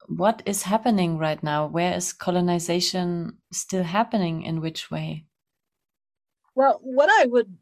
What 0.08 0.44
is 0.46 0.64
happening 0.64 1.18
right 1.18 1.42
now? 1.42 1.68
Where 1.68 1.94
is 1.94 2.12
colonization 2.12 3.38
still 3.52 3.84
happening? 3.84 4.44
In 4.44 4.60
which 4.60 4.92
way? 4.92 5.26
Well, 6.56 6.80
what 6.84 7.10
I 7.10 7.26
would 7.28 7.58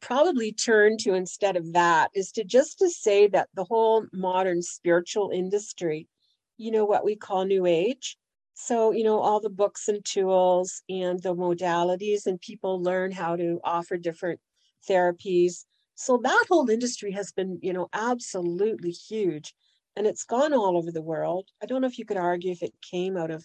probably 0.00 0.52
turn 0.52 0.96
to 0.98 1.14
instead 1.14 1.56
of 1.56 1.72
that 1.72 2.10
is 2.14 2.32
to 2.32 2.44
just 2.44 2.78
to 2.78 2.88
say 2.88 3.26
that 3.28 3.48
the 3.54 3.64
whole 3.64 4.06
modern 4.12 4.62
spiritual 4.62 5.30
industry, 5.30 6.08
you 6.56 6.70
know, 6.70 6.84
what 6.84 7.04
we 7.04 7.16
call 7.16 7.44
New 7.44 7.66
Age. 7.66 8.16
So, 8.54 8.92
you 8.92 9.04
know, 9.04 9.18
all 9.18 9.40
the 9.40 9.50
books 9.50 9.88
and 9.88 10.04
tools 10.04 10.82
and 10.88 11.20
the 11.22 11.34
modalities, 11.34 12.26
and 12.26 12.40
people 12.40 12.82
learn 12.82 13.10
how 13.10 13.36
to 13.36 13.60
offer 13.64 13.96
different 13.96 14.40
therapies. 14.88 15.64
So 15.96 16.20
that 16.22 16.44
whole 16.48 16.70
industry 16.70 17.12
has 17.12 17.32
been, 17.32 17.58
you 17.62 17.72
know, 17.72 17.88
absolutely 17.92 18.90
huge. 18.90 19.54
And 19.96 20.06
it's 20.06 20.24
gone 20.24 20.52
all 20.52 20.76
over 20.76 20.90
the 20.90 21.02
world. 21.02 21.48
I 21.62 21.66
don't 21.66 21.80
know 21.80 21.86
if 21.86 21.98
you 21.98 22.04
could 22.04 22.16
argue 22.16 22.52
if 22.52 22.62
it 22.62 22.74
came 22.80 23.16
out 23.16 23.30
of 23.30 23.44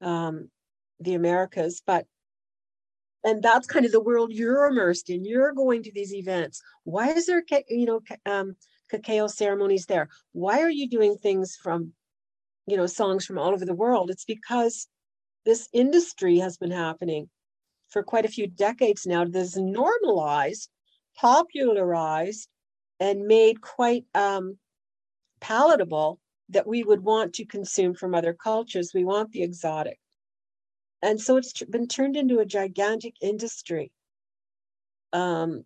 um, 0.00 0.50
the 1.00 1.14
Americas, 1.14 1.82
but 1.86 2.06
and 3.24 3.42
that's 3.42 3.66
kind 3.66 3.84
of 3.84 3.90
the 3.92 4.00
world 4.00 4.30
you're 4.32 4.66
immersed 4.66 5.10
in. 5.10 5.24
You're 5.24 5.52
going 5.52 5.82
to 5.82 5.92
these 5.92 6.14
events. 6.14 6.62
Why 6.84 7.08
is 7.08 7.26
there, 7.26 7.42
you 7.68 7.84
know, 7.86 8.00
um, 8.24 8.54
cacao 8.88 9.26
ceremonies 9.26 9.86
there? 9.86 10.08
Why 10.32 10.60
are 10.60 10.70
you 10.70 10.88
doing 10.88 11.16
things 11.16 11.58
from, 11.60 11.92
you 12.66 12.76
know, 12.76 12.86
songs 12.86 13.24
from 13.24 13.38
all 13.38 13.52
over 13.52 13.64
the 13.64 13.74
world? 13.74 14.10
It's 14.10 14.24
because 14.24 14.88
this 15.44 15.68
industry 15.72 16.38
has 16.38 16.56
been 16.56 16.70
happening 16.70 17.28
for 17.88 18.02
quite 18.02 18.24
a 18.24 18.28
few 18.28 18.46
decades 18.46 19.06
now 19.06 19.24
that's 19.24 19.56
normalized, 19.56 20.68
popularized, 21.16 22.48
and 22.98 23.26
made 23.26 23.60
quite 23.60 24.04
um, 24.14 24.58
palatable 25.40 26.18
that 26.48 26.66
we 26.66 26.82
would 26.82 27.02
want 27.02 27.34
to 27.34 27.44
consume 27.44 27.94
from 27.94 28.14
other 28.14 28.34
cultures. 28.34 28.92
We 28.94 29.04
want 29.04 29.32
the 29.32 29.42
exotic. 29.42 29.98
And 31.02 31.20
so 31.20 31.36
it's 31.36 31.52
been 31.64 31.88
turned 31.88 32.16
into 32.16 32.38
a 32.38 32.46
gigantic 32.46 33.14
industry. 33.20 33.92
Um, 35.12 35.64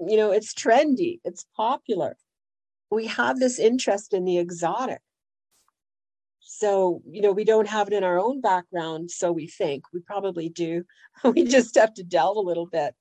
you 0.00 0.16
know, 0.16 0.32
it's 0.32 0.54
trendy, 0.54 1.20
it's 1.24 1.46
popular. 1.56 2.16
We 2.90 3.06
have 3.06 3.38
this 3.38 3.58
interest 3.58 4.12
in 4.12 4.24
the 4.24 4.38
exotic 4.38 5.00
so 6.62 7.02
you 7.10 7.20
know 7.20 7.32
we 7.32 7.44
don't 7.44 7.68
have 7.68 7.88
it 7.88 7.94
in 7.94 8.04
our 8.04 8.18
own 8.18 8.40
background 8.40 9.10
so 9.10 9.32
we 9.32 9.46
think 9.46 9.84
we 9.92 10.00
probably 10.00 10.48
do 10.48 10.84
we 11.24 11.44
just 11.44 11.74
have 11.74 11.92
to 11.92 12.04
delve 12.04 12.36
a 12.36 12.48
little 12.50 12.66
bit 12.66 12.94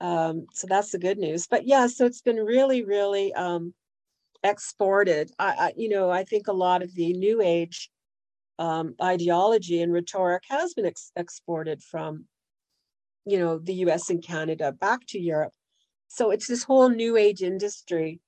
um, 0.00 0.46
so 0.52 0.66
that's 0.66 0.90
the 0.90 0.98
good 0.98 1.18
news 1.18 1.46
but 1.46 1.66
yeah 1.66 1.86
so 1.86 2.04
it's 2.04 2.20
been 2.20 2.36
really 2.36 2.84
really 2.84 3.32
um, 3.34 3.72
exported 4.44 5.30
I, 5.38 5.48
I, 5.64 5.72
you 5.76 5.88
know 5.88 6.10
i 6.10 6.24
think 6.24 6.48
a 6.48 6.52
lot 6.52 6.82
of 6.82 6.94
the 6.94 7.12
new 7.12 7.40
age 7.40 7.90
um, 8.58 8.94
ideology 9.02 9.82
and 9.82 9.92
rhetoric 9.92 10.44
has 10.48 10.74
been 10.74 10.86
ex- 10.86 11.12
exported 11.16 11.82
from, 11.82 12.26
you 13.24 13.38
know, 13.38 13.58
the 13.58 13.74
U.S. 13.86 14.10
and 14.10 14.22
Canada 14.22 14.72
back 14.72 15.00
to 15.08 15.18
Europe. 15.18 15.52
So 16.08 16.30
it's 16.30 16.46
this 16.46 16.62
whole 16.62 16.88
new 16.88 17.16
age 17.16 17.42
industry 17.42 18.20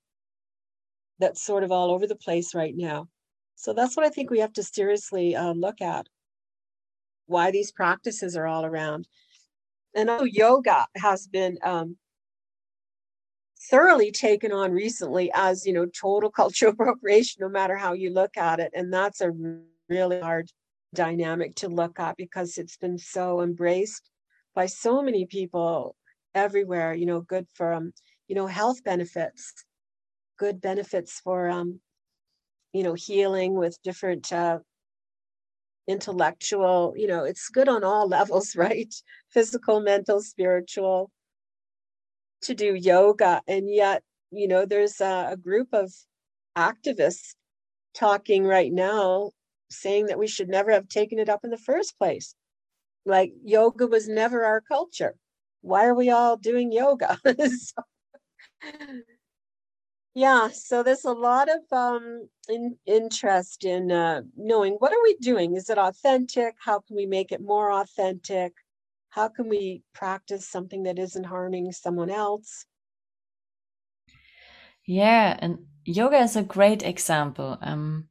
that's 1.18 1.44
sort 1.44 1.62
of 1.62 1.70
all 1.70 1.90
over 1.90 2.06
the 2.06 2.16
place 2.16 2.54
right 2.54 2.74
now. 2.76 3.08
So 3.56 3.72
that's 3.72 3.96
what 3.96 4.06
I 4.06 4.10
think 4.10 4.30
we 4.30 4.40
have 4.40 4.52
to 4.54 4.62
seriously 4.62 5.34
uh, 5.36 5.52
look 5.52 5.80
at 5.80 6.06
why 7.26 7.50
these 7.50 7.72
practices 7.72 8.36
are 8.36 8.46
all 8.46 8.64
around. 8.64 9.08
And 9.94 10.10
oh, 10.10 10.24
yoga 10.24 10.86
has 10.96 11.26
been 11.26 11.58
um, 11.62 11.96
thoroughly 13.70 14.10
taken 14.10 14.52
on 14.52 14.72
recently 14.72 15.30
as 15.34 15.66
you 15.66 15.72
know 15.72 15.86
total 15.86 16.30
cultural 16.40 16.72
appropriation, 16.72 17.40
no 17.40 17.48
matter 17.48 17.76
how 17.76 17.92
you 17.92 18.10
look 18.10 18.36
at 18.36 18.60
it, 18.60 18.72
and 18.74 18.92
that's 18.92 19.20
a 19.20 19.32
really 19.88 20.20
hard 20.20 20.50
dynamic 20.94 21.54
to 21.56 21.68
look 21.68 21.98
at 21.98 22.16
because 22.16 22.56
it's 22.58 22.76
been 22.76 22.98
so 22.98 23.40
embraced 23.40 24.10
by 24.54 24.66
so 24.66 25.02
many 25.02 25.26
people 25.26 25.96
everywhere. 26.34 26.94
You 26.94 27.06
know, 27.06 27.20
good 27.20 27.46
for 27.54 27.72
um, 27.72 27.92
you 28.28 28.34
know 28.34 28.46
health 28.46 28.82
benefits, 28.84 29.52
good 30.38 30.60
benefits 30.60 31.20
for 31.20 31.48
um, 31.48 31.80
you 32.74 32.82
know 32.82 32.92
healing 32.94 33.54
with 33.54 33.78
different 33.82 34.30
uh, 34.32 34.58
intellectual 35.88 36.92
you 36.96 37.06
know 37.06 37.24
it's 37.24 37.48
good 37.48 37.68
on 37.68 37.84
all 37.84 38.08
levels 38.18 38.54
right? 38.56 38.94
Physical 39.30 39.80
mental 39.80 40.20
spiritual 40.20 41.10
to 42.42 42.54
do 42.54 42.74
yoga. 42.74 43.40
And 43.48 43.72
yet 43.72 44.02
you 44.30 44.48
know 44.48 44.66
there's 44.66 45.00
a, 45.00 45.28
a, 45.30 45.36
group 45.36 45.68
of 45.72 45.92
activists 46.58 47.34
talking 47.94 48.44
right 48.44 48.72
now 48.72 49.30
saying 49.70 50.06
that 50.06 50.18
we 50.18 50.26
should 50.26 50.48
never 50.48 50.72
have 50.72 50.88
taken 50.88 51.18
it 51.18 51.28
up 51.28 51.44
in 51.44 51.50
the 51.50 51.56
first 51.56 51.96
place. 51.98 52.34
Like 53.06 53.32
yoga 53.44 53.86
was 53.86 54.08
never 54.08 54.44
our 54.44 54.60
culture. 54.60 55.14
Why 55.62 55.86
are 55.86 55.94
we 55.94 56.10
all 56.10 56.36
doing 56.36 56.72
yoga? 56.72 57.18
So, 57.48 57.82
yeah, 60.14 60.48
so 60.52 60.82
there's 60.84 61.04
a 61.04 61.12
lot 61.12 61.48
of 61.48 61.60
um, 61.72 62.28
in, 62.48 62.76
interest 62.86 63.64
in 63.64 63.90
uh, 63.90 64.22
knowing 64.36 64.74
what 64.74 64.92
are 64.92 65.02
we 65.02 65.16
doing? 65.16 65.56
Is 65.56 65.68
it 65.70 65.78
authentic? 65.78 66.54
How 66.58 66.78
can 66.80 66.94
we 66.96 67.06
make 67.06 67.32
it 67.32 67.40
more 67.40 67.72
authentic? 67.72 68.52
How 69.10 69.28
can 69.28 69.48
we 69.48 69.82
practice 69.92 70.48
something 70.48 70.84
that 70.84 71.00
isn't 71.00 71.24
harming 71.24 71.72
someone 71.72 72.10
else? 72.10 72.64
Yeah, 74.86 75.36
and 75.38 75.66
yoga 75.84 76.18
is 76.18 76.36
a 76.36 76.42
great 76.42 76.84
example. 76.84 77.58
Um, 77.60 78.08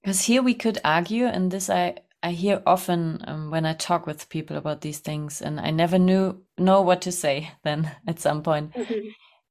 because 0.00 0.22
here 0.22 0.42
we 0.42 0.54
could 0.54 0.78
argue, 0.84 1.26
and 1.26 1.50
this 1.50 1.68
I 1.68 1.96
I 2.22 2.30
hear 2.30 2.62
often 2.66 3.22
um, 3.26 3.50
when 3.50 3.66
I 3.66 3.74
talk 3.74 4.06
with 4.06 4.30
people 4.30 4.56
about 4.56 4.80
these 4.80 5.00
things, 5.00 5.42
and 5.42 5.60
I 5.60 5.70
never 5.70 5.98
knew 5.98 6.42
know 6.56 6.80
what 6.80 7.02
to 7.02 7.12
say. 7.12 7.50
Then 7.62 7.90
at 8.06 8.20
some 8.20 8.42
point. 8.42 8.72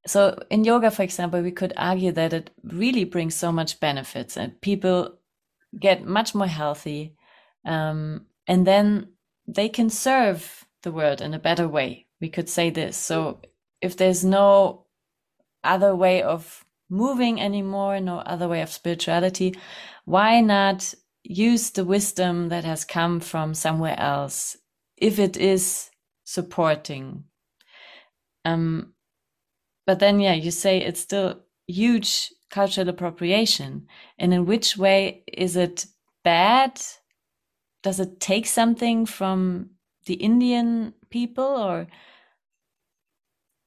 So 0.06 0.38
in 0.50 0.64
yoga 0.64 0.90
for 0.90 1.02
example 1.02 1.42
we 1.42 1.50
could 1.50 1.72
argue 1.76 2.12
that 2.12 2.32
it 2.32 2.50
really 2.62 3.04
brings 3.04 3.34
so 3.34 3.52
much 3.52 3.80
benefits 3.80 4.36
and 4.36 4.60
people 4.60 5.18
get 5.78 6.06
much 6.06 6.34
more 6.34 6.46
healthy 6.46 7.14
um, 7.64 8.26
and 8.46 8.66
then 8.66 9.08
they 9.46 9.68
can 9.68 9.90
serve 9.90 10.64
the 10.82 10.92
world 10.92 11.20
in 11.20 11.34
a 11.34 11.38
better 11.38 11.68
way. 11.68 12.06
We 12.20 12.28
could 12.28 12.48
say 12.48 12.70
this. 12.70 12.96
So 12.96 13.40
if 13.80 13.96
there's 13.96 14.24
no 14.24 14.86
other 15.64 15.94
way 15.94 16.22
of 16.22 16.64
moving 16.90 17.38
anymore 17.38 18.00
no 18.00 18.18
other 18.20 18.48
way 18.48 18.62
of 18.62 18.70
spirituality 18.70 19.54
why 20.06 20.40
not 20.40 20.94
use 21.22 21.70
the 21.70 21.84
wisdom 21.84 22.48
that 22.48 22.64
has 22.64 22.84
come 22.84 23.20
from 23.20 23.52
somewhere 23.52 23.98
else 24.00 24.56
if 24.96 25.18
it 25.18 25.36
is 25.36 25.90
supporting? 26.24 27.24
Um, 28.44 28.94
but 29.88 30.00
then, 30.00 30.20
yeah, 30.20 30.34
you 30.34 30.50
say 30.50 30.82
it's 30.82 31.00
still 31.00 31.40
huge 31.66 32.30
cultural 32.50 32.90
appropriation. 32.90 33.86
And 34.18 34.34
in 34.34 34.44
which 34.44 34.76
way 34.76 35.24
is 35.32 35.56
it 35.56 35.86
bad? 36.22 36.78
Does 37.82 37.98
it 37.98 38.20
take 38.20 38.44
something 38.44 39.06
from 39.06 39.70
the 40.04 40.12
Indian 40.12 40.92
people 41.08 41.42
or? 41.42 41.86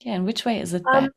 Yeah, 0.01 0.13
in 0.13 0.25
which 0.25 0.45
way 0.45 0.59
is 0.59 0.75
it 0.75 0.83
bad? 0.83 1.05
Um, 1.05 1.11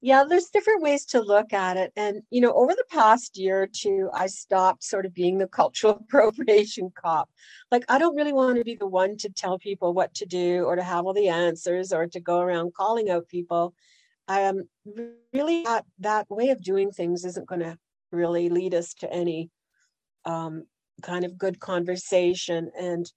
yeah, 0.00 0.24
there's 0.26 0.48
different 0.48 0.80
ways 0.80 1.04
to 1.06 1.20
look 1.20 1.52
at 1.52 1.76
it. 1.76 1.92
And, 1.94 2.22
you 2.30 2.40
know, 2.40 2.54
over 2.54 2.72
the 2.72 2.86
past 2.90 3.36
year 3.36 3.64
or 3.64 3.66
two, 3.66 4.08
I 4.14 4.28
stopped 4.28 4.82
sort 4.82 5.04
of 5.04 5.12
being 5.12 5.36
the 5.36 5.46
cultural 5.60 5.98
appropriation 6.00 6.90
cop. 6.94 7.28
Like, 7.70 7.84
I 7.90 7.98
don't 7.98 8.16
really 8.16 8.32
want 8.32 8.56
to 8.56 8.64
be 8.64 8.76
the 8.76 8.86
one 8.86 9.18
to 9.18 9.28
tell 9.28 9.58
people 9.58 9.92
what 9.92 10.14
to 10.14 10.24
do 10.24 10.64
or 10.64 10.74
to 10.74 10.82
have 10.82 11.04
all 11.04 11.12
the 11.12 11.28
answers 11.28 11.92
or 11.92 12.06
to 12.06 12.18
go 12.18 12.40
around 12.40 12.72
calling 12.72 13.10
out 13.10 13.28
people 13.28 13.74
um, 14.28 14.68
really 15.32 15.62
that, 15.64 15.84
that 16.00 16.28
way 16.30 16.50
of 16.50 16.62
doing 16.62 16.90
things 16.90 17.24
isn't 17.24 17.48
going 17.48 17.60
to 17.60 17.78
really 18.12 18.48
lead 18.48 18.74
us 18.74 18.94
to 18.94 19.12
any 19.12 19.50
um, 20.24 20.64
kind 21.02 21.24
of 21.24 21.38
good 21.38 21.60
conversation. 21.60 22.70
And 22.78 23.10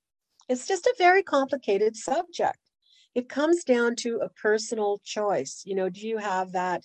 it's 0.48 0.68
just 0.68 0.86
a 0.86 0.96
very 0.98 1.24
complicated 1.24 1.96
subject. 1.96 2.60
It 3.16 3.30
comes 3.30 3.64
down 3.64 3.96
to 3.98 4.20
a 4.22 4.30
personal 4.30 5.02
choice. 5.04 5.64
You 5.66 5.76
know, 5.76 5.90
do 5.90 6.08
you 6.08 6.18
have 6.18 6.52
that? 6.52 6.84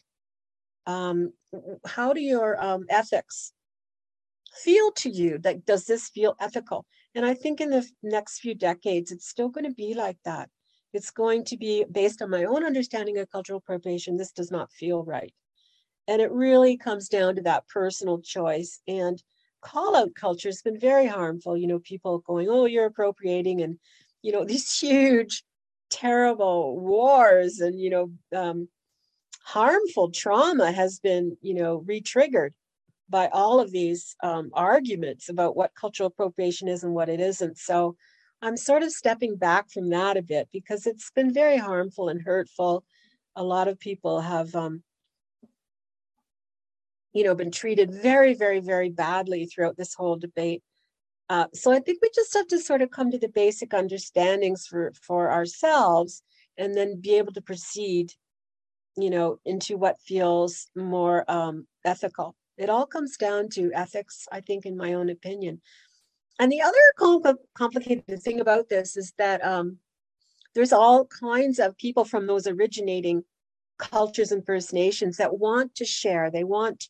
Um, 0.87 1.33
how 1.87 2.13
do 2.13 2.21
your 2.21 2.63
um, 2.63 2.85
ethics 2.91 3.53
feel 4.63 4.93
to 4.93 5.11
you? 5.11 5.39
Like, 5.43 5.65
does 5.65 5.85
this 5.85 6.09
feel 6.09 6.35
ethical? 6.41 6.87
And 7.15 7.25
I 7.25 7.35
think 7.35 7.61
in 7.61 7.71
the 7.71 7.87
next 8.03 8.41
few 8.41 8.55
decades, 8.55 9.13
it's 9.13 9.29
still 9.29 9.49
going 9.49 9.65
to 9.65 9.75
be 9.75 9.95
like 9.95 10.19
that. 10.25 10.49
It's 10.95 11.11
going 11.11 11.45
to 11.47 11.57
be 11.57 11.85
based 11.91 12.23
on 12.23 12.31
my 12.31 12.45
own 12.45 12.65
understanding 12.65 13.19
of 13.19 13.31
cultural 13.31 13.59
appropriation. 13.59 14.17
This 14.17 14.33
does 14.33 14.51
not 14.51 14.73
feel 14.73 15.05
right. 15.05 15.35
And 16.07 16.23
it 16.23 16.31
really 16.31 16.77
comes 16.77 17.09
down 17.09 17.37
to 17.37 17.43
that 17.43 17.67
personal 17.69 18.21
choice. 18.21 18.81
And 18.87 19.23
call 19.61 19.97
out 19.97 20.15
culture 20.15 20.49
has 20.49 20.63
been 20.63 20.79
very 20.79 21.07
harmful. 21.07 21.57
You 21.57 21.67
know, 21.67 21.79
people 21.81 22.19
going, 22.19 22.49
oh, 22.49 22.67
you're 22.67 22.87
appropriating, 22.87 23.63
and, 23.63 23.79
you 24.23 24.33
know, 24.33 24.45
these 24.47 24.79
huge, 24.79 25.43
terrible 25.91 26.79
wars 26.81 27.61
and, 27.61 27.79
you 27.81 27.91
know, 27.91 28.11
um, 28.35 28.69
harmful 29.43 30.11
trauma 30.11 30.73
has 30.73 30.99
been, 31.01 31.37
you 31.43 31.55
know, 31.55 31.83
re-triggered 31.87 32.55
by 33.09 33.29
all 33.29 33.61
of 33.61 33.71
these 33.71 34.17
um, 34.23 34.51
arguments 34.55 35.29
about 35.29 35.57
what 35.57 35.75
cultural 35.75 36.07
appropriation 36.07 36.69
is 36.69 36.83
and 36.83 36.95
what 36.95 37.09
it 37.09 37.21
isn't. 37.21 37.59
So 37.59 37.97
I'm 38.45 38.59
sort 38.59 38.83
of 38.83 38.93
stepping 38.93 39.37
back 39.37 39.71
from 39.71 39.89
that 39.89 40.19
a 40.19 40.23
bit 40.23 40.49
because 40.53 40.87
it's 40.87 41.11
been 41.11 41.33
very 41.33 41.57
harmful 41.57 42.11
and 42.11 42.21
hurtful. 42.21 42.85
A 43.35 43.43
lot 43.43 43.69
of 43.69 43.81
people 43.81 44.21
have, 44.21 44.55
um, 44.55 44.83
you 47.15 47.25
know, 47.25 47.35
been 47.35 47.51
treated 47.51 47.91
very, 47.91 48.35
very, 48.35 48.61
very 48.61 48.91
badly 48.91 49.47
throughout 49.47 49.79
this 49.79 49.95
whole 49.95 50.17
debate. 50.17 50.63
Uh, 51.31 51.47
so 51.55 51.73
I 51.73 51.79
think 51.81 52.01
we 52.03 52.11
just 52.15 52.35
have 52.35 52.47
to 52.49 52.59
sort 52.59 52.83
of 52.83 52.91
come 52.91 53.11
to 53.13 53.19
the 53.19 53.31
basic 53.31 53.73
understandings 53.73 54.67
for 54.67 54.93
for 55.01 55.33
ourselves, 55.33 56.23
and 56.59 56.75
then 56.75 57.01
be 57.01 57.17
able 57.17 57.33
to 57.33 57.41
proceed, 57.41 58.13
you 58.95 59.09
know, 59.09 59.39
into 59.47 59.79
what 59.79 59.99
feels 60.01 60.67
more 60.77 61.25
um, 61.31 61.67
ethical. 61.83 62.37
It 62.59 62.69
all 62.69 62.85
comes 62.85 63.17
down 63.17 63.49
to 63.55 63.73
ethics, 63.73 64.29
I 64.31 64.43
think, 64.43 64.67
in 64.67 64.77
my 64.77 64.93
own 64.93 65.09
opinion. 65.09 65.63
And 66.39 66.51
the 66.51 66.63
other 66.63 66.79
compl- 66.99 67.37
complicated 67.55 68.23
thing 68.23 68.41
about 68.41 68.69
this 68.69 68.97
is 68.97 69.13
that 69.19 69.45
um, 69.45 69.79
there's 70.55 70.73
all 70.73 71.07
kinds 71.07 71.59
of 71.59 71.77
people 71.77 72.05
from 72.05 72.27
those 72.27 72.47
originating 72.47 73.25
cultures 73.79 74.33
and 74.33 74.45
First 74.45 74.73
Nations 74.73 75.17
that 75.17 75.39
want 75.39 75.75
to 75.77 75.85
share. 75.85 76.31
They 76.31 76.45
want 76.45 76.89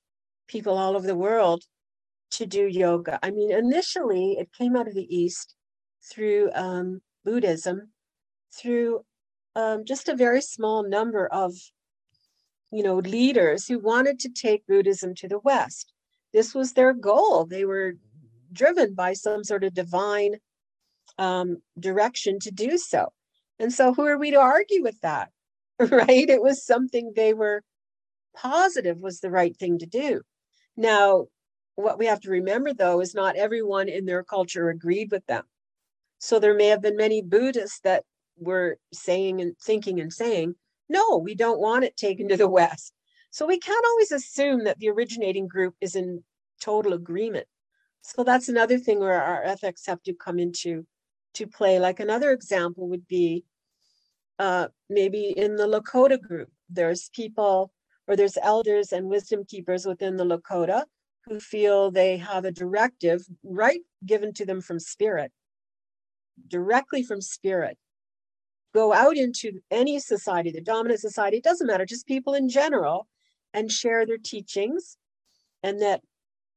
people 0.49 0.77
all 0.77 0.97
over 0.97 1.07
the 1.07 1.15
world 1.15 1.65
to 2.33 2.47
do 2.47 2.67
yoga. 2.67 3.19
I 3.23 3.31
mean, 3.31 3.53
initially 3.53 4.33
it 4.33 4.53
came 4.53 4.77
out 4.77 4.89
of 4.89 4.95
the 4.95 5.15
East 5.15 5.55
through 6.11 6.51
um, 6.55 7.01
Buddhism, 7.25 7.91
through 8.55 9.05
um, 9.57 9.85
just 9.85 10.09
a 10.09 10.17
very 10.17 10.41
small 10.41 10.89
number 10.89 11.27
of, 11.27 11.55
you 12.71 12.83
know, 12.83 12.97
leaders 12.97 13.67
who 13.67 13.79
wanted 13.79 14.19
to 14.21 14.29
take 14.29 14.67
Buddhism 14.67 15.15
to 15.17 15.29
the 15.29 15.39
West. 15.39 15.93
This 16.33 16.55
was 16.55 16.73
their 16.73 16.93
goal. 16.93 17.47
They 17.47 17.65
were 17.65 17.95
driven 18.55 18.95
by 18.95 19.15
some 19.15 19.45
sort 19.45 19.65
of 19.65 19.75
divine 19.75 20.37
um, 21.19 21.59
direction 21.79 22.39
to 22.41 22.51
do 22.51 22.79
so. 22.79 23.09
And 23.59 23.73
so, 23.73 23.95
who 23.95 24.05
are 24.07 24.19
we 24.19 24.31
to 24.33 24.41
argue 24.41 24.83
with 24.83 25.01
that? 25.03 25.31
Right? 25.81 26.31
It 26.31 26.41
was 26.41 26.65
something 26.65 27.13
they 27.17 27.35
were 27.35 27.63
positive 28.37 29.01
was 29.01 29.21
the 29.21 29.31
right 29.31 29.57
thing 29.57 29.79
to 29.79 29.87
do. 29.87 30.23
Now, 30.77 31.27
what 31.77 31.99
we 31.99 32.07
have 32.07 32.21
to 32.21 32.31
remember 32.31 32.73
though 32.75 33.01
is 33.01 33.15
not 33.15 33.37
everyone 33.37 33.89
in 33.89 34.07
their 34.07 34.23
culture 34.23 34.71
agreed 34.71 35.11
with 35.11 35.27
them. 35.27 35.45
So, 36.21 36.39
there 36.39 36.55
may 36.55 36.69
have 36.69 36.83
been 36.83 36.97
many 36.97 37.23
Buddhists 37.23 37.81
that 37.81 38.05
were 38.39 38.79
saying 38.93 39.41
and 39.41 39.57
thinking 39.59 40.01
and 40.01 40.13
saying, 40.13 40.55
no, 40.89 41.19
we 41.19 41.35
don't 41.35 41.61
want 41.61 41.85
it 41.85 41.97
taken 41.97 42.29
to 42.29 42.37
the 42.37 42.49
West. 42.61 42.93
So, 43.31 43.47
we 43.47 43.59
can't 43.59 43.87
always 43.87 44.13
assume 44.13 44.65
that 44.65 44.79
the 44.79 44.91
originating 44.91 45.49
group 45.49 45.75
is 45.81 45.97
in 45.97 46.23
total 46.61 46.93
agreement 46.93 47.49
So 48.05 48.23
that's 48.23 48.51
another 48.51 48.77
thing 48.79 49.01
where 49.01 49.23
our 49.23 49.43
ethics 49.43 49.87
have 49.87 50.03
to 50.03 50.13
come 50.13 50.39
into 50.39 50.87
to 51.35 51.47
play. 51.47 51.79
Like 51.79 52.01
another 52.01 52.33
example 52.33 52.87
would 52.91 53.09
be 53.09 53.45
uh, 54.39 54.69
maybe 54.91 55.33
in 55.35 55.57
the 55.57 55.67
Lakota 55.67 56.21
group, 56.21 56.51
there's 56.69 57.09
people 57.15 57.73
or 58.07 58.15
there's 58.15 58.37
elders 58.43 58.93
and 58.93 59.09
wisdom 59.09 59.45
keepers 59.49 59.87
within 59.87 60.17
the 60.17 60.25
Lakota 60.25 60.85
who 61.25 61.41
feel 61.41 61.91
they 61.91 62.19
have 62.19 62.45
a 62.45 62.53
directive 62.53 63.23
right 63.43 63.81
given 64.05 64.35
to 64.35 64.45
them 64.45 64.61
from 64.61 64.79
spirit, 64.79 65.33
directly 66.47 67.03
from 67.03 67.23
spirit. 67.23 67.79
Go 68.75 68.93
out 68.93 69.17
into 69.17 69.61
any 69.71 69.99
society, 69.99 70.51
the 70.51 70.61
dominant 70.61 71.01
society, 71.01 71.39
it 71.39 71.45
doesn't 71.45 71.67
matter, 71.67 71.87
just 71.87 72.07
people 72.07 72.35
in 72.35 72.51
general, 72.51 73.07
and 73.55 73.73
share 73.73 74.05
their 74.05 74.19
teachings, 74.19 74.99
and 75.63 75.81
that 75.81 76.03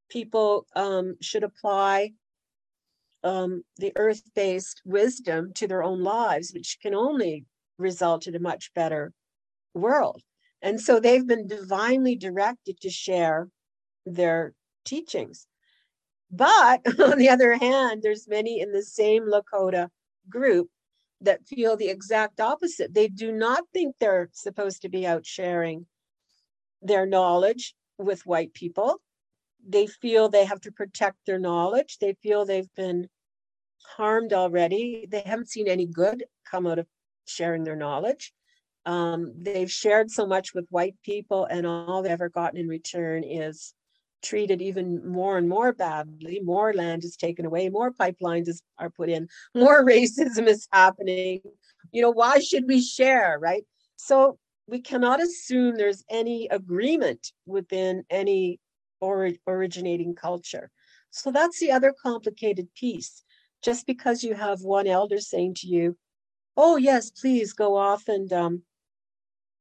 people 0.10 0.66
um, 0.76 1.16
should 1.22 1.44
apply 1.44 2.12
um, 3.24 3.64
the 3.78 3.92
earth 3.96 4.24
based 4.36 4.82
wisdom 4.86 5.52
to 5.56 5.68
their 5.68 5.84
own 5.84 6.04
lives, 6.04 6.52
which 6.54 6.78
can 6.82 6.94
only 6.94 7.46
result 7.78 8.28
in 8.28 8.36
a 8.36 8.40
much 8.40 8.72
better 8.74 9.14
world. 9.74 10.22
And 10.62 10.82
so 10.82 11.00
they've 11.00 11.28
been 11.28 11.48
divinely 11.48 12.16
directed 12.16 12.80
to 12.82 12.90
share 12.90 13.50
their 14.06 14.54
teachings. 14.86 15.48
But 16.32 16.82
on 17.00 17.18
the 17.18 17.30
other 17.30 17.56
hand, 17.56 18.02
there's 18.02 18.28
many 18.28 18.60
in 18.60 18.72
the 18.72 18.84
same 18.84 19.24
Lakota 19.30 19.90
group 20.30 20.70
that 21.22 21.48
feel 21.48 21.76
the 21.76 21.90
exact 21.90 22.40
opposite. 22.40 22.94
They 22.94 23.08
do 23.08 23.32
not 23.32 23.64
think 23.74 23.96
they're 24.00 24.30
supposed 24.34 24.82
to 24.84 24.90
be 24.90 25.06
out 25.06 25.26
sharing 25.26 25.86
their 26.82 27.06
knowledge 27.06 27.76
with 27.98 28.26
white 28.26 28.54
people. 28.54 29.02
They 29.68 29.88
feel 29.88 30.30
they 30.30 30.46
have 30.46 30.62
to 30.62 30.72
protect 30.72 31.18
their 31.26 31.40
knowledge. 31.40 31.98
They 32.00 32.16
feel 32.24 32.46
they've 32.46 32.74
been 32.76 33.08
harmed 33.86 34.34
already. 34.34 35.08
They 35.10 35.22
haven't 35.22 35.50
seen 35.50 35.68
any 35.68 35.86
good 35.86 36.24
come 36.50 36.66
out 36.66 36.80
of 36.80 36.88
sharing 37.26 37.64
their 37.64 37.76
knowledge. 37.76 38.34
Um, 38.86 39.34
they've 39.38 39.72
shared 39.72 40.10
so 40.10 40.26
much 40.26 40.54
with 40.54 40.66
white 40.70 40.96
people, 41.04 41.46
and 41.46 41.68
all 41.68 42.02
they've 42.02 42.12
ever 42.12 42.30
gotten 42.30 42.58
in 42.58 42.68
return 42.68 43.24
is 43.24 43.74
treated 44.24 44.62
even 44.62 45.08
more 45.08 45.38
and 45.38 45.50
more 45.50 45.74
badly. 45.74 46.40
More 46.44 46.74
land 46.74 47.04
is 47.04 47.18
taken 47.18 47.46
away, 47.46 47.70
more 47.70 47.92
pipelines 47.92 48.48
is, 48.48 48.62
are 48.78 48.90
put 48.90 49.10
in, 49.10 49.28
more 49.54 49.86
racism 49.86 50.48
is 50.48 50.68
happening. 50.72 51.42
You 51.92 52.02
know, 52.02 52.12
why 52.12 52.40
should 52.40 52.66
we 52.66 52.82
share, 52.82 53.38
right? 53.40 53.64
So 53.98 54.40
we 54.68 54.80
cannot 54.80 55.22
assume 55.22 55.76
there's 55.76 56.04
any 56.10 56.48
agreement 56.48 57.32
within 57.46 58.04
any 58.10 58.60
or, 59.00 59.32
originating 59.48 60.16
culture. 60.16 60.70
So 61.10 61.32
that's 61.32 61.60
the 61.60 61.72
other 61.72 61.94
complicated 62.02 62.68
piece. 62.76 63.24
Just 63.64 63.88
because 63.88 64.24
you 64.24 64.36
have 64.36 64.62
one 64.62 64.88
elder 64.88 65.20
saying 65.20 65.56
to 65.56 65.68
you, 65.68 65.98
oh, 66.56 66.78
yes, 66.78 67.10
please 67.10 67.54
go 67.54 67.76
off 67.76 68.08
and 68.08 68.32
um, 68.32 68.64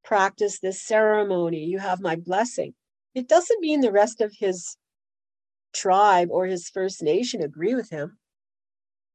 practice 0.04 0.58
this 0.60 0.82
ceremony. 0.82 1.64
You 1.64 1.78
have 1.78 2.00
my 2.00 2.16
blessing. 2.16 2.74
It 3.14 3.28
doesn't 3.28 3.60
mean 3.60 3.80
the 3.80 3.92
rest 3.92 4.20
of 4.20 4.32
his 4.38 4.76
tribe 5.74 6.28
or 6.30 6.46
his 6.46 6.68
First 6.68 7.02
Nation 7.02 7.42
agree 7.42 7.74
with 7.74 7.90
him. 7.90 8.18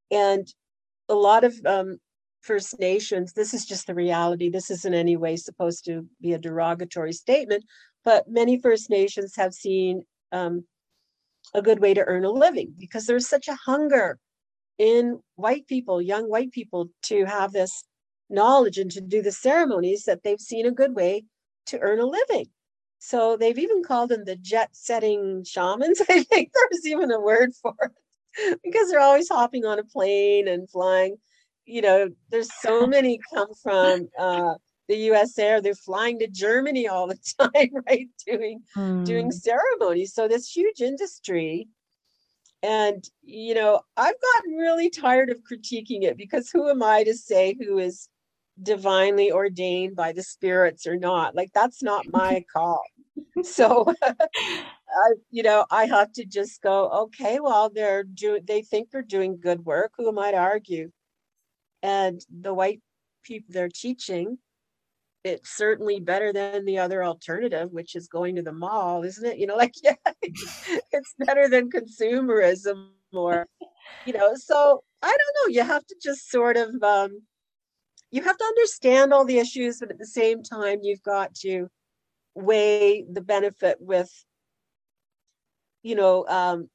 And 0.09 0.47
a 1.09 1.15
lot 1.15 1.43
of 1.43 1.55
um, 1.65 1.97
First 2.41 2.79
Nations, 2.79 3.33
this 3.33 3.53
is 3.53 3.65
just 3.65 3.87
the 3.87 3.95
reality. 3.95 4.49
This 4.49 4.71
isn't 4.71 4.93
any 4.93 5.15
way 5.15 5.35
supposed 5.35 5.85
to 5.85 6.07
be 6.21 6.33
a 6.33 6.39
derogatory 6.39 7.13
statement, 7.13 7.63
but 8.03 8.25
many 8.27 8.59
First 8.59 8.89
Nations 8.89 9.33
have 9.35 9.53
seen 9.53 10.03
um, 10.31 10.65
a 11.53 11.61
good 11.61 11.79
way 11.79 11.93
to 11.93 12.03
earn 12.05 12.25
a 12.25 12.31
living 12.31 12.73
because 12.77 13.05
there's 13.05 13.27
such 13.27 13.47
a 13.47 13.55
hunger 13.55 14.17
in 14.77 15.19
white 15.35 15.67
people, 15.67 16.01
young 16.01 16.29
white 16.29 16.51
people, 16.51 16.89
to 17.03 17.25
have 17.25 17.51
this 17.51 17.83
knowledge 18.29 18.77
and 18.77 18.91
to 18.91 19.01
do 19.01 19.21
the 19.21 19.31
ceremonies 19.31 20.03
that 20.05 20.23
they've 20.23 20.39
seen 20.39 20.65
a 20.65 20.71
good 20.71 20.95
way 20.95 21.23
to 21.67 21.79
earn 21.79 21.99
a 21.99 22.05
living. 22.05 22.47
So 22.99 23.35
they've 23.35 23.57
even 23.57 23.83
called 23.83 24.09
them 24.09 24.25
the 24.25 24.35
jet 24.35 24.69
setting 24.73 25.43
shamans. 25.43 26.01
I 26.09 26.23
think 26.23 26.51
there's 26.53 26.87
even 26.87 27.11
a 27.11 27.19
word 27.19 27.51
for 27.61 27.75
it 27.81 28.59
because 28.63 28.89
they're 28.89 28.99
always 28.99 29.29
hopping 29.29 29.65
on 29.65 29.79
a 29.79 29.83
plane 29.83 30.47
and 30.47 30.69
flying. 30.69 31.17
You 31.65 31.81
know, 31.81 32.09
there's 32.29 32.49
so 32.61 32.87
many 32.87 33.19
come 33.33 33.49
from 33.61 34.09
uh, 34.17 34.55
the 34.91 34.97
USA 34.97 35.53
or 35.53 35.61
they're 35.61 35.73
flying 35.73 36.19
to 36.19 36.27
Germany 36.27 36.87
all 36.87 37.07
the 37.07 37.17
time, 37.39 37.71
right? 37.87 38.09
Doing 38.27 38.61
mm. 38.75 39.05
doing 39.05 39.27
hmm. 39.27 39.31
ceremonies. 39.31 40.13
So 40.13 40.27
this 40.27 40.55
huge 40.55 40.81
industry 40.81 41.67
and, 42.63 43.03
you 43.23 43.55
know, 43.55 43.81
I've 43.97 44.15
gotten 44.35 44.53
really 44.53 44.89
tired 44.89 45.29
of 45.29 45.41
critiquing 45.43 46.03
it 46.03 46.15
because 46.15 46.49
who 46.51 46.69
am 46.69 46.83
I 46.83 47.03
to 47.03 47.13
say 47.15 47.55
who 47.59 47.79
is 47.79 48.07
divinely 48.61 49.31
ordained 49.31 49.95
by 49.95 50.11
the 50.11 50.21
spirits 50.21 50.85
or 50.85 50.95
not? 50.95 51.35
Like, 51.35 51.51
that's 51.53 51.81
not 51.81 52.05
my 52.11 52.43
call. 52.53 52.83
so, 53.43 53.93
I, 54.03 55.13
you 55.31 55.41
know, 55.41 55.65
I 55.71 55.85
have 55.85 56.11
to 56.13 56.25
just 56.25 56.61
go, 56.61 56.89
okay, 56.89 57.39
well, 57.39 57.69
they're 57.73 58.03
doing, 58.03 58.43
they 58.45 58.61
think 58.61 58.91
they're 58.91 59.01
doing 59.01 59.39
good 59.39 59.65
work. 59.65 59.93
Who 59.97 60.07
am 60.07 60.19
I 60.19 60.31
to 60.31 60.37
argue? 60.37 60.91
And 61.81 62.23
the 62.29 62.53
white 62.53 62.81
people 63.23 63.47
they're 63.53 63.69
teaching 63.69 64.37
it's 65.23 65.55
certainly 65.55 65.99
better 65.99 66.33
than 66.33 66.65
the 66.65 66.79
other 66.79 67.03
alternative, 67.03 67.71
which 67.71 67.95
is 67.95 68.07
going 68.07 68.35
to 68.35 68.41
the 68.41 68.51
mall, 68.51 69.03
isn't 69.03 69.25
it? 69.25 69.37
You 69.37 69.47
know, 69.47 69.55
like, 69.57 69.73
yeah, 69.83 69.95
it's 70.21 71.15
better 71.19 71.47
than 71.47 71.69
consumerism 71.69 72.89
or, 73.13 73.47
you 74.05 74.13
know, 74.13 74.35
so 74.35 74.83
I 75.01 75.07
don't 75.07 75.49
know. 75.49 75.53
You 75.53 75.63
have 75.63 75.85
to 75.85 75.95
just 76.01 76.29
sort 76.29 76.57
of, 76.57 76.81
um, 76.83 77.21
you 78.11 78.21
have 78.23 78.37
to 78.37 78.43
understand 78.43 79.13
all 79.13 79.25
the 79.25 79.37
issues, 79.37 79.79
but 79.79 79.91
at 79.91 79.99
the 79.99 80.05
same 80.05 80.43
time, 80.43 80.79
you've 80.83 81.03
got 81.03 81.33
to 81.35 81.69
weigh 82.35 83.05
the 83.09 83.21
benefit 83.21 83.77
with, 83.79 84.11
you 85.83 85.95
know, 85.95 86.25
um, 86.27 86.69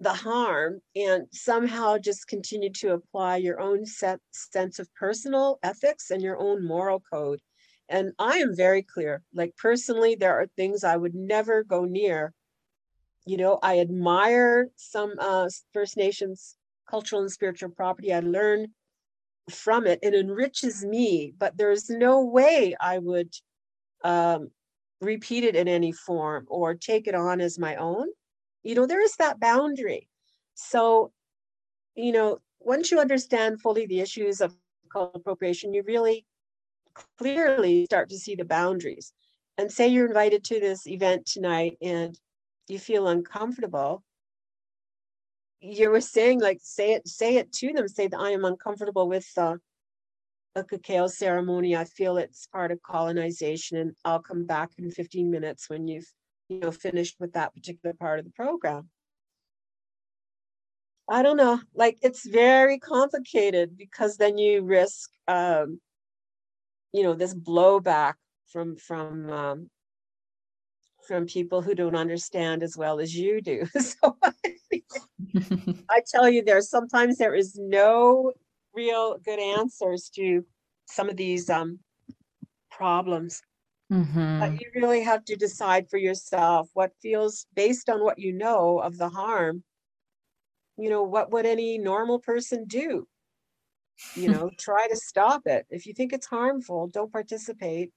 the 0.00 0.12
harm 0.12 0.80
and 0.96 1.26
somehow 1.32 1.98
just 1.98 2.26
continue 2.26 2.70
to 2.70 2.92
apply 2.92 3.36
your 3.36 3.60
own 3.60 3.86
set, 3.86 4.20
sense 4.32 4.78
of 4.78 4.92
personal 4.94 5.58
ethics 5.62 6.10
and 6.10 6.22
your 6.22 6.38
own 6.38 6.66
moral 6.66 7.00
code. 7.12 7.40
And 7.88 8.12
I 8.18 8.38
am 8.38 8.56
very 8.56 8.82
clear. 8.82 9.22
Like 9.32 9.56
personally, 9.56 10.14
there 10.14 10.34
are 10.34 10.46
things 10.56 10.84
I 10.84 10.96
would 10.96 11.14
never 11.14 11.62
go 11.62 11.84
near. 11.84 12.32
You 13.26 13.36
know, 13.36 13.58
I 13.62 13.80
admire 13.80 14.68
some 14.76 15.12
uh, 15.18 15.48
First 15.72 15.96
Nations 15.96 16.56
cultural 16.88 17.22
and 17.22 17.30
spiritual 17.30 17.70
property. 17.70 18.12
I 18.12 18.20
learn 18.20 18.68
from 19.50 19.86
it. 19.86 20.00
It 20.02 20.14
enriches 20.14 20.84
me, 20.84 21.34
but 21.38 21.56
there's 21.56 21.88
no 21.88 22.24
way 22.24 22.74
I 22.80 22.98
would 22.98 23.32
um, 24.02 24.50
repeat 25.00 25.44
it 25.44 25.56
in 25.56 25.68
any 25.68 25.92
form 25.92 26.46
or 26.48 26.74
take 26.74 27.06
it 27.06 27.14
on 27.14 27.40
as 27.40 27.58
my 27.58 27.76
own 27.76 28.08
you 28.64 28.74
know 28.74 28.86
there 28.86 29.02
is 29.02 29.14
that 29.16 29.38
boundary. 29.38 30.08
So 30.54 31.12
you 31.94 32.12
know 32.12 32.38
once 32.60 32.90
you 32.90 32.98
understand 32.98 33.60
fully 33.60 33.86
the 33.86 34.00
issues 34.00 34.40
of 34.40 34.56
cultural 34.92 35.20
appropriation 35.20 35.74
you 35.74 35.82
really 35.86 36.24
clearly 37.18 37.84
start 37.86 38.08
to 38.10 38.18
see 38.18 38.34
the 38.34 38.44
boundaries. 38.44 39.12
And 39.56 39.70
say 39.70 39.86
you're 39.86 40.06
invited 40.06 40.42
to 40.44 40.58
this 40.58 40.86
event 40.86 41.26
tonight 41.26 41.76
and 41.80 42.18
you 42.66 42.78
feel 42.78 43.06
uncomfortable 43.06 44.02
you 45.60 45.88
were 45.90 46.00
saying 46.00 46.40
like 46.40 46.58
say 46.60 46.92
it 46.92 47.08
say 47.08 47.36
it 47.36 47.50
to 47.52 47.72
them 47.72 47.88
say 47.88 48.06
that 48.06 48.20
i 48.20 48.30
am 48.30 48.44
uncomfortable 48.44 49.08
with 49.08 49.26
uh, 49.38 49.56
a 50.56 50.62
cacao 50.62 51.06
ceremony. 51.06 51.74
I 51.74 51.84
feel 51.84 52.16
it's 52.16 52.46
part 52.46 52.70
of 52.70 52.82
colonization 52.82 53.78
and 53.78 53.92
i'll 54.04 54.20
come 54.20 54.44
back 54.44 54.70
in 54.78 54.90
15 54.90 55.30
minutes 55.30 55.70
when 55.70 55.88
you've 55.88 56.10
you 56.48 56.58
know 56.60 56.70
finished 56.70 57.16
with 57.18 57.32
that 57.32 57.54
particular 57.54 57.94
part 57.94 58.18
of 58.18 58.24
the 58.24 58.32
program. 58.32 58.90
I 61.08 61.22
don't 61.22 61.36
know 61.36 61.60
like 61.74 61.98
it's 62.02 62.26
very 62.26 62.78
complicated 62.78 63.76
because 63.76 64.16
then 64.16 64.38
you 64.38 64.62
risk 64.62 65.10
um 65.28 65.80
you 66.92 67.02
know 67.02 67.14
this 67.14 67.34
blowback 67.34 68.14
from 68.46 68.76
from 68.76 69.30
um 69.30 69.70
from 71.06 71.26
people 71.26 71.60
who 71.60 71.74
don't 71.74 71.96
understand 71.96 72.62
as 72.62 72.76
well 72.76 73.00
as 73.00 73.14
you 73.14 73.40
do. 73.40 73.66
So 73.80 74.16
I 75.90 76.00
tell 76.06 76.28
you 76.28 76.42
there 76.42 76.60
sometimes 76.60 77.18
there 77.18 77.34
is 77.34 77.56
no 77.58 78.32
real 78.74 79.18
good 79.24 79.38
answers 79.38 80.10
to 80.16 80.44
some 80.86 81.08
of 81.08 81.16
these 81.16 81.50
um 81.50 81.78
problems 82.70 83.42
Mm-hmm. 83.92 84.40
But 84.40 84.60
you 84.60 84.70
really 84.74 85.02
have 85.02 85.24
to 85.26 85.36
decide 85.36 85.88
for 85.88 85.98
yourself 85.98 86.68
what 86.74 86.92
feels 87.02 87.46
based 87.54 87.88
on 87.88 88.02
what 88.02 88.18
you 88.18 88.32
know 88.32 88.78
of 88.78 88.96
the 88.96 89.08
harm. 89.08 89.62
You 90.76 90.90
know, 90.90 91.02
what 91.02 91.30
would 91.30 91.46
any 91.46 91.78
normal 91.78 92.18
person 92.18 92.64
do? 92.66 93.06
You 94.14 94.28
know, 94.32 94.50
try 94.58 94.88
to 94.88 94.96
stop 94.96 95.42
it. 95.46 95.66
If 95.70 95.86
you 95.86 95.92
think 95.92 96.12
it's 96.12 96.26
harmful, 96.26 96.88
don't 96.88 97.12
participate. 97.12 97.90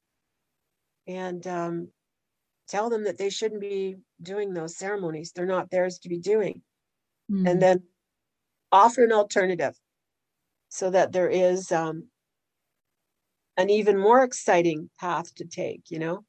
And 1.07 1.45
um, 1.47 1.87
tell 2.67 2.89
them 2.89 3.05
that 3.05 3.17
they 3.17 3.29
shouldn't 3.29 3.61
be 3.61 3.97
doing 4.21 4.53
those 4.53 4.77
ceremonies. 4.77 5.31
They're 5.31 5.45
not 5.45 5.71
theirs 5.71 5.99
to 5.99 6.09
be 6.09 6.19
doing. 6.19 6.61
Mm. 7.31 7.49
And 7.49 7.61
then 7.61 7.83
offer 8.71 9.05
an 9.05 9.13
alternative 9.13 9.75
so 10.69 10.89
that 10.89 11.13
there 11.13 11.29
is 11.29 11.71
um, 11.71 12.07
an 13.57 13.69
even 13.69 13.97
more 13.97 14.23
exciting 14.23 14.89
path 14.99 15.33
to 15.35 15.45
take, 15.45 15.89
you 15.89 15.99
know? 15.99 16.23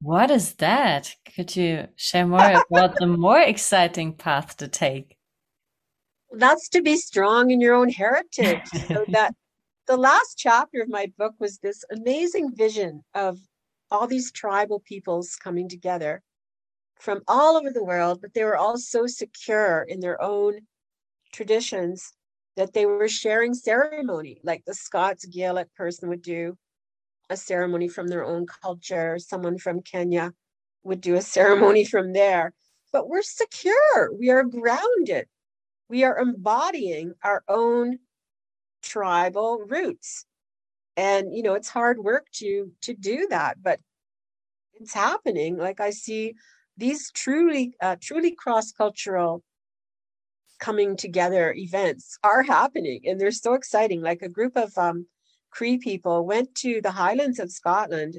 What 0.00 0.30
is 0.30 0.54
that? 0.54 1.14
Could 1.34 1.54
you 1.56 1.86
share 1.96 2.26
more 2.26 2.62
about 2.68 2.96
the 2.96 3.06
more 3.18 3.40
exciting 3.40 4.14
path 4.14 4.56
to 4.58 4.68
take? 4.68 5.16
That's 6.32 6.68
to 6.70 6.82
be 6.82 6.96
strong 6.96 7.50
in 7.50 7.60
your 7.60 7.74
own 7.74 7.88
heritage. 7.88 8.66
so 8.88 9.04
that 9.08 9.34
the 9.86 9.96
last 9.96 10.36
chapter 10.36 10.82
of 10.82 10.88
my 10.88 11.12
book 11.16 11.34
was 11.38 11.58
this 11.58 11.84
amazing 11.90 12.54
vision 12.54 13.04
of 13.14 13.38
all 13.90 14.06
these 14.06 14.32
tribal 14.32 14.80
peoples 14.80 15.36
coming 15.36 15.68
together 15.68 16.22
from 16.98 17.20
all 17.28 17.56
over 17.56 17.70
the 17.70 17.84
world, 17.84 18.20
but 18.20 18.34
they 18.34 18.44
were 18.44 18.56
all 18.56 18.78
so 18.78 19.06
secure 19.06 19.82
in 19.88 20.00
their 20.00 20.20
own 20.20 20.60
traditions 21.32 22.12
that 22.56 22.72
they 22.72 22.86
were 22.86 23.08
sharing 23.08 23.54
ceremony, 23.54 24.40
like 24.42 24.64
the 24.64 24.74
Scots 24.74 25.24
Gaelic 25.26 25.74
person 25.74 26.08
would 26.08 26.22
do 26.22 26.56
a 27.28 27.36
ceremony 27.36 27.88
from 27.88 28.08
their 28.08 28.24
own 28.24 28.46
culture, 28.62 29.18
someone 29.18 29.58
from 29.58 29.82
Kenya 29.82 30.32
would 30.84 31.00
do 31.00 31.16
a 31.16 31.22
ceremony 31.22 31.84
from 31.92 32.12
there. 32.12 32.52
But 32.92 33.08
we're 33.08 33.22
secure, 33.22 34.12
we 34.18 34.30
are 34.30 34.44
grounded, 34.44 35.26
we 35.88 36.04
are 36.04 36.18
embodying 36.18 37.14
our 37.22 37.42
own 37.48 37.98
tribal 38.82 39.64
roots. 39.68 40.24
And 40.96 41.34
you 41.34 41.42
know, 41.42 41.54
it's 41.54 41.68
hard 41.68 41.98
work 41.98 42.26
to 42.36 42.72
to 42.82 42.94
do 42.94 43.26
that, 43.30 43.62
but 43.62 43.80
it's 44.74 44.94
happening. 44.94 45.58
Like 45.58 45.80
I 45.80 45.90
see 45.90 46.34
these 46.76 47.10
truly 47.12 47.74
uh, 47.80 47.96
truly 48.00 48.32
cross-cultural 48.32 49.42
coming 50.58 50.96
together 50.96 51.52
events 51.54 52.18
are 52.22 52.42
happening 52.42 53.00
and 53.04 53.20
they're 53.20 53.30
so 53.30 53.54
exciting. 53.54 54.00
Like 54.00 54.22
a 54.22 54.28
group 54.28 54.56
of 54.56 54.76
um, 54.78 55.06
cree 55.50 55.78
people 55.78 56.26
went 56.26 56.54
to 56.56 56.80
the 56.82 56.90
highlands 56.90 57.38
of 57.38 57.50
scotland. 57.52 58.18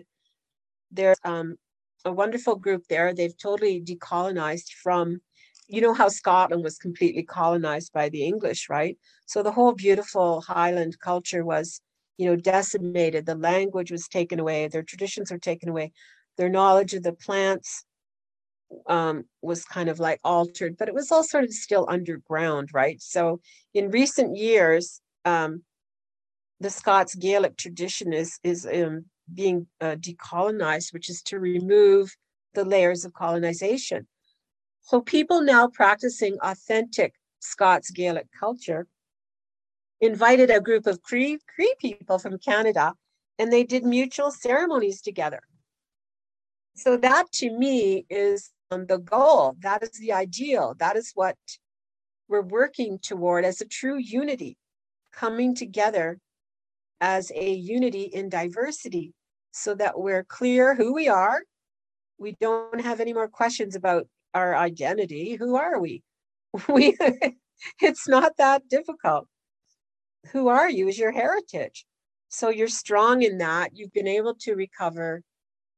There's 0.92 1.18
um, 1.24 1.58
a 2.06 2.12
wonderful 2.12 2.56
group 2.56 2.84
there. 2.88 3.14
They've 3.14 3.38
totally 3.38 3.82
decolonized 3.82 4.72
from 4.84 5.22
you 5.70 5.82
know 5.82 5.94
how 5.94 6.08
scotland 6.08 6.64
was 6.64 6.78
completely 6.78 7.24
colonized 7.24 7.92
by 7.92 8.08
the 8.10 8.24
english 8.24 8.70
right? 8.70 8.98
So 9.26 9.44
the 9.44 9.52
whole 9.52 9.74
beautiful 9.74 10.42
highland 10.42 10.98
culture 11.00 11.44
was 11.44 11.82
you 12.18 12.26
know 12.26 12.36
decimated. 12.36 13.26
The 13.26 13.36
language 13.36 13.92
was 13.92 14.08
taken 14.08 14.40
away. 14.40 14.68
Their 14.68 14.84
traditions 14.84 15.32
were 15.32 15.38
taken 15.40 15.70
away. 15.70 15.92
Their 16.38 16.50
knowledge 16.50 16.94
of 16.94 17.04
the 17.04 17.14
plants 17.14 17.84
um, 18.88 19.26
was 19.42 19.66
kind 19.66 19.90
of 19.90 20.00
like 20.00 20.20
altered, 20.24 20.78
but 20.78 20.88
it 20.88 20.94
was 20.94 21.12
all 21.12 21.24
sort 21.24 21.44
of 21.44 21.54
still 21.54 21.86
underground, 21.90 22.70
right? 22.74 23.02
So 23.02 23.40
in 23.74 23.92
recent 23.92 24.36
years, 24.36 25.02
um, 25.26 25.64
the 26.60 26.70
Scots 26.70 27.16
Gaelic 27.16 27.58
tradition 27.58 28.14
is 28.14 28.40
is 28.44 28.66
um, 28.66 29.06
being 29.34 29.68
uh, 29.82 29.96
decolonized, 29.96 30.94
which 30.94 31.10
is 31.10 31.22
to 31.24 31.40
remove 31.40 32.16
the 32.54 32.66
layers 32.66 33.06
of 33.06 33.14
colonization. 33.14 34.08
So 34.82 35.02
people 35.02 35.42
now 35.42 35.68
practicing 35.68 36.38
authentic 36.42 37.14
Scots 37.40 37.92
Gaelic 37.92 38.28
culture 38.38 38.88
invited 40.02 40.50
a 40.50 40.62
group 40.62 40.88
of 40.88 41.02
Cree 41.04 41.40
Cree 41.54 41.76
people 41.80 42.20
from 42.20 42.40
Canada, 42.40 42.94
and 43.38 43.52
they 43.52 43.64
did 43.64 43.84
mutual 43.84 44.32
ceremonies 44.32 45.02
together. 45.02 45.42
So 46.76 46.98
that 46.98 47.32
to 47.34 47.52
me 47.52 48.06
is 48.10 48.52
Um, 48.70 48.86
the 48.86 48.98
goal. 48.98 49.56
That 49.60 49.84
is 49.84 49.92
the 49.92 50.12
ideal. 50.12 50.76
That 50.80 50.98
is 50.98 51.12
what 51.16 51.38
we're 52.28 52.42
working 52.42 53.00
toward 53.00 53.46
as 53.46 53.62
a 53.62 53.66
true 53.66 53.98
unity, 53.98 54.58
coming 55.14 55.56
together 55.56 56.20
as 57.00 57.32
a 57.34 57.54
unity 57.54 58.04
in 58.04 58.28
diversity 58.28 59.14
so 59.52 59.74
that 59.76 59.98
we're 59.98 60.26
clear 60.26 60.76
who 60.76 60.94
we 60.94 61.08
are. 61.08 61.42
We 62.18 62.36
don't 62.42 62.82
have 62.82 63.00
any 63.00 63.14
more 63.14 63.30
questions 63.30 63.76
about 63.76 64.08
our 64.34 64.56
identity. 64.56 65.36
Who 65.36 65.56
are 65.56 65.80
we? 65.80 66.04
We 66.68 66.98
it's 67.82 68.08
not 68.08 68.34
that 68.38 68.68
difficult. 68.68 69.28
Who 70.32 70.48
are 70.48 70.70
you 70.70 70.88
is 70.88 70.98
your 70.98 71.12
heritage. 71.12 71.86
So 72.30 72.50
you're 72.50 72.68
strong 72.68 73.22
in 73.22 73.38
that. 73.38 73.72
You've 73.74 73.94
been 73.94 74.08
able 74.08 74.36
to 74.42 74.56
recover 74.56 75.22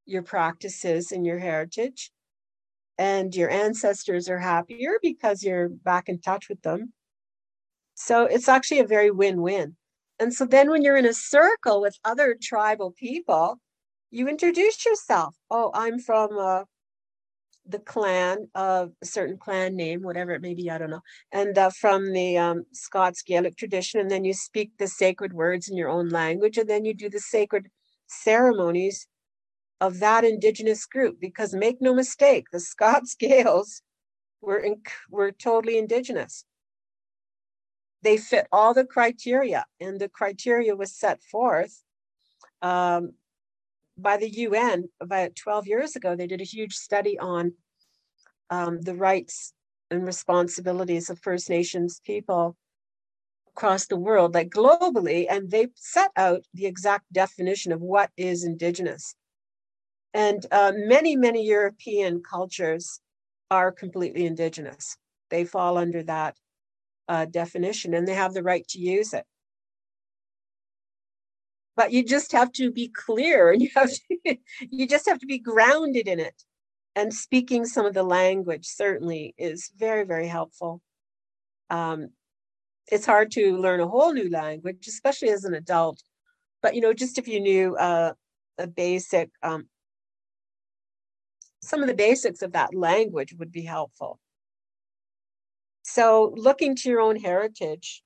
your 0.06 0.24
practices 0.24 1.12
and 1.12 1.26
your 1.26 1.38
heritage 1.38 2.12
and 3.00 3.34
your 3.34 3.50
ancestors 3.50 4.28
are 4.30 4.38
happier 4.38 5.00
because 5.02 5.42
you're 5.42 5.70
back 5.70 6.10
in 6.10 6.20
touch 6.20 6.50
with 6.50 6.62
them. 6.62 6.92
So 7.96 8.26
it's 8.26 8.50
actually 8.50 8.80
a 8.80 8.88
very 8.88 9.10
win 9.10 9.42
win. 9.42 9.78
And 10.20 10.34
so 10.34 10.46
then 10.46 10.70
when 10.70 10.84
you're 10.84 10.98
in 10.98 11.06
a 11.06 11.14
circle 11.14 11.80
with 11.82 11.98
other 12.04 12.36
tribal 12.40 12.92
people, 12.92 13.58
you 14.12 14.28
introduce 14.28 14.86
yourself. 14.86 15.34
Oh, 15.50 15.72
I'm 15.74 15.98
from 16.00 16.38
uh, 16.38 16.64
the 17.66 17.80
clan 17.80 18.50
of 18.54 18.92
a 19.02 19.06
certain 19.06 19.38
clan 19.38 19.78
name, 19.78 20.02
whatever 20.02 20.32
it 20.32 20.42
may 20.42 20.54
be, 20.54 20.70
I 20.70 20.78
don't 20.78 20.90
know, 20.90 21.02
and 21.32 21.58
uh, 21.58 21.70
from 21.70 22.12
the 22.12 22.38
um, 22.38 22.66
Scots 22.74 23.22
Gaelic 23.22 23.56
tradition. 23.56 24.02
And 24.02 24.12
then 24.12 24.26
you 24.26 24.34
speak 24.34 24.72
the 24.78 24.88
sacred 24.88 25.32
words 25.32 25.70
in 25.70 25.78
your 25.78 25.90
own 25.90 26.10
language, 26.10 26.58
and 26.58 26.70
then 26.70 26.84
you 26.84 26.94
do 26.94 27.10
the 27.10 27.20
sacred 27.20 27.70
ceremonies 28.08 29.08
of 29.82 30.00
that 30.00 30.24
indigenous 30.24 30.86
group 30.86 31.20
because 31.20 31.54
make 31.54 31.82
no 31.82 31.94
mistake 31.94 32.46
the 32.52 32.60
scots 32.72 33.16
Gaels 33.16 33.82
were 34.42 34.66
were 35.10 35.32
totally 35.32 35.78
indigenous. 35.78 36.46
They 38.02 38.18
fit 38.18 38.48
all 38.52 38.74
the 38.74 38.86
criteria 38.86 39.66
and 39.82 40.00
the 40.00 40.10
criteria 40.10 40.76
was 40.76 40.96
set 40.96 41.22
forth 41.22 41.84
um, 42.62 43.14
by 43.98 44.18
the 44.18 44.30
un 44.30 44.86
about 45.02 45.36
12 45.36 45.68
years 45.68 45.96
ago. 45.96 46.16
They 46.16 46.28
did 46.28 46.40
a 46.40 46.46
huge 46.46 46.76
study 46.76 47.20
on 47.20 47.54
um, 48.50 48.82
the 48.82 48.96
rights 48.96 49.54
and 49.92 50.06
responsibilities 50.06 51.10
of 51.10 51.20
first 51.20 51.50
nations 51.50 52.02
people 52.06 52.56
across 53.50 53.88
the 53.88 53.98
world 53.98 54.34
like 54.34 54.50
globally 54.50 55.26
and 55.30 55.52
they 55.52 55.68
set 55.76 56.12
out 56.16 56.42
the 56.54 56.66
exact 56.66 57.12
definition 57.12 57.72
of 57.72 57.82
what 57.82 58.10
is 58.16 58.44
indigenous 58.44 59.16
and 60.14 60.46
uh, 60.52 60.72
many, 60.76 61.16
many 61.16 61.46
European 61.46 62.22
cultures 62.22 63.00
are 63.52 63.72
completely 63.72 64.26
indigenous. 64.26 64.98
They 65.30 65.46
fall 65.46 65.78
under 65.78 66.04
that 66.04 66.36
uh, 67.08 67.26
definition 67.26 67.94
and 67.94 68.08
they 68.08 68.14
have 68.14 68.34
the 68.34 68.44
right 68.44 68.68
to 68.70 68.80
use 68.80 69.14
it. 69.14 69.26
But 71.76 71.94
you 71.94 72.04
just 72.04 72.32
have 72.34 72.52
to 72.54 72.72
be 72.72 72.90
clear 72.90 73.52
and 73.52 73.62
you 73.62 73.70
have 73.76 73.90
to, 73.92 74.38
you 74.70 74.88
just 74.88 75.08
have 75.08 75.20
to 75.20 75.26
be 75.26 75.40
grounded 75.40 76.08
in 76.08 76.20
it. 76.20 76.44
And 76.96 77.14
speaking 77.14 77.66
some 77.66 77.86
of 77.86 77.94
the 77.94 78.04
language 78.04 78.66
certainly 78.66 79.34
is 79.38 79.72
very, 79.78 80.04
very 80.06 80.28
helpful. 80.28 80.82
Um, 81.70 82.10
it's 82.92 83.06
hard 83.06 83.32
to 83.32 83.56
learn 83.58 83.80
a 83.80 83.88
whole 83.88 84.12
new 84.14 84.30
language, 84.30 84.88
especially 84.88 85.30
as 85.30 85.46
an 85.46 85.54
adult. 85.54 86.02
But 86.62 86.76
you 86.76 86.82
know, 86.82 86.94
just 86.94 87.18
if 87.18 87.28
you 87.28 87.40
knew 87.40 87.76
uh, 87.76 88.14
a 88.58 88.68
basic 88.68 89.30
um, 89.44 89.68
some 91.62 91.82
of 91.82 91.88
the 91.88 91.96
basics 91.96 92.42
of 92.42 92.54
that 92.54 92.74
language 92.74 93.34
would 93.38 93.52
be 93.52 93.64
helpful. 93.64 94.20
So, 95.84 96.34
looking 96.36 96.76
to 96.78 96.90
your 96.90 97.02
own 97.02 97.16
heritage, 97.16 98.04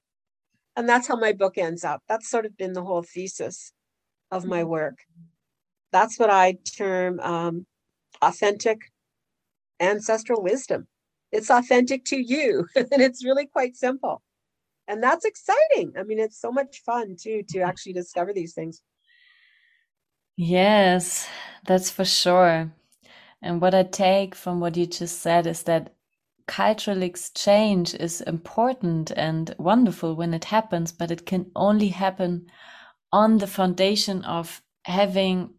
and 0.76 0.88
that's 0.88 1.08
how 1.08 1.16
my 1.16 1.34
book 1.34 1.58
ends 1.58 1.84
up. 1.84 2.01
That's 2.08 2.30
sort 2.30 2.45
of 2.45 2.58
been 2.58 2.74
the 2.74 2.84
whole 2.84 3.04
thesis 3.04 3.74
of 4.32 4.45
my 4.45 4.64
work. 4.64 4.99
That's 5.91 6.18
what 6.18 6.30
I 6.30 6.58
term 6.76 7.20
um, 7.20 7.66
authentic 8.22 8.80
ancestral 9.80 10.41
wisdom. 10.41 10.88
It's 11.32 11.49
authentic 11.49 12.06
to 12.06 12.18
you, 12.18 12.68
and 12.76 13.01
it's 13.01 13.26
really 13.26 13.45
quite 13.45 13.76
simple. 13.76 14.22
And 14.88 15.01
that's 15.01 15.26
exciting. 15.26 15.93
I 15.97 16.04
mean, 16.04 16.20
it's 16.20 16.39
so 16.39 16.51
much 16.51 16.82
fun 16.86 17.16
too 17.20 17.43
to 17.49 17.60
actually 17.60 17.93
discover 17.93 18.34
these 18.34 18.54
things. 18.54 18.82
Yes, 20.36 21.28
that's 21.66 21.89
for 21.89 22.06
sure. 22.06 22.72
And 23.43 23.59
what 23.59 23.75
I 23.75 23.83
take 23.83 24.35
from 24.35 24.61
what 24.61 24.77
you 24.77 24.85
just 24.85 25.19
said 25.19 25.45
is 25.47 25.63
that 25.63 25.93
cultural 26.47 27.03
exchange 27.03 27.93
is 27.93 28.21
important 28.21 29.11
and 29.11 29.53
wonderful 29.59 30.15
when 30.15 30.33
it 30.33 30.45
happens, 30.45 30.93
but 30.93 31.11
it 31.11 31.25
can 31.25 31.51
only 31.55 31.89
happen 31.89 32.47
on 33.11 33.37
the 33.37 33.47
foundation 33.47 34.23
of 34.23 34.61
having 34.85 35.53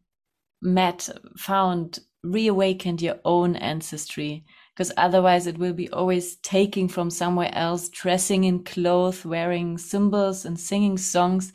met, 0.62 1.08
found, 1.36 1.98
reawakened 2.22 3.02
your 3.02 3.18
own 3.24 3.54
ancestry. 3.56 4.46
Because 4.74 4.90
otherwise, 4.96 5.46
it 5.46 5.58
will 5.58 5.74
be 5.74 5.90
always 5.90 6.36
taking 6.36 6.88
from 6.88 7.10
somewhere 7.10 7.54
else, 7.54 7.90
dressing 7.90 8.44
in 8.44 8.64
clothes, 8.64 9.24
wearing 9.24 9.76
symbols, 9.78 10.46
and 10.46 10.58
singing 10.58 10.96
songs 10.96 11.52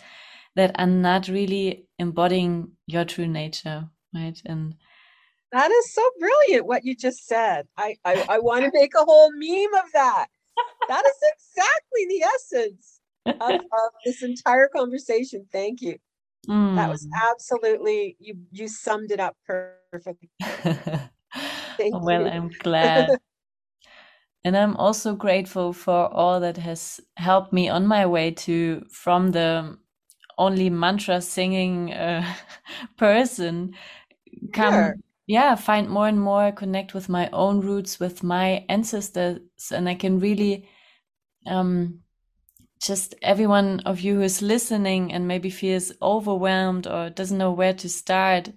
that 0.55 0.79
are 0.79 0.87
not 0.87 1.27
really 1.27 1.87
embodying 1.97 2.71
your 2.85 3.03
true 3.03 3.27
nature, 3.27 3.89
right? 4.13 4.39
And 4.45 4.75
That 5.51 5.71
is 5.71 5.93
so 5.93 6.07
brilliant 6.19 6.67
what 6.67 6.85
you 6.85 6.95
just 6.95 7.27
said. 7.27 7.67
I, 7.77 7.95
I, 8.05 8.25
I 8.29 8.39
want 8.49 8.65
to 8.65 8.71
make 8.73 8.93
a 8.95 9.03
whole 9.03 9.31
meme 9.33 9.73
of 9.73 9.91
that. 9.93 10.27
That 10.87 11.05
is 11.05 11.17
exactly 11.33 12.05
the 12.07 12.23
essence 12.23 12.99
of, 13.25 13.51
of 13.61 13.91
this 14.05 14.23
entire 14.23 14.67
conversation. 14.67 15.45
Thank 15.51 15.81
you. 15.81 15.97
Mm. 16.47 16.75
That 16.75 16.89
was 16.89 17.05
mm. 17.05 17.09
absolutely 17.29 18.15
you 18.19 18.35
you 18.51 18.67
summed 18.67 19.11
it 19.11 19.19
up 19.19 19.35
perfectly. 19.45 20.29
well, 21.91 22.21
you. 22.21 22.27
I'm 22.27 22.49
glad. 22.59 23.19
and 24.45 24.57
I'm 24.57 24.75
also 24.77 25.15
grateful 25.15 25.73
for 25.73 26.11
all 26.13 26.39
that 26.39 26.57
has 26.57 27.01
helped 27.17 27.51
me 27.51 27.69
on 27.69 27.85
my 27.85 28.05
way 28.05 28.31
to 28.31 28.85
from 28.89 29.31
the 29.31 29.77
only 30.37 30.69
mantra 30.69 31.21
singing 31.21 31.93
uh, 31.93 32.25
person 32.97 33.75
come 34.53 34.73
sure. 34.73 34.95
Yeah 35.29 35.53
find 35.53 35.87
more 35.87 36.07
and 36.07 36.19
more 36.19 36.51
connect 36.51 36.95
with 36.95 37.07
my 37.07 37.29
own 37.31 37.61
roots 37.61 37.99
with 37.99 38.23
my 38.23 38.65
ancestors 38.67 39.39
and 39.71 39.87
i 39.87 39.93
can 39.93 40.19
really 40.19 40.67
um 41.45 41.99
just 42.81 43.13
everyone 43.21 43.79
of 43.81 43.99
you 43.99 44.15
who 44.15 44.21
is 44.23 44.41
listening 44.41 45.13
and 45.13 45.27
maybe 45.27 45.51
feels 45.51 45.91
overwhelmed 46.01 46.87
or 46.87 47.11
doesn't 47.11 47.37
know 47.37 47.51
where 47.51 47.75
to 47.75 47.87
start 47.87 48.49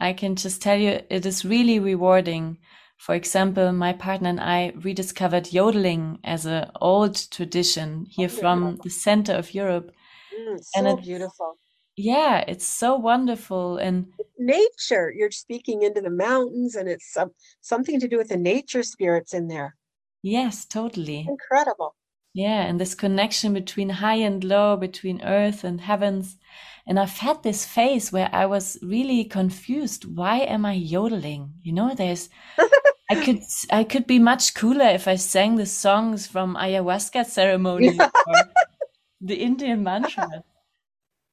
i 0.00 0.12
can 0.12 0.34
just 0.34 0.60
tell 0.60 0.76
you 0.76 1.00
it 1.08 1.24
is 1.24 1.44
really 1.44 1.78
rewarding. 1.78 2.58
For 2.98 3.14
example 3.14 3.70
my 3.70 3.92
partner 3.92 4.30
and 4.30 4.40
i 4.40 4.72
rediscovered 4.74 5.52
yodeling 5.52 6.18
as 6.24 6.46
an 6.46 6.68
old 6.80 7.14
tradition 7.30 8.06
here 8.10 8.28
oh, 8.32 8.40
from 8.40 8.80
the 8.82 8.90
center 8.90 9.34
of 9.34 9.54
europe. 9.54 9.92
Mm, 10.36 10.64
so 10.64 10.80
and 10.80 11.02
beautiful. 11.02 11.58
Yeah, 11.98 12.44
it's 12.46 12.64
so 12.64 12.94
wonderful 12.94 13.76
and 13.76 14.12
nature. 14.38 15.12
You're 15.14 15.32
speaking 15.32 15.82
into 15.82 16.00
the 16.00 16.10
mountains, 16.10 16.76
and 16.76 16.88
it's 16.88 17.12
some, 17.12 17.32
something 17.60 17.98
to 17.98 18.06
do 18.06 18.16
with 18.16 18.28
the 18.28 18.36
nature 18.36 18.84
spirits 18.84 19.34
in 19.34 19.48
there. 19.48 19.74
Yes, 20.22 20.64
totally. 20.64 21.26
Incredible. 21.28 21.96
Yeah, 22.34 22.62
and 22.62 22.80
this 22.80 22.94
connection 22.94 23.52
between 23.52 23.88
high 23.88 24.14
and 24.14 24.44
low, 24.44 24.76
between 24.76 25.24
earth 25.24 25.64
and 25.64 25.80
heavens. 25.80 26.36
And 26.86 27.00
I've 27.00 27.18
had 27.18 27.42
this 27.42 27.66
phase 27.66 28.12
where 28.12 28.30
I 28.32 28.46
was 28.46 28.78
really 28.80 29.24
confused. 29.24 30.04
Why 30.04 30.38
am 30.38 30.64
I 30.64 30.74
yodeling? 30.74 31.54
You 31.64 31.72
know, 31.72 31.94
there's 31.96 32.28
I 33.10 33.16
could 33.24 33.40
I 33.72 33.82
could 33.82 34.06
be 34.06 34.20
much 34.20 34.54
cooler 34.54 34.86
if 34.86 35.08
I 35.08 35.16
sang 35.16 35.56
the 35.56 35.66
songs 35.66 36.28
from 36.28 36.54
ayahuasca 36.54 37.26
ceremony 37.26 37.98
or 38.26 38.36
the 39.20 39.34
Indian 39.34 39.82
mantra. 39.82 40.44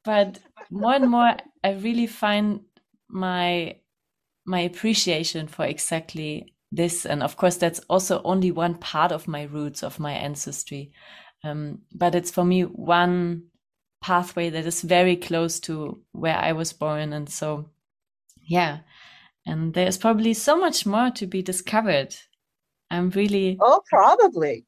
But 0.05 0.39
more 0.69 0.93
and 0.93 1.09
more, 1.09 1.35
I 1.63 1.73
really 1.73 2.07
find 2.07 2.61
my 3.09 3.77
my 4.45 4.59
appreciation 4.59 5.47
for 5.47 5.65
exactly 5.65 6.53
this, 6.71 7.05
and 7.05 7.23
of 7.23 7.37
course, 7.37 7.57
that's 7.57 7.79
also 7.89 8.21
only 8.23 8.51
one 8.51 8.75
part 8.75 9.11
of 9.11 9.27
my 9.27 9.43
roots 9.43 9.83
of 9.83 9.99
my 9.99 10.13
ancestry. 10.13 10.91
Um, 11.43 11.79
but 11.93 12.15
it's 12.15 12.31
for 12.31 12.45
me 12.45 12.61
one 12.61 13.43
pathway 14.01 14.49
that 14.51 14.65
is 14.65 14.81
very 14.81 15.15
close 15.15 15.59
to 15.61 16.01
where 16.11 16.37
I 16.37 16.51
was 16.53 16.73
born, 16.73 17.13
and 17.13 17.29
so 17.29 17.69
yeah. 18.47 18.79
And 19.47 19.73
there's 19.75 19.97
probably 19.97 20.33
so 20.33 20.57
much 20.57 20.85
more 20.87 21.11
to 21.11 21.27
be 21.27 21.43
discovered. 21.43 22.15
I'm 22.89 23.09
really 23.11 23.57
oh, 23.61 23.81
probably 23.89 24.65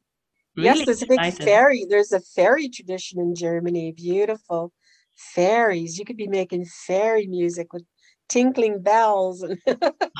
Really 0.57 0.79
yes, 0.79 0.85
there's 0.85 1.03
a 1.03 1.07
big 1.07 1.33
fairy. 1.35 1.85
There's 1.87 2.11
a 2.11 2.19
fairy 2.19 2.67
tradition 2.67 3.19
in 3.19 3.35
Germany. 3.35 3.91
Beautiful 3.91 4.73
fairies. 5.17 5.97
You 5.97 6.05
could 6.05 6.17
be 6.17 6.27
making 6.27 6.65
fairy 6.65 7.27
music 7.27 7.73
with 7.73 7.83
tinkling 8.29 8.81
bells. 8.81 9.45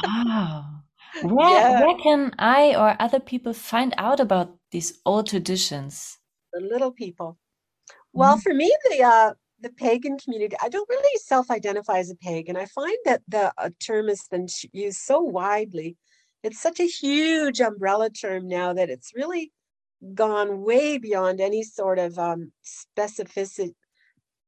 wow. 0.04 0.66
Where, 1.24 1.50
yeah. 1.50 1.82
where 1.82 1.98
can 1.98 2.36
I 2.38 2.76
or 2.76 2.96
other 3.00 3.20
people 3.20 3.54
find 3.54 3.94
out 3.98 4.20
about 4.20 4.56
these 4.72 5.00
old 5.04 5.28
traditions? 5.28 6.20
The 6.54 6.60
little 6.60 6.92
people. 6.92 7.40
Well, 8.14 8.38
mm. 8.38 8.44
for 8.44 8.54
me, 8.54 8.72
the 8.90 9.04
uh, 9.04 9.34
the 9.62 9.70
pagan 9.70 10.18
community, 10.20 10.56
I 10.62 10.70
don't 10.70 10.88
really 10.90 11.20
self-identify 11.24 11.98
as 11.98 12.12
a 12.12 12.16
pagan. 12.16 12.56
I 12.56 12.66
find 12.66 12.98
that 13.06 13.22
the 13.28 13.52
uh, 13.58 13.70
term 13.80 14.10
has 14.10 14.24
been 14.30 14.48
used 14.74 15.00
so 15.00 15.20
widely. 15.22 15.98
It's 16.44 16.62
such 16.62 16.80
a 16.80 16.88
huge 16.88 17.62
umbrella 17.62 18.10
term 18.10 18.48
now 18.48 18.74
that 18.74 18.90
it's 18.90 19.12
really 19.16 19.52
gone 20.14 20.62
way 20.62 20.98
beyond 20.98 21.42
any 21.42 21.64
sort 21.64 21.98
of 21.98 22.20
um, 22.20 22.52
specific 22.62 23.74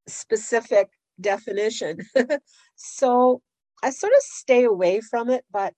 specific 0.06 0.90
definition. 1.20 1.98
so 2.76 3.42
I 3.82 3.90
sort 3.90 4.12
of 4.12 4.22
stay 4.22 4.64
away 4.64 5.00
from 5.00 5.30
it, 5.30 5.44
but 5.50 5.74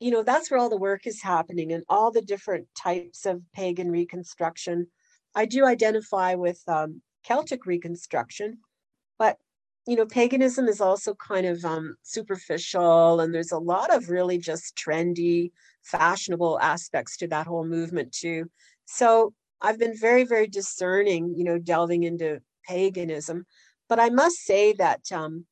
you 0.00 0.10
know 0.10 0.22
that's 0.22 0.50
where 0.50 0.58
all 0.60 0.68
the 0.68 0.76
work 0.76 1.06
is 1.06 1.22
happening 1.22 1.72
and 1.72 1.84
all 1.88 2.10
the 2.10 2.22
different 2.22 2.66
types 2.76 3.26
of 3.26 3.42
pagan 3.54 3.90
reconstruction. 3.90 4.88
I 5.34 5.46
do 5.46 5.66
identify 5.66 6.34
with 6.34 6.60
um, 6.68 7.02
Celtic 7.22 7.66
reconstruction, 7.66 8.58
but 9.18 9.38
you 9.86 9.96
know 9.96 10.06
paganism 10.06 10.68
is 10.68 10.80
also 10.80 11.14
kind 11.14 11.46
of 11.46 11.64
um, 11.64 11.96
superficial, 12.02 13.20
and 13.20 13.34
there's 13.34 13.52
a 13.52 13.58
lot 13.58 13.94
of 13.94 14.10
really 14.10 14.38
just 14.38 14.76
trendy 14.76 15.52
fashionable 15.82 16.58
aspects 16.60 17.16
to 17.18 17.28
that 17.28 17.46
whole 17.46 17.66
movement 17.66 18.12
too. 18.12 18.50
So 18.86 19.32
I've 19.60 19.78
been 19.78 19.96
very, 19.96 20.24
very 20.24 20.46
discerning, 20.46 21.34
you 21.36 21.44
know, 21.44 21.58
delving 21.58 22.02
into 22.02 22.40
paganism. 22.66 23.46
But 23.88 24.00
I 24.00 24.10
must 24.10 24.36
say 24.38 24.72
that 24.74 25.10
um, 25.12 25.46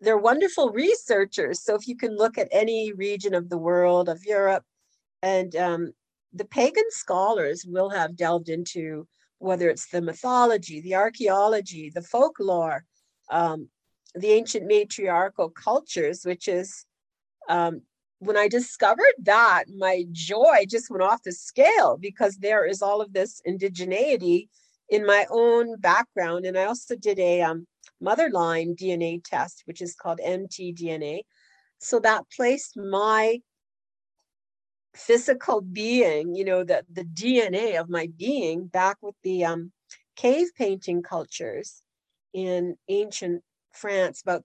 they're 0.00 0.18
wonderful 0.18 0.70
researchers. 0.70 1.62
So 1.62 1.74
if 1.74 1.86
you 1.86 1.96
can 1.96 2.16
look 2.16 2.38
at 2.38 2.48
any 2.50 2.92
region 2.92 3.34
of 3.34 3.48
the 3.48 3.58
world, 3.58 4.08
of 4.08 4.24
Europe, 4.24 4.64
and 5.22 5.54
um, 5.56 5.92
the 6.32 6.44
pagan 6.46 6.90
scholars 6.90 7.64
will 7.66 7.90
have 7.90 8.16
delved 8.16 8.48
into 8.48 9.06
whether 9.38 9.70
it's 9.70 9.88
the 9.88 10.02
mythology, 10.02 10.80
the 10.80 10.94
archaeology, 10.94 11.90
the 11.90 12.02
folklore, 12.02 12.84
um, 13.30 13.68
the 14.14 14.30
ancient 14.30 14.66
matriarchal 14.66 15.50
cultures, 15.50 16.24
which 16.24 16.48
is 16.48 16.84
um, 17.48 17.82
when 18.18 18.36
I 18.36 18.48
discovered 18.48 19.14
that, 19.22 19.64
my 19.76 20.04
joy 20.12 20.66
just 20.68 20.90
went 20.90 21.02
off 21.02 21.22
the 21.22 21.32
scale 21.32 21.96
because 21.98 22.36
there 22.36 22.66
is 22.66 22.82
all 22.82 23.00
of 23.00 23.12
this 23.12 23.40
indigeneity 23.48 24.48
in 24.90 25.06
my 25.06 25.26
own 25.30 25.78
background. 25.80 26.44
And 26.44 26.58
I 26.58 26.64
also 26.64 26.96
did 26.96 27.18
a 27.18 27.42
um, 27.42 27.66
mother 28.00 28.30
line 28.30 28.74
DNA 28.74 29.22
test, 29.24 29.62
which 29.66 29.80
is 29.80 29.94
called 29.94 30.20
mtDNA. 30.24 31.20
So 31.78 32.00
that 32.00 32.24
placed 32.34 32.76
my 32.76 33.40
physical 34.94 35.60
being, 35.60 36.34
you 36.34 36.44
know, 36.44 36.64
the, 36.64 36.84
the 36.92 37.04
DNA 37.04 37.80
of 37.80 37.88
my 37.88 38.08
being 38.18 38.66
back 38.66 38.98
with 39.00 39.14
the 39.22 39.44
um, 39.44 39.72
cave 40.16 40.48
painting 40.56 41.02
cultures 41.02 41.82
in 42.34 42.76
ancient 42.88 43.42
France 43.72 44.22
about 44.22 44.44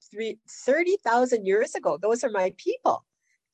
30,000 0.65 1.45
years 1.45 1.75
ago. 1.75 1.97
Those 1.99 2.23
are 2.23 2.29
my 2.29 2.53
people 2.57 3.03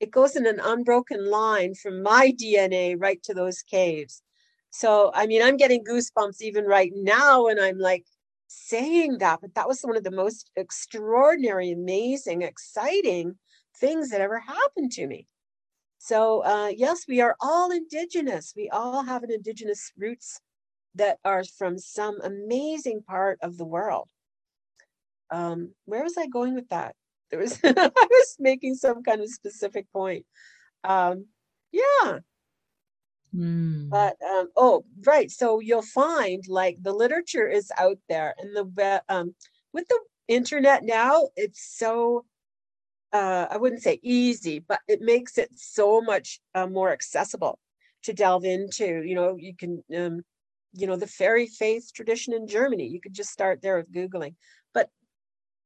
it 0.01 0.09
goes 0.09 0.35
in 0.35 0.47
an 0.47 0.59
unbroken 0.59 1.29
line 1.29 1.75
from 1.75 2.01
my 2.01 2.31
DNA 2.31 2.95
right 2.99 3.21
to 3.23 3.35
those 3.35 3.61
caves. 3.61 4.23
So, 4.71 5.11
I 5.13 5.27
mean, 5.27 5.41
I'm 5.43 5.57
getting 5.57 5.83
goosebumps 5.83 6.41
even 6.41 6.65
right 6.65 6.91
now, 6.95 7.47
and 7.47 7.59
I'm 7.59 7.77
like 7.77 8.05
saying 8.47 9.19
that, 9.19 9.39
but 9.41 9.53
that 9.55 9.67
was 9.67 9.81
one 9.81 9.97
of 9.97 10.03
the 10.03 10.11
most 10.11 10.49
extraordinary, 10.55 11.71
amazing, 11.71 12.41
exciting 12.41 13.35
things 13.77 14.09
that 14.09 14.21
ever 14.21 14.39
happened 14.39 14.91
to 14.93 15.07
me. 15.07 15.27
So, 15.99 16.43
uh, 16.43 16.71
yes, 16.75 17.05
we 17.07 17.21
are 17.21 17.35
all 17.41 17.71
indigenous. 17.71 18.53
We 18.55 18.69
all 18.69 19.03
have 19.03 19.23
an 19.23 19.31
indigenous 19.31 19.91
roots 19.97 20.39
that 20.95 21.19
are 21.23 21.43
from 21.43 21.77
some 21.77 22.19
amazing 22.21 23.03
part 23.03 23.39
of 23.41 23.57
the 23.57 23.65
world. 23.65 24.09
Um, 25.29 25.73
where 25.85 26.03
was 26.03 26.17
I 26.17 26.27
going 26.27 26.55
with 26.55 26.69
that? 26.69 26.95
There 27.29 27.39
was 27.39 27.59
I 27.63 27.91
was 27.95 28.35
making 28.39 28.75
some 28.75 29.03
kind 29.03 29.21
of 29.21 29.29
specific 29.29 29.85
point. 29.93 30.25
Um, 30.83 31.27
yeah. 31.71 32.19
Mm. 33.35 33.89
But 33.89 34.17
um, 34.21 34.49
oh, 34.55 34.85
right. 35.05 35.31
So 35.31 35.59
you'll 35.59 35.81
find 35.81 36.43
like 36.47 36.77
the 36.81 36.93
literature 36.93 37.47
is 37.47 37.71
out 37.77 37.97
there, 38.09 38.35
and 38.37 38.55
the 38.55 39.01
um, 39.07 39.35
with 39.73 39.87
the 39.87 39.99
internet 40.27 40.83
now, 40.83 41.29
it's 41.35 41.77
so 41.77 42.25
uh, 43.13 43.47
I 43.49 43.57
wouldn't 43.57 43.81
say 43.81 43.99
easy, 44.03 44.59
but 44.59 44.79
it 44.87 45.01
makes 45.01 45.37
it 45.37 45.49
so 45.55 46.01
much 46.01 46.39
uh, 46.55 46.67
more 46.67 46.91
accessible 46.91 47.59
to 48.03 48.13
delve 48.13 48.45
into. 48.45 49.03
You 49.03 49.15
know, 49.15 49.35
you 49.37 49.55
can, 49.55 49.83
um, 49.95 50.21
you 50.73 50.87
know, 50.87 50.95
the 50.95 51.07
fairy 51.07 51.47
faith 51.47 51.91
tradition 51.93 52.33
in 52.33 52.47
Germany. 52.47 52.87
You 52.87 53.01
could 53.01 53.13
just 53.13 53.31
start 53.31 53.61
there 53.61 53.77
with 53.77 53.91
googling. 53.91 54.35
But 54.73 54.89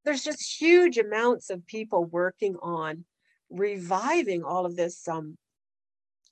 there's 0.04 0.24
just 0.24 0.60
huge 0.60 0.98
amounts 0.98 1.50
of 1.50 1.66
people 1.66 2.04
working 2.04 2.56
on 2.62 3.04
reviving 3.48 4.42
all 4.42 4.66
of 4.66 4.76
this 4.76 5.06
um, 5.06 5.36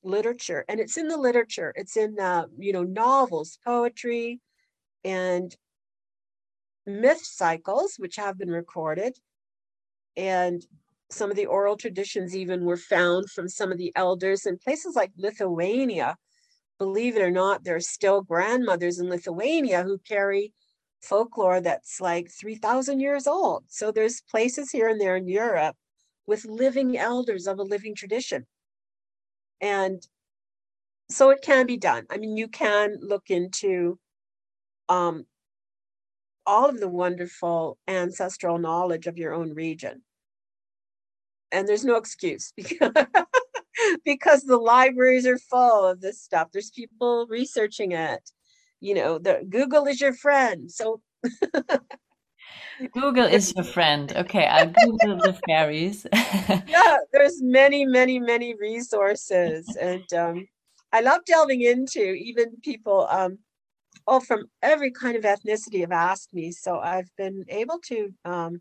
literature 0.04 0.64
and 0.68 0.80
it's 0.80 0.96
in 0.96 1.08
the 1.08 1.16
literature 1.16 1.72
it's 1.76 1.96
in 1.96 2.18
uh, 2.20 2.46
you 2.58 2.72
know 2.72 2.82
novels 2.82 3.58
poetry 3.64 4.40
and 5.04 5.56
myth 6.86 7.22
cycles 7.24 7.94
which 7.98 8.16
have 8.16 8.38
been 8.38 8.50
recorded 8.50 9.16
and 10.16 10.64
some 11.10 11.30
of 11.30 11.36
the 11.36 11.46
oral 11.46 11.76
traditions 11.76 12.36
even 12.36 12.64
were 12.64 12.76
found 12.76 13.30
from 13.30 13.48
some 13.48 13.70
of 13.70 13.78
the 13.78 13.92
elders 13.94 14.46
in 14.46 14.58
places 14.58 14.96
like 14.96 15.12
Lithuania. 15.16 16.16
Believe 16.78 17.16
it 17.16 17.22
or 17.22 17.30
not, 17.30 17.64
there 17.64 17.76
are 17.76 17.80
still 17.80 18.22
grandmothers 18.22 18.98
in 18.98 19.08
Lithuania 19.08 19.82
who 19.82 19.98
carry 19.98 20.52
folklore 21.02 21.60
that's 21.60 22.00
like 22.00 22.30
3,000 22.30 23.00
years 23.00 23.26
old. 23.26 23.64
So 23.68 23.92
there's 23.92 24.22
places 24.22 24.70
here 24.70 24.88
and 24.88 25.00
there 25.00 25.16
in 25.16 25.28
Europe 25.28 25.76
with 26.26 26.44
living 26.46 26.96
elders 26.96 27.46
of 27.46 27.58
a 27.58 27.62
living 27.62 27.94
tradition. 27.94 28.46
And 29.64 30.06
so 31.10 31.30
it 31.30 31.40
can 31.42 31.66
be 31.66 31.78
done. 31.78 32.06
I 32.10 32.18
mean, 32.18 32.36
you 32.36 32.48
can 32.48 32.98
look 33.00 33.30
into 33.30 33.98
um, 34.90 35.24
all 36.44 36.68
of 36.68 36.80
the 36.80 36.88
wonderful 36.88 37.78
ancestral 37.88 38.58
knowledge 38.58 39.06
of 39.06 39.16
your 39.16 39.32
own 39.32 39.54
region. 39.54 40.02
And 41.50 41.66
there's 41.66 41.84
no 41.84 41.96
excuse 41.96 42.52
because, 42.54 42.92
because 44.04 44.42
the 44.42 44.58
libraries 44.58 45.26
are 45.26 45.38
full 45.38 45.86
of 45.86 46.02
this 46.02 46.20
stuff. 46.20 46.48
There's 46.52 46.70
people 46.70 47.26
researching 47.30 47.92
it. 47.92 48.30
You 48.80 48.94
know, 48.96 49.18
the 49.18 49.46
Google 49.48 49.86
is 49.86 49.98
your 49.98 50.12
friend. 50.12 50.70
So 50.70 51.00
Google 52.92 53.26
is 53.26 53.54
your 53.54 53.64
friend. 53.64 54.12
Okay, 54.16 54.46
I'll 54.46 54.66
Google 54.66 55.16
the 55.18 55.38
fairies. 55.46 56.06
yeah, 56.12 56.98
there's 57.12 57.40
many, 57.40 57.84
many, 57.84 58.18
many 58.18 58.54
resources. 58.54 59.76
And 59.76 60.12
um, 60.12 60.48
I 60.92 61.00
love 61.00 61.24
delving 61.24 61.62
into 61.62 62.00
even 62.00 62.56
people 62.62 63.06
um, 63.10 63.38
all 64.06 64.20
from 64.20 64.44
every 64.62 64.90
kind 64.90 65.16
of 65.16 65.24
ethnicity 65.24 65.80
have 65.80 65.92
asked 65.92 66.34
me. 66.34 66.52
So 66.52 66.78
I've 66.78 67.10
been 67.16 67.44
able 67.48 67.78
to 67.86 68.12
um, 68.24 68.60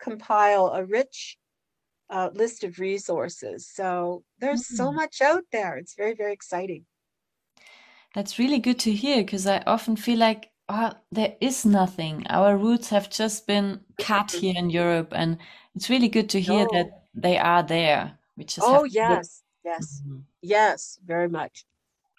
compile 0.00 0.68
a 0.68 0.84
rich 0.84 1.36
uh, 2.10 2.30
list 2.34 2.64
of 2.64 2.78
resources. 2.78 3.68
So 3.72 4.22
there's 4.38 4.62
mm. 4.62 4.76
so 4.76 4.92
much 4.92 5.20
out 5.20 5.44
there. 5.52 5.76
It's 5.76 5.94
very, 5.94 6.14
very 6.14 6.32
exciting. 6.32 6.84
That's 8.14 8.38
really 8.38 8.58
good 8.58 8.78
to 8.80 8.92
hear 8.92 9.22
because 9.22 9.46
I 9.46 9.62
often 9.66 9.96
feel 9.96 10.18
like, 10.18 10.50
oh, 10.72 10.92
there 11.10 11.36
is 11.40 11.64
nothing. 11.64 12.26
Our 12.28 12.56
roots 12.56 12.88
have 12.90 13.10
just 13.10 13.46
been 13.46 13.80
cut 14.00 14.28
mm-hmm. 14.28 14.40
here 14.40 14.54
in 14.56 14.70
Europe. 14.70 15.12
And 15.14 15.38
it's 15.74 15.90
really 15.90 16.08
good 16.08 16.28
to 16.30 16.40
hear 16.40 16.64
no. 16.64 16.70
that 16.72 17.04
they 17.14 17.38
are 17.38 17.62
there. 17.62 18.18
We 18.36 18.44
just 18.44 18.66
oh, 18.66 18.84
yes, 18.84 19.42
yes, 19.64 20.02
mm 20.04 20.12
-hmm. 20.12 20.22
yes, 20.40 20.98
very 21.04 21.28
much. 21.28 21.66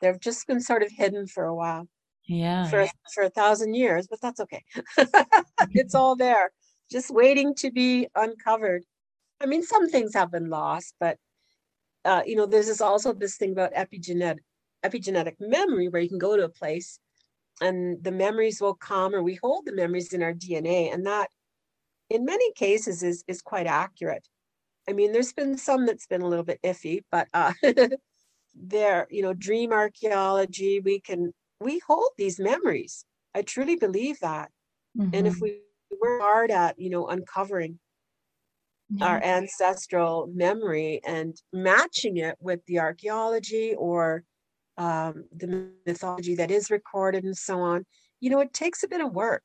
They've 0.02 0.20
just 0.20 0.48
been 0.48 0.62
sort 0.62 0.84
of 0.84 0.90
hidden 0.92 1.28
for 1.28 1.44
a 1.46 1.56
while 1.56 1.88
yeah 2.26 2.68
for 2.68 2.88
for 3.14 3.24
a 3.24 3.30
thousand 3.30 3.74
years 3.74 4.08
but 4.08 4.22
that's 4.22 4.40
okay 4.40 4.64
it's 5.72 5.96
all 5.96 6.16
there 6.16 6.52
just 6.90 7.10
waiting 7.12 7.54
to 7.54 7.72
be 7.72 8.08
uncovered 8.16 8.84
i 9.42 9.46
mean 9.46 9.62
some 9.62 9.90
things 9.90 10.14
have 10.14 10.32
been 10.32 10.50
lost 10.50 10.96
but 11.00 11.18
uh, 12.06 12.22
you 12.26 12.36
know 12.36 12.46
there's 12.46 12.68
this 12.68 12.82
also 12.82 13.14
this 13.14 13.38
thing 13.38 13.52
about 13.52 13.74
epigenetic 13.74 14.40
epigenetic 14.86 15.36
memory 15.40 15.88
where 15.88 16.02
you 16.02 16.10
can 16.10 16.18
go 16.18 16.36
to 16.36 16.44
a 16.44 16.50
place 16.50 17.00
and 17.62 18.04
the 18.04 18.12
memories 18.12 18.60
will 18.62 18.74
come 18.74 19.14
or 19.14 19.22
we 19.22 19.36
hold 19.36 19.66
the 19.66 19.74
memories 19.74 20.14
in 20.14 20.24
our 20.24 20.34
dna 20.34 20.94
and 20.94 21.06
that 21.06 21.30
in 22.10 22.26
many 22.26 22.52
cases 22.54 23.04
is 23.04 23.24
is 23.28 23.42
quite 23.42 23.68
accurate 23.68 24.28
i 24.90 24.94
mean 24.94 25.12
there's 25.12 25.34
been 25.34 25.58
some 25.58 25.86
that's 25.86 26.08
been 26.08 26.22
a 26.22 26.28
little 26.28 26.46
bit 26.46 26.60
iffy 26.64 27.02
but 27.12 27.28
uh 27.34 27.54
there 28.56 29.08
you 29.10 29.22
know 29.22 29.34
dream 29.34 29.72
archaeology 29.72 30.80
we 30.80 31.00
can 31.00 31.32
we 31.64 31.80
hold 31.88 32.10
these 32.18 32.40
memories. 32.40 33.06
I 33.34 33.42
truly 33.42 33.76
believe 33.76 34.20
that. 34.20 34.52
Mm-hmm. 34.98 35.16
And 35.16 35.28
if 35.28 35.36
mm-hmm. 35.36 35.44
we 35.44 35.62
work 36.00 36.22
hard 36.22 36.52
at, 36.52 36.80
you 36.80 36.90
know, 36.90 37.08
uncovering 37.08 37.80
yeah. 38.90 39.08
our 39.08 39.24
ancestral 39.24 40.30
memory 40.34 41.02
and 41.06 41.36
matching 41.52 42.18
it 42.18 42.36
with 42.40 42.60
the 42.68 42.80
archaeology 42.80 43.74
or 43.76 44.24
um, 44.78 45.26
the 45.36 45.70
mythology 45.86 46.36
that 46.36 46.52
is 46.52 46.72
recorded 46.72 47.24
and 47.24 47.38
so 47.38 47.60
on, 47.60 47.86
you 48.20 48.30
know, 48.30 48.40
it 48.40 48.54
takes 48.54 48.84
a 48.84 48.88
bit 48.88 49.02
of 49.02 49.14
work 49.14 49.44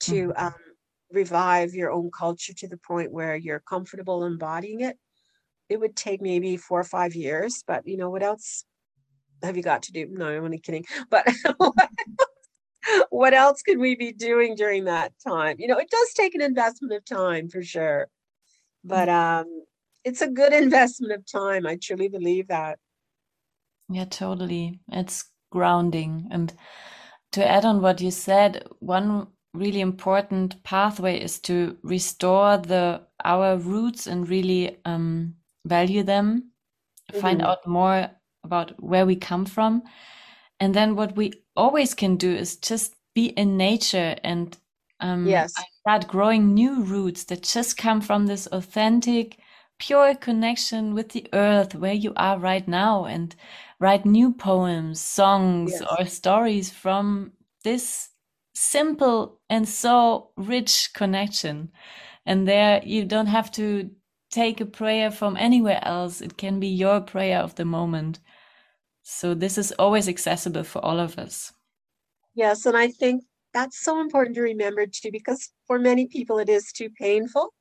to 0.00 0.28
mm-hmm. 0.28 0.46
um, 0.46 0.54
revive 1.10 1.74
your 1.74 1.90
own 1.90 2.10
culture 2.10 2.52
to 2.54 2.68
the 2.68 2.78
point 2.78 3.12
where 3.12 3.36
you're 3.36 3.60
comfortable 3.60 4.24
embodying 4.24 4.80
it. 4.80 4.96
It 5.68 5.80
would 5.80 5.96
take 5.96 6.20
maybe 6.20 6.56
four 6.56 6.80
or 6.80 6.84
five 6.84 7.14
years, 7.14 7.64
but 7.66 7.86
you 7.86 7.96
know 7.96 8.10
what 8.10 8.22
else 8.22 8.64
have 9.42 9.56
you 9.56 9.62
got 9.62 9.82
to 9.84 9.92
do? 9.92 10.06
No, 10.10 10.28
I'm 10.28 10.44
only 10.44 10.58
kidding. 10.58 10.84
But 11.10 11.26
what 13.10 13.34
else 13.34 13.62
could 13.62 13.78
we 13.78 13.94
be 13.94 14.12
doing 14.12 14.54
during 14.56 14.84
that 14.84 15.12
time? 15.26 15.56
You 15.58 15.68
know, 15.68 15.78
it 15.78 15.90
does 15.90 16.12
take 16.14 16.34
an 16.34 16.42
investment 16.42 16.92
of 16.92 17.04
time 17.04 17.48
for 17.48 17.62
sure, 17.62 18.08
but 18.82 19.08
mm. 19.08 19.40
um, 19.40 19.64
it's 20.04 20.20
a 20.20 20.28
good 20.28 20.52
investment 20.64 21.12
of 21.12 21.24
time. 21.30 21.66
I 21.66 21.78
truly 21.80 22.08
believe 22.08 22.48
that. 22.48 22.78
Yeah, 23.88 24.06
totally. 24.06 24.80
It's 24.88 25.24
grounding. 25.50 26.28
And 26.30 26.52
to 27.32 27.46
add 27.46 27.64
on 27.64 27.80
what 27.80 28.00
you 28.00 28.10
said, 28.10 28.66
one 28.80 29.28
really 29.54 29.80
important 29.80 30.62
pathway 30.64 31.20
is 31.20 31.38
to 31.38 31.76
restore 31.82 32.58
the 32.58 33.00
our 33.24 33.56
roots 33.56 34.06
and 34.06 34.28
really 34.28 34.76
um, 34.84 35.34
value 35.64 36.02
them, 36.02 36.50
mm-hmm. 37.10 37.20
find 37.20 37.42
out 37.42 37.66
more 37.66 38.10
about 38.42 38.72
where 38.82 39.06
we 39.06 39.16
come 39.16 39.46
from. 39.46 39.82
And 40.60 40.74
then 40.74 40.96
what 40.96 41.16
we 41.16 41.32
always 41.56 41.94
can 41.94 42.16
do 42.16 42.34
is 42.34 42.56
just 42.56 42.94
be 43.14 43.26
in 43.26 43.56
nature 43.56 44.16
and 44.22 44.56
um, 45.00 45.26
yes. 45.26 45.52
start 45.80 46.08
growing 46.08 46.54
new 46.54 46.82
roots 46.82 47.24
that 47.24 47.42
just 47.42 47.76
come 47.76 48.00
from 48.00 48.26
this 48.26 48.46
authentic, 48.48 49.38
pure 49.78 50.14
connection 50.14 50.94
with 50.94 51.10
the 51.10 51.26
earth 51.32 51.74
where 51.74 51.94
you 51.94 52.12
are 52.16 52.38
right 52.38 52.66
now 52.66 53.04
and 53.04 53.34
write 53.80 54.06
new 54.06 54.32
poems, 54.32 55.00
songs, 55.00 55.72
yes. 55.72 55.82
or 55.98 56.06
stories 56.06 56.70
from 56.70 57.32
this 57.64 58.10
simple 58.54 59.40
and 59.50 59.68
so 59.68 60.30
rich 60.36 60.90
connection. 60.94 61.70
And 62.26 62.48
there 62.48 62.80
you 62.84 63.04
don't 63.04 63.26
have 63.26 63.50
to 63.52 63.90
take 64.30 64.60
a 64.60 64.66
prayer 64.66 65.10
from 65.10 65.36
anywhere 65.36 65.80
else. 65.82 66.20
It 66.20 66.36
can 66.36 66.60
be 66.60 66.68
your 66.68 67.00
prayer 67.00 67.40
of 67.40 67.54
the 67.56 67.64
moment. 67.64 68.20
So 69.02 69.34
this 69.34 69.58
is 69.58 69.72
always 69.72 70.08
accessible 70.08 70.64
for 70.64 70.84
all 70.84 70.98
of 70.98 71.18
us. 71.18 71.52
Yes, 72.34 72.66
and 72.66 72.76
I 72.76 72.88
think 72.88 73.24
that's 73.52 73.84
so 73.84 74.00
important 74.00 74.34
to 74.36 74.42
remember 74.42 74.86
too, 74.86 75.10
because 75.12 75.50
for 75.66 75.78
many 75.78 76.06
people 76.06 76.38
it 76.38 76.48
is 76.48 76.72
too 76.72 76.88
painful 76.98 77.52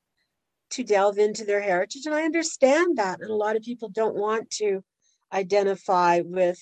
to 0.74 0.84
delve 0.84 1.18
into 1.18 1.46
their 1.46 1.62
heritage. 1.62 2.06
And 2.06 2.16
I 2.16 2.24
understand 2.24 2.98
that. 2.98 3.20
And 3.22 3.30
a 3.30 3.36
lot 3.36 3.56
of 3.56 3.64
people 3.64 3.90
don't 3.90 4.16
want 4.16 4.50
to 4.52 4.84
identify 5.32 6.22
with 6.24 6.60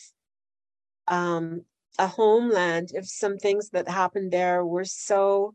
um, 1.07 1.64
a 1.99 2.07
homeland 2.07 2.91
if 2.93 3.07
some 3.07 3.38
things 3.38 3.70
that 3.70 3.88
happened 3.88 4.32
there 4.32 4.66
were 4.66 4.86
so 4.86 5.53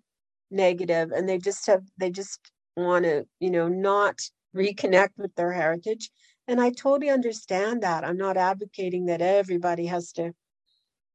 negative 0.51 1.11
and 1.13 1.29
they 1.29 1.39
just 1.39 1.67
have, 1.67 1.83
they 1.99 2.11
just 2.11 2.39
want 2.77 3.05
to, 3.05 3.27
you 3.41 3.51
know, 3.51 3.69
not 3.69 4.21
reconnect 4.55 5.11
with 5.17 5.35
their 5.35 5.53
heritage. 5.53 6.11
And 6.49 6.61
I 6.61 6.71
totally 6.71 7.11
understand 7.11 7.83
that. 7.83 8.05
I'm 8.05 8.17
not 8.17 8.37
advocating 8.37 9.07
that 9.07 9.21
everybody 9.21 9.87
has 9.87 10.13
to, 10.13 10.33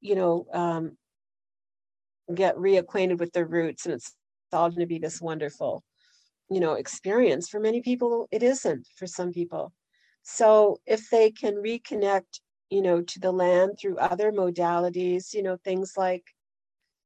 you 0.02 0.16
know, 0.16 0.46
um, 0.54 0.98
get 2.34 2.56
reacquainted 2.56 3.20
with 3.20 3.32
their 3.34 3.46
roots 3.46 3.86
and 3.86 3.96
it's 3.96 4.14
all 4.54 4.70
going 4.70 4.82
to 4.82 4.86
be 4.86 5.00
this 5.00 5.22
wonderful, 5.22 5.84
you 6.52 6.62
know, 6.62 6.74
experience. 6.76 7.50
For 7.50 7.62
many 7.62 7.82
people, 7.82 8.28
it 8.32 8.44
isn't 8.44 8.88
for 8.98 9.08
some 9.08 9.34
people. 9.34 9.74
So 10.24 10.80
if 10.88 11.10
they 11.12 11.32
can 11.32 11.56
reconnect, 11.56 12.42
you 12.70 12.84
know, 12.84 13.02
to 13.02 13.20
the 13.22 13.32
land 13.34 13.80
through 13.82 13.98
other 14.00 14.32
modalities, 14.34 15.34
you 15.34 15.44
know, 15.44 15.58
things 15.64 15.96
like, 15.98 16.26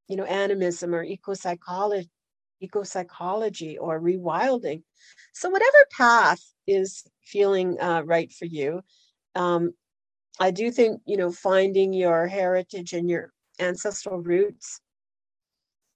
you 0.09 0.17
know, 0.17 0.25
animism 0.25 0.95
or 0.95 1.03
eco 1.03 1.35
psychology, 1.35 2.09
eco 2.61 2.83
psychology 2.83 3.77
or 3.77 4.01
rewilding. 4.01 4.83
So 5.33 5.49
whatever 5.49 5.87
path 5.97 6.41
is 6.67 7.05
feeling 7.23 7.79
uh, 7.81 8.03
right 8.05 8.31
for 8.33 8.45
you. 8.45 8.81
Um, 9.35 9.73
I 10.39 10.51
do 10.51 10.71
think, 10.71 11.01
you 11.05 11.17
know, 11.17 11.31
finding 11.31 11.93
your 11.93 12.27
heritage 12.27 12.93
and 12.93 13.09
your 13.09 13.31
ancestral 13.59 14.21
roots 14.21 14.81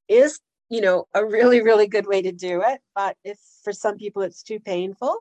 is, 0.08 0.40
you 0.70 0.82
know, 0.82 1.08
a 1.14 1.26
really, 1.26 1.62
really 1.62 1.88
good 1.88 2.08
way 2.08 2.22
to 2.22 2.32
do 2.32 2.62
it. 2.64 2.80
But 2.96 3.18
if 3.24 3.40
for 3.64 3.74
some 3.74 3.98
people 3.98 4.22
it's 4.22 4.44
too 4.44 4.60
painful, 4.60 5.18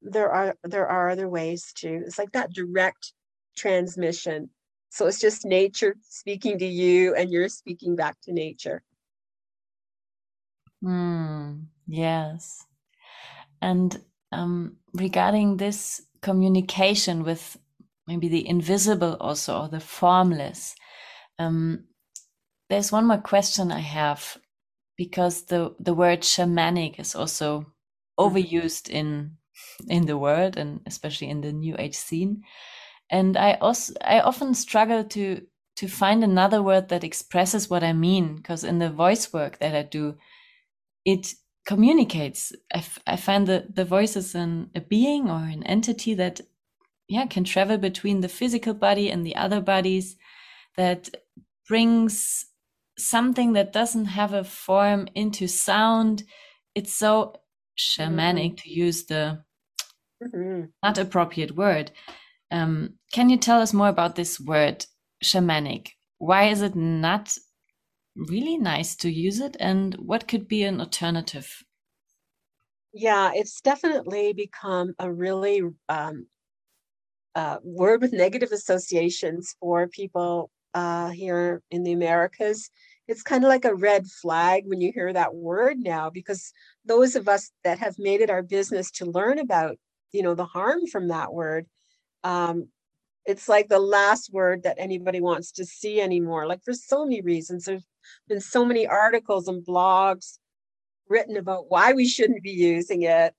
there 0.00 0.30
are 0.30 0.56
there 0.64 0.86
are 0.86 1.10
other 1.10 1.28
ways 1.28 1.72
to. 1.76 1.88
It's 2.06 2.18
like 2.18 2.32
that 2.32 2.52
direct 2.52 3.12
transmission. 3.56 4.50
So 4.90 5.06
it's 5.06 5.20
just 5.20 5.44
nature 5.44 5.96
speaking 6.02 6.58
to 6.58 6.66
you 6.66 7.14
and 7.14 7.30
you're 7.30 7.48
speaking 7.48 7.96
back 7.96 8.16
to 8.24 8.32
nature. 8.32 8.82
Mm, 10.84 11.66
yes. 11.86 12.66
And 13.60 13.98
um, 14.32 14.76
regarding 14.92 15.56
this 15.56 16.02
communication 16.20 17.24
with 17.24 17.56
maybe 18.06 18.28
the 18.28 18.46
invisible 18.46 19.16
also 19.18 19.62
or 19.62 19.68
the 19.68 19.80
formless, 19.80 20.74
um, 21.38 21.84
there's 22.68 22.92
one 22.92 23.06
more 23.06 23.18
question 23.18 23.72
I 23.72 23.80
have 23.80 24.36
because 25.04 25.46
the 25.46 25.74
the 25.80 25.94
word 25.94 26.20
shamanic 26.20 27.00
is 27.00 27.16
also 27.16 27.48
mm-hmm. 27.60 28.22
overused 28.24 28.88
in 28.88 29.36
in 29.88 30.06
the 30.06 30.16
world 30.16 30.56
and 30.56 30.80
especially 30.86 31.28
in 31.28 31.40
the 31.40 31.52
new 31.52 31.74
age 31.76 31.96
scene. 31.96 32.42
And 33.10 33.36
I 33.36 33.54
also 33.54 33.94
I 34.04 34.20
often 34.20 34.54
struggle 34.54 35.02
to 35.04 35.24
to 35.74 35.88
find 35.88 36.22
another 36.22 36.62
word 36.62 36.88
that 36.88 37.02
expresses 37.02 37.68
what 37.68 37.82
I 37.82 37.92
mean 37.92 38.36
because 38.36 38.62
in 38.62 38.78
the 38.78 38.90
voice 38.90 39.32
work 39.32 39.58
that 39.58 39.74
I 39.74 39.82
do, 39.82 40.14
it 41.04 41.34
communicates. 41.66 42.52
I, 42.72 42.84
I 43.06 43.16
find 43.16 43.48
that 43.48 43.74
the 43.74 43.84
voice 43.84 44.14
is 44.16 44.36
an, 44.36 44.70
a 44.76 44.80
being 44.80 45.28
or 45.28 45.42
an 45.54 45.64
entity 45.64 46.14
that 46.14 46.40
yeah 47.08 47.26
can 47.26 47.42
travel 47.42 47.76
between 47.76 48.20
the 48.20 48.28
physical 48.28 48.74
body 48.74 49.10
and 49.10 49.26
the 49.26 49.34
other 49.34 49.60
bodies 49.60 50.16
that 50.76 51.10
brings 51.66 52.46
something 53.02 53.52
that 53.52 53.72
doesn't 53.72 54.06
have 54.06 54.32
a 54.32 54.44
form 54.44 55.08
into 55.14 55.46
sound 55.46 56.22
it's 56.74 56.94
so 56.94 57.34
shamanic 57.78 58.52
mm-hmm. 58.52 58.54
to 58.56 58.70
use 58.70 59.04
the 59.06 59.42
mm-hmm. 60.22 60.64
not 60.82 60.98
appropriate 60.98 61.56
word 61.56 61.90
um, 62.50 62.94
can 63.12 63.30
you 63.30 63.36
tell 63.36 63.60
us 63.60 63.72
more 63.72 63.88
about 63.88 64.14
this 64.14 64.38
word 64.38 64.84
shamanic 65.24 65.88
why 66.18 66.44
is 66.44 66.62
it 66.62 66.74
not 66.74 67.36
really 68.14 68.58
nice 68.58 68.94
to 68.94 69.10
use 69.10 69.40
it 69.40 69.56
and 69.58 69.94
what 69.94 70.28
could 70.28 70.46
be 70.46 70.62
an 70.62 70.80
alternative 70.80 71.64
yeah 72.92 73.30
it's 73.34 73.60
definitely 73.60 74.32
become 74.32 74.94
a 74.98 75.10
really 75.10 75.62
um, 75.88 76.26
uh, 77.34 77.56
word 77.62 78.02
with 78.02 78.12
negative 78.12 78.52
associations 78.52 79.56
for 79.58 79.88
people 79.88 80.50
uh, 80.74 81.10
here 81.10 81.62
in 81.70 81.82
the 81.82 81.92
Americas. 81.92 82.70
It's 83.12 83.22
kind 83.22 83.44
of 83.44 83.48
like 83.48 83.64
a 83.64 83.74
red 83.74 84.06
flag 84.06 84.64
when 84.66 84.80
you 84.80 84.90
hear 84.92 85.12
that 85.12 85.34
word 85.34 85.78
now, 85.78 86.10
because 86.10 86.52
those 86.84 87.14
of 87.14 87.28
us 87.28 87.50
that 87.62 87.78
have 87.78 87.98
made 87.98 88.20
it 88.20 88.30
our 88.30 88.42
business 88.42 88.90
to 88.92 89.06
learn 89.06 89.38
about, 89.38 89.76
you 90.12 90.22
know, 90.22 90.34
the 90.34 90.44
harm 90.44 90.86
from 90.86 91.08
that 91.08 91.32
word, 91.32 91.66
um, 92.24 92.68
it's 93.26 93.48
like 93.48 93.68
the 93.68 93.78
last 93.78 94.32
word 94.32 94.62
that 94.64 94.76
anybody 94.78 95.20
wants 95.20 95.52
to 95.52 95.64
see 95.64 96.00
anymore. 96.00 96.46
Like 96.46 96.64
for 96.64 96.72
so 96.72 97.04
many 97.04 97.20
reasons, 97.20 97.66
there's 97.66 97.86
been 98.28 98.40
so 98.40 98.64
many 98.64 98.86
articles 98.86 99.46
and 99.46 99.64
blogs 99.64 100.38
written 101.08 101.36
about 101.36 101.66
why 101.68 101.92
we 101.92 102.06
shouldn't 102.08 102.42
be 102.42 102.50
using 102.50 103.02
it 103.02 103.34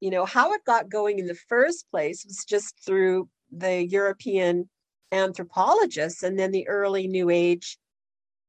you 0.00 0.10
know 0.10 0.24
how 0.24 0.52
it 0.52 0.64
got 0.64 0.88
going 0.88 1.18
in 1.18 1.26
the 1.26 1.34
first 1.34 1.90
place 1.90 2.24
was 2.24 2.44
just 2.44 2.74
through 2.84 3.28
the 3.50 3.86
european 3.86 4.68
anthropologists 5.12 6.22
and 6.22 6.38
then 6.38 6.52
the 6.52 6.68
early 6.68 7.08
new 7.08 7.30
age 7.30 7.78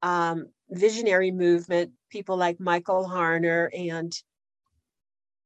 um, 0.01 0.47
visionary 0.71 1.31
movement 1.31 1.91
people 2.09 2.37
like 2.37 2.59
michael 2.59 3.07
harner 3.07 3.69
and 3.77 4.13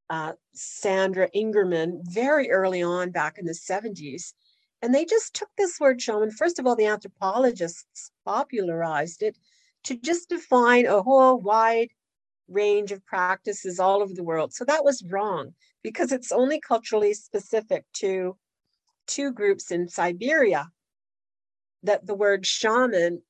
uh, 0.10 0.34
sandra 0.54 1.30
ingerman 1.36 2.00
very 2.04 2.52
early 2.52 2.84
on 2.84 3.10
back 3.10 3.38
in 3.38 3.46
the 3.46 3.54
70s 3.54 4.34
and 4.82 4.94
they 4.94 5.06
just 5.06 5.34
took 5.34 5.50
this 5.58 5.80
word 5.80 6.02
shaman 6.02 6.30
first 6.30 6.60
of 6.60 6.68
all 6.68 6.76
the 6.76 6.86
anthropologists 6.86 8.12
popularized 8.26 9.24
it 9.24 9.38
to 9.84 9.96
just 9.98 10.30
define 10.30 10.86
a 10.86 11.02
whole 11.02 11.40
wide 11.40 11.90
range 12.48 12.92
of 12.92 13.06
practices 13.06 13.80
all 13.80 14.02
over 14.02 14.14
the 14.14 14.24
world. 14.24 14.54
So 14.54 14.66
that 14.66 14.84
was 14.84 15.04
wrong 15.10 15.54
because 15.82 16.12
it's 16.12 16.32
only 16.32 16.60
culturally 16.60 17.14
specific 17.14 17.86
to 17.94 18.38
two 19.08 19.32
groups 19.32 19.72
in 19.72 19.88
Siberia 19.88 20.70
that 21.84 22.06
the 22.06 22.16
word 22.16 22.46
shaman 22.46 23.22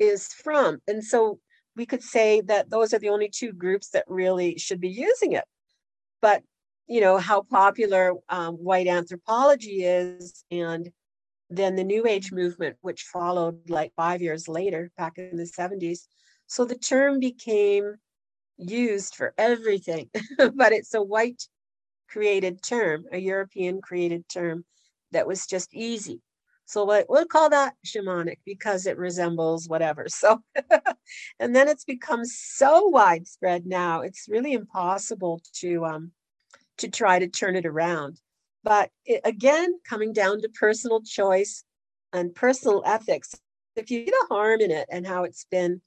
is 0.00 0.28
from. 0.28 0.80
And 0.88 1.04
so 1.04 1.38
we 1.76 1.86
could 1.86 2.02
say 2.02 2.40
that 2.42 2.70
those 2.70 2.92
are 2.92 2.98
the 2.98 3.10
only 3.10 3.28
two 3.28 3.52
groups 3.52 3.90
that 3.90 4.04
really 4.08 4.58
should 4.58 4.80
be 4.80 4.88
using 4.88 5.32
it. 5.32 5.44
But, 6.20 6.42
you 6.88 7.00
know, 7.00 7.18
how 7.18 7.42
popular 7.42 8.14
um, 8.28 8.54
white 8.54 8.88
anthropology 8.88 9.84
is, 9.84 10.44
and 10.50 10.90
then 11.48 11.76
the 11.76 11.84
New 11.84 12.06
Age 12.06 12.32
movement, 12.32 12.76
which 12.80 13.02
followed 13.02 13.70
like 13.70 13.92
five 13.94 14.20
years 14.22 14.48
later, 14.48 14.90
back 14.96 15.18
in 15.18 15.36
the 15.36 15.44
70s. 15.44 16.00
So 16.46 16.64
the 16.64 16.76
term 16.78 17.20
became 17.20 17.94
used 18.56 19.14
for 19.14 19.34
everything, 19.38 20.10
but 20.54 20.72
it's 20.72 20.94
a 20.94 21.02
white 21.02 21.42
created 22.08 22.62
term, 22.62 23.04
a 23.12 23.18
European 23.18 23.80
created 23.80 24.28
term 24.28 24.64
that 25.12 25.26
was 25.26 25.46
just 25.46 25.72
easy. 25.72 26.20
So 26.70 26.84
we'll 27.08 27.26
call 27.26 27.50
that 27.50 27.74
shamanic 27.84 28.36
because 28.46 28.86
it 28.86 28.96
resembles 28.96 29.68
whatever. 29.68 30.06
So, 30.08 30.40
and 31.40 31.54
then 31.54 31.66
it's 31.66 31.84
become 31.84 32.24
so 32.24 32.86
widespread 32.86 33.66
now, 33.66 34.02
it's 34.02 34.28
really 34.28 34.52
impossible 34.52 35.40
to 35.54 35.84
um, 35.84 36.12
to 36.78 36.88
try 36.88 37.18
to 37.18 37.26
turn 37.26 37.56
it 37.56 37.66
around. 37.66 38.20
But 38.62 38.90
it, 39.04 39.20
again, 39.24 39.80
coming 39.84 40.12
down 40.12 40.42
to 40.42 40.48
personal 40.48 41.02
choice 41.02 41.64
and 42.12 42.32
personal 42.36 42.84
ethics, 42.86 43.34
if 43.74 43.90
you 43.90 44.04
get 44.04 44.14
a 44.14 44.32
harm 44.32 44.60
in 44.60 44.70
it 44.70 44.86
and 44.92 45.04
how 45.04 45.24
it's 45.24 45.46
been 45.50 45.80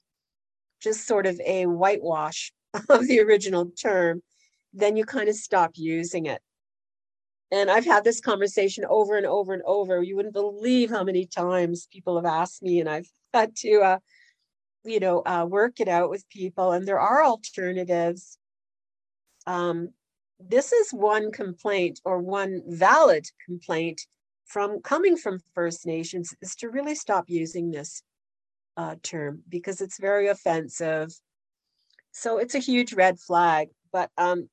just 0.82 1.06
sort 1.06 1.24
of 1.24 1.40
a 1.46 1.64
whitewash 1.64 2.52
of 2.90 3.08
the 3.08 3.20
original 3.20 3.70
term, 3.70 4.22
then 4.74 4.98
you 4.98 5.06
kind 5.06 5.30
of 5.30 5.34
stop 5.34 5.70
using 5.76 6.26
it. 6.26 6.42
And 7.50 7.70
I've 7.70 7.84
had 7.84 8.04
this 8.04 8.20
conversation 8.20 8.84
over 8.88 9.16
and 9.16 9.26
over 9.26 9.52
and 9.52 9.62
over. 9.64 10.02
You 10.02 10.16
wouldn't 10.16 10.34
believe 10.34 10.90
how 10.90 11.04
many 11.04 11.26
times 11.26 11.88
people 11.92 12.16
have 12.16 12.24
asked 12.24 12.62
me, 12.62 12.80
and 12.80 12.88
I've 12.88 13.08
had 13.32 13.54
to, 13.56 13.80
uh, 13.80 13.98
you 14.84 15.00
know, 15.00 15.22
uh, 15.24 15.46
work 15.48 15.80
it 15.80 15.88
out 15.88 16.10
with 16.10 16.28
people. 16.28 16.72
And 16.72 16.86
there 16.86 17.00
are 17.00 17.24
alternatives. 17.24 18.38
Um, 19.46 19.90
this 20.40 20.72
is 20.72 20.90
one 20.90 21.30
complaint 21.30 22.00
or 22.04 22.18
one 22.18 22.62
valid 22.66 23.26
complaint 23.46 24.00
from 24.46 24.80
coming 24.80 25.16
from 25.16 25.40
First 25.54 25.86
Nations 25.86 26.34
is 26.42 26.56
to 26.56 26.70
really 26.70 26.94
stop 26.94 27.24
using 27.28 27.70
this 27.70 28.02
uh, 28.76 28.96
term 29.02 29.42
because 29.48 29.80
it's 29.80 29.98
very 29.98 30.28
offensive 30.28 31.12
so 32.14 32.38
it's 32.38 32.54
a 32.54 32.60
huge 32.60 32.94
red 32.94 33.18
flag. 33.18 33.68
But 33.92 34.10
um, 34.16 34.48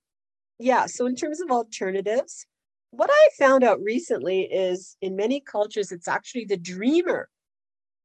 yeah, 0.59 0.87
so 0.87 1.05
in 1.05 1.15
terms 1.15 1.39
of 1.41 1.51
alternatives, 1.51 2.45
what 2.91 3.09
I 3.11 3.29
found 3.37 3.63
out 3.63 3.81
recently 3.81 4.41
is 4.41 4.95
in 5.01 5.15
many 5.15 5.39
cultures, 5.39 5.91
it's 5.91 6.07
actually 6.07 6.45
the 6.45 6.57
dreamer 6.57 7.29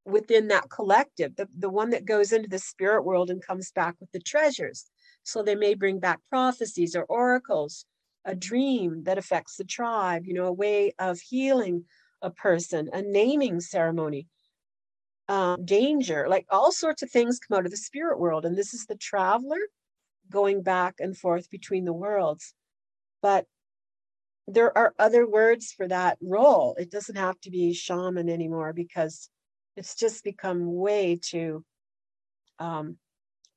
within 0.04 0.48
that 0.48 0.70
collective, 0.70 1.34
the, 1.36 1.48
the 1.58 1.68
one 1.68 1.90
that 1.90 2.04
goes 2.04 2.32
into 2.32 2.48
the 2.48 2.58
spirit 2.58 3.04
world 3.04 3.28
and 3.28 3.44
comes 3.44 3.72
back 3.72 3.96
with 4.00 4.10
the 4.12 4.20
treasures. 4.20 4.86
So 5.24 5.42
they 5.42 5.56
may 5.56 5.74
bring 5.74 5.98
back 5.98 6.20
prophecies 6.30 6.94
or 6.94 7.02
oracles, 7.04 7.84
a 8.24 8.34
dream 8.34 9.02
that 9.04 9.18
affects 9.18 9.56
the 9.56 9.64
tribe, 9.64 10.24
you 10.24 10.34
know, 10.34 10.46
a 10.46 10.52
way 10.52 10.94
of 10.98 11.20
healing 11.20 11.84
a 12.22 12.30
person, 12.30 12.88
a 12.92 13.02
naming 13.02 13.60
ceremony 13.60 14.28
um, 15.28 15.64
danger, 15.64 16.28
like 16.28 16.46
all 16.50 16.70
sorts 16.70 17.02
of 17.02 17.10
things 17.10 17.40
come 17.40 17.58
out 17.58 17.64
of 17.64 17.70
the 17.70 17.76
spirit 17.76 18.18
world. 18.18 18.44
And 18.44 18.56
this 18.56 18.72
is 18.72 18.86
the 18.86 18.96
traveler 18.96 19.58
going 20.30 20.62
back 20.62 20.96
and 21.00 21.16
forth 21.16 21.50
between 21.50 21.84
the 21.84 21.92
worlds. 21.92 22.54
But 23.22 23.46
there 24.48 24.76
are 24.76 24.94
other 24.98 25.28
words 25.28 25.72
for 25.72 25.88
that 25.88 26.18
role. 26.20 26.76
It 26.78 26.90
doesn't 26.90 27.16
have 27.16 27.40
to 27.40 27.50
be 27.50 27.72
shaman 27.74 28.28
anymore 28.28 28.72
because 28.72 29.28
it's 29.76 29.96
just 29.96 30.24
become 30.24 30.74
way 30.74 31.18
too 31.20 31.64
um, 32.58 32.96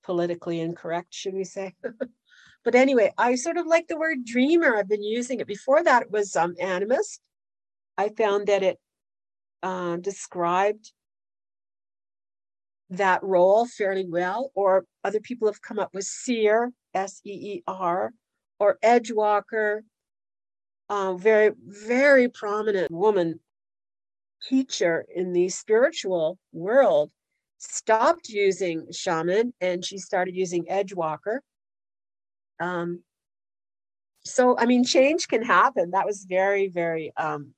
politically 0.03 0.59
incorrect, 0.59 1.13
should 1.13 1.33
we 1.33 1.43
say? 1.43 1.75
but 2.63 2.75
anyway, 2.75 3.13
I 3.17 3.35
sort 3.35 3.57
of 3.57 3.67
like 3.67 3.87
the 3.87 3.97
word 3.97 4.25
dreamer. 4.25 4.75
I've 4.75 4.89
been 4.89 5.03
using 5.03 5.39
it. 5.39 5.47
Before 5.47 5.83
that, 5.83 6.11
was 6.11 6.35
um, 6.35 6.55
animist. 6.61 7.19
I 7.97 8.09
found 8.09 8.47
that 8.47 8.63
it 8.63 8.79
uh, 9.61 9.97
described 9.97 10.91
that 12.89 13.21
role 13.23 13.67
fairly 13.67 14.07
well, 14.07 14.51
or 14.55 14.85
other 15.03 15.19
people 15.19 15.47
have 15.47 15.61
come 15.61 15.77
up 15.77 15.93
with 15.93 16.05
seer, 16.05 16.71
S 16.95 17.21
E 17.23 17.31
E 17.31 17.63
R, 17.67 18.11
or 18.59 18.79
edgewalker, 18.83 19.81
uh, 20.89 21.13
very, 21.13 21.51
very 21.65 22.29
prominent 22.29 22.91
woman 22.91 23.39
teacher 24.47 25.05
in 25.13 25.33
the 25.33 25.49
spiritual 25.49 26.37
world 26.51 27.11
stopped 27.57 28.29
using 28.29 28.87
shaman 28.91 29.53
and 29.61 29.85
she 29.85 29.97
started 29.97 30.35
using 30.35 30.65
edgewalker. 30.65 31.39
Um, 32.59 33.03
so, 34.25 34.57
I 34.57 34.65
mean, 34.65 34.83
change 34.83 35.27
can 35.27 35.43
happen. 35.43 35.91
That 35.91 36.05
was 36.05 36.25
very, 36.27 36.67
very 36.67 37.11
um, 37.17 37.53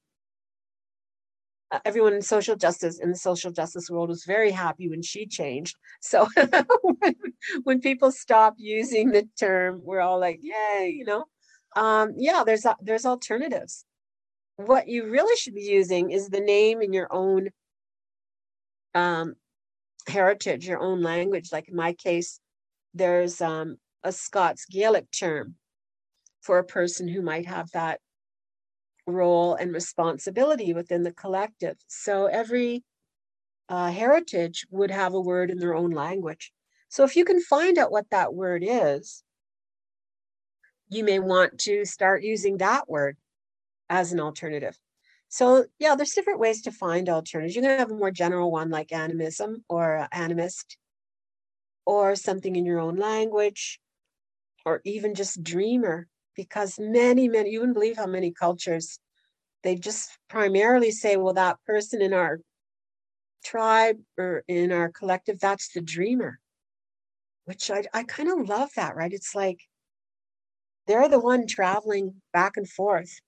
everyone 1.85 2.13
in 2.13 2.21
social 2.21 2.55
justice 2.55 2.99
in 2.99 3.09
the 3.09 3.17
social 3.17 3.51
justice 3.51 3.89
world 3.89 4.09
was 4.09 4.25
very 4.25 4.51
happy 4.51 4.89
when 4.89 5.01
she 5.01 5.25
changed. 5.25 5.75
So 6.01 6.27
when, 6.83 7.15
when, 7.63 7.79
people 7.79 8.11
stop 8.11 8.55
using 8.57 9.11
the 9.11 9.27
term, 9.39 9.81
we're 9.83 10.01
all 10.01 10.19
like, 10.19 10.39
yay, 10.41 10.93
you 10.95 11.05
know. 11.05 11.25
Um, 11.75 12.13
yeah, 12.17 12.43
there's 12.45 12.65
there's 12.81 13.05
alternatives. 13.05 13.85
What 14.57 14.87
you 14.87 15.09
really 15.09 15.35
should 15.37 15.55
be 15.55 15.63
using 15.63 16.11
is 16.11 16.29
the 16.29 16.39
name 16.39 16.81
in 16.81 16.93
your 16.93 17.07
own 17.11 17.49
um, 18.93 19.35
heritage, 20.07 20.67
your 20.67 20.79
own 20.79 21.01
language. 21.01 21.51
Like 21.51 21.69
in 21.69 21.75
my 21.75 21.93
case, 21.93 22.39
there's 22.93 23.41
um, 23.41 23.77
a 24.03 24.11
Scots 24.11 24.65
Gaelic 24.65 25.09
term 25.11 25.55
for 26.41 26.57
a 26.57 26.63
person 26.63 27.07
who 27.07 27.21
might 27.21 27.45
have 27.45 27.71
that 27.71 27.99
role 29.07 29.55
and 29.55 29.73
responsibility 29.73 30.73
within 30.73 31.03
the 31.03 31.13
collective. 31.13 31.77
So 31.87 32.25
every 32.25 32.83
uh, 33.69 33.91
heritage 33.91 34.65
would 34.69 34.91
have 34.91 35.13
a 35.13 35.21
word 35.21 35.49
in 35.49 35.57
their 35.57 35.75
own 35.75 35.91
language. 35.91 36.51
So 36.89 37.03
if 37.03 37.15
you 37.15 37.23
can 37.23 37.41
find 37.41 37.77
out 37.77 37.91
what 37.91 38.09
that 38.11 38.33
word 38.33 38.63
is, 38.65 39.23
you 40.91 41.03
may 41.03 41.17
want 41.19 41.57
to 41.57 41.85
start 41.85 42.21
using 42.21 42.57
that 42.57 42.87
word 42.87 43.17
as 43.89 44.11
an 44.13 44.19
alternative. 44.19 44.77
So 45.29 45.65
yeah, 45.79 45.95
there's 45.95 46.11
different 46.11 46.39
ways 46.39 46.61
to 46.63 46.71
find 46.71 47.07
alternatives. 47.09 47.55
You 47.55 47.61
can 47.61 47.79
have 47.79 47.89
a 47.89 47.95
more 47.95 48.11
general 48.11 48.51
one 48.51 48.69
like 48.69 48.91
animism 48.91 49.63
or 49.69 50.07
animist, 50.13 50.75
or 51.85 52.15
something 52.15 52.55
in 52.55 52.65
your 52.65 52.79
own 52.79 52.97
language, 52.97 53.79
or 54.65 54.81
even 54.83 55.15
just 55.15 55.41
dreamer, 55.41 56.07
because 56.35 56.77
many, 56.77 57.27
many, 57.27 57.51
you 57.51 57.59
wouldn't 57.59 57.75
believe 57.75 57.97
how 57.97 58.05
many 58.05 58.31
cultures 58.31 58.99
they 59.63 59.75
just 59.75 60.17
primarily 60.27 60.91
say, 60.91 61.15
well, 61.17 61.33
that 61.33 61.57
person 61.65 62.01
in 62.01 62.13
our 62.13 62.39
tribe 63.43 63.97
or 64.17 64.43
in 64.47 64.71
our 64.71 64.89
collective, 64.89 65.39
that's 65.39 65.71
the 65.73 65.81
dreamer, 65.81 66.39
which 67.45 67.71
I, 67.71 67.83
I 67.93 68.03
kind 68.03 68.29
of 68.29 68.49
love 68.49 68.69
that, 68.75 68.95
right? 68.95 69.13
It's 69.13 69.33
like 69.33 69.59
they're 70.87 71.09
the 71.09 71.19
one 71.19 71.47
traveling 71.47 72.21
back 72.33 72.57
and 72.57 72.69
forth 72.69 73.19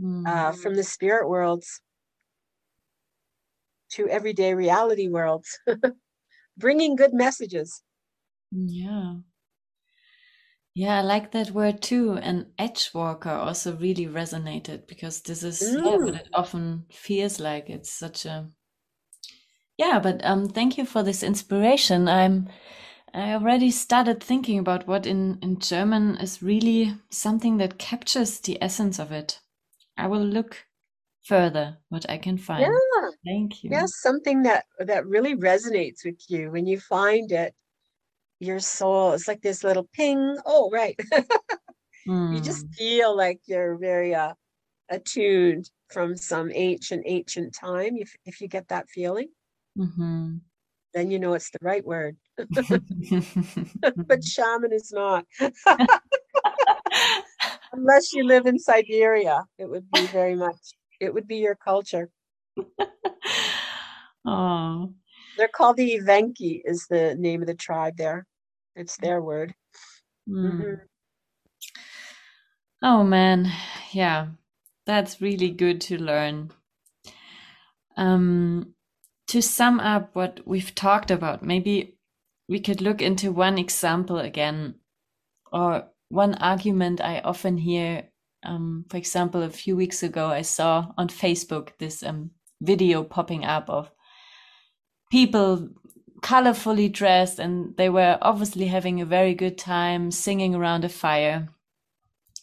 mm. 0.00 0.26
uh, 0.26 0.52
from 0.52 0.74
the 0.74 0.84
spirit 0.84 1.28
worlds 1.28 1.80
to 3.90 4.08
everyday 4.08 4.54
reality 4.54 5.08
worlds, 5.08 5.58
bringing 6.56 6.96
good 6.96 7.12
messages. 7.12 7.82
Yeah. 8.52 9.16
Yeah, 10.74 10.98
I 10.98 11.02
like 11.02 11.32
that 11.32 11.50
word 11.50 11.82
too. 11.82 12.12
And 12.14 12.46
edge 12.58 12.90
walker 12.94 13.30
also 13.30 13.76
really 13.76 14.06
resonated 14.06 14.86
because 14.86 15.20
this 15.22 15.42
is 15.42 15.60
mm. 15.60 15.84
yeah, 15.84 15.96
what 15.96 16.14
it 16.14 16.28
often 16.32 16.86
feels 16.90 17.40
like. 17.40 17.68
It's 17.68 17.90
such 17.92 18.24
a 18.24 18.48
yeah, 19.76 19.98
but 19.98 20.24
um 20.24 20.48
thank 20.48 20.78
you 20.78 20.84
for 20.84 21.02
this 21.02 21.22
inspiration. 21.22 22.08
I'm 22.08 22.48
I 23.12 23.32
already 23.34 23.70
started 23.70 24.22
thinking 24.22 24.58
about 24.58 24.86
what 24.86 25.06
in, 25.06 25.38
in 25.42 25.58
German 25.58 26.16
is 26.16 26.42
really 26.42 26.94
something 27.10 27.56
that 27.58 27.78
captures 27.78 28.40
the 28.40 28.62
essence 28.62 28.98
of 28.98 29.12
it. 29.12 29.40
I 29.96 30.06
will 30.06 30.24
look 30.24 30.66
further 31.22 31.78
what 31.88 32.08
I 32.08 32.18
can 32.18 32.38
find. 32.38 32.64
Yeah. 32.64 33.10
Thank 33.24 33.64
you. 33.64 33.70
Yes, 33.70 33.92
something 34.00 34.42
that 34.42 34.66
that 34.78 35.06
really 35.06 35.34
resonates 35.34 36.04
with 36.04 36.20
you 36.28 36.50
when 36.50 36.66
you 36.66 36.80
find 36.80 37.30
it. 37.32 37.54
Your 38.40 38.60
soul, 38.60 39.12
it's 39.12 39.28
like 39.28 39.42
this 39.42 39.64
little 39.64 39.88
ping. 39.92 40.38
Oh, 40.46 40.70
right. 40.72 40.96
mm. 41.12 41.26
You 42.32 42.40
just 42.40 42.66
hmm. 42.66 42.72
feel 42.72 43.16
like 43.16 43.40
you're 43.46 43.76
very 43.76 44.14
uh, 44.14 44.34
attuned 44.90 45.70
from 45.92 46.16
some 46.16 46.50
ancient, 46.54 47.04
ancient 47.06 47.54
time. 47.54 47.96
If 47.96 48.16
if 48.24 48.40
you 48.40 48.48
get 48.48 48.68
that 48.68 48.88
feeling. 48.88 49.28
Mm-hmm 49.78 50.40
then 50.94 51.10
you 51.10 51.18
know 51.18 51.34
it's 51.34 51.50
the 51.50 51.58
right 51.62 51.84
word. 51.84 52.16
but 52.36 54.24
shaman 54.24 54.72
is 54.72 54.92
not. 54.92 55.24
Unless 57.72 58.12
you 58.12 58.24
live 58.24 58.46
in 58.46 58.58
Siberia, 58.58 59.44
it 59.58 59.68
would 59.70 59.90
be 59.92 60.06
very 60.06 60.34
much, 60.34 60.56
it 61.00 61.14
would 61.14 61.28
be 61.28 61.36
your 61.36 61.54
culture. 61.54 62.10
Oh. 64.26 64.92
They're 65.36 65.48
called 65.48 65.76
the 65.76 65.98
Evenki, 65.98 66.60
is 66.64 66.86
the 66.88 67.14
name 67.14 67.40
of 67.40 67.46
the 67.46 67.54
tribe 67.54 67.96
there. 67.96 68.26
It's 68.74 68.96
their 68.96 69.22
word. 69.22 69.54
Mm. 70.28 70.52
Mm-hmm. 70.52 70.74
Oh 72.82 73.04
man, 73.04 73.52
yeah, 73.92 74.28
that's 74.86 75.20
really 75.20 75.50
good 75.50 75.82
to 75.82 75.98
learn. 75.98 76.50
Um, 77.96 78.74
to 79.30 79.40
sum 79.40 79.78
up 79.78 80.10
what 80.14 80.40
we've 80.44 80.74
talked 80.74 81.12
about, 81.12 81.40
maybe 81.40 81.96
we 82.48 82.58
could 82.58 82.80
look 82.80 83.00
into 83.00 83.30
one 83.30 83.58
example 83.58 84.18
again, 84.18 84.74
or 85.52 85.84
one 86.08 86.34
argument 86.34 87.00
I 87.00 87.20
often 87.20 87.56
hear. 87.56 88.08
Um, 88.42 88.86
for 88.88 88.96
example, 88.96 89.42
a 89.42 89.50
few 89.50 89.76
weeks 89.76 90.02
ago, 90.02 90.26
I 90.26 90.42
saw 90.42 90.92
on 90.98 91.08
Facebook 91.08 91.78
this 91.78 92.02
um, 92.02 92.32
video 92.60 93.04
popping 93.04 93.44
up 93.44 93.70
of 93.70 93.92
people 95.12 95.68
colorfully 96.22 96.92
dressed, 96.92 97.38
and 97.38 97.76
they 97.76 97.88
were 97.88 98.18
obviously 98.20 98.66
having 98.66 99.00
a 99.00 99.06
very 99.06 99.34
good 99.34 99.58
time 99.58 100.10
singing 100.10 100.56
around 100.56 100.84
a 100.84 100.88
fire. 100.88 101.50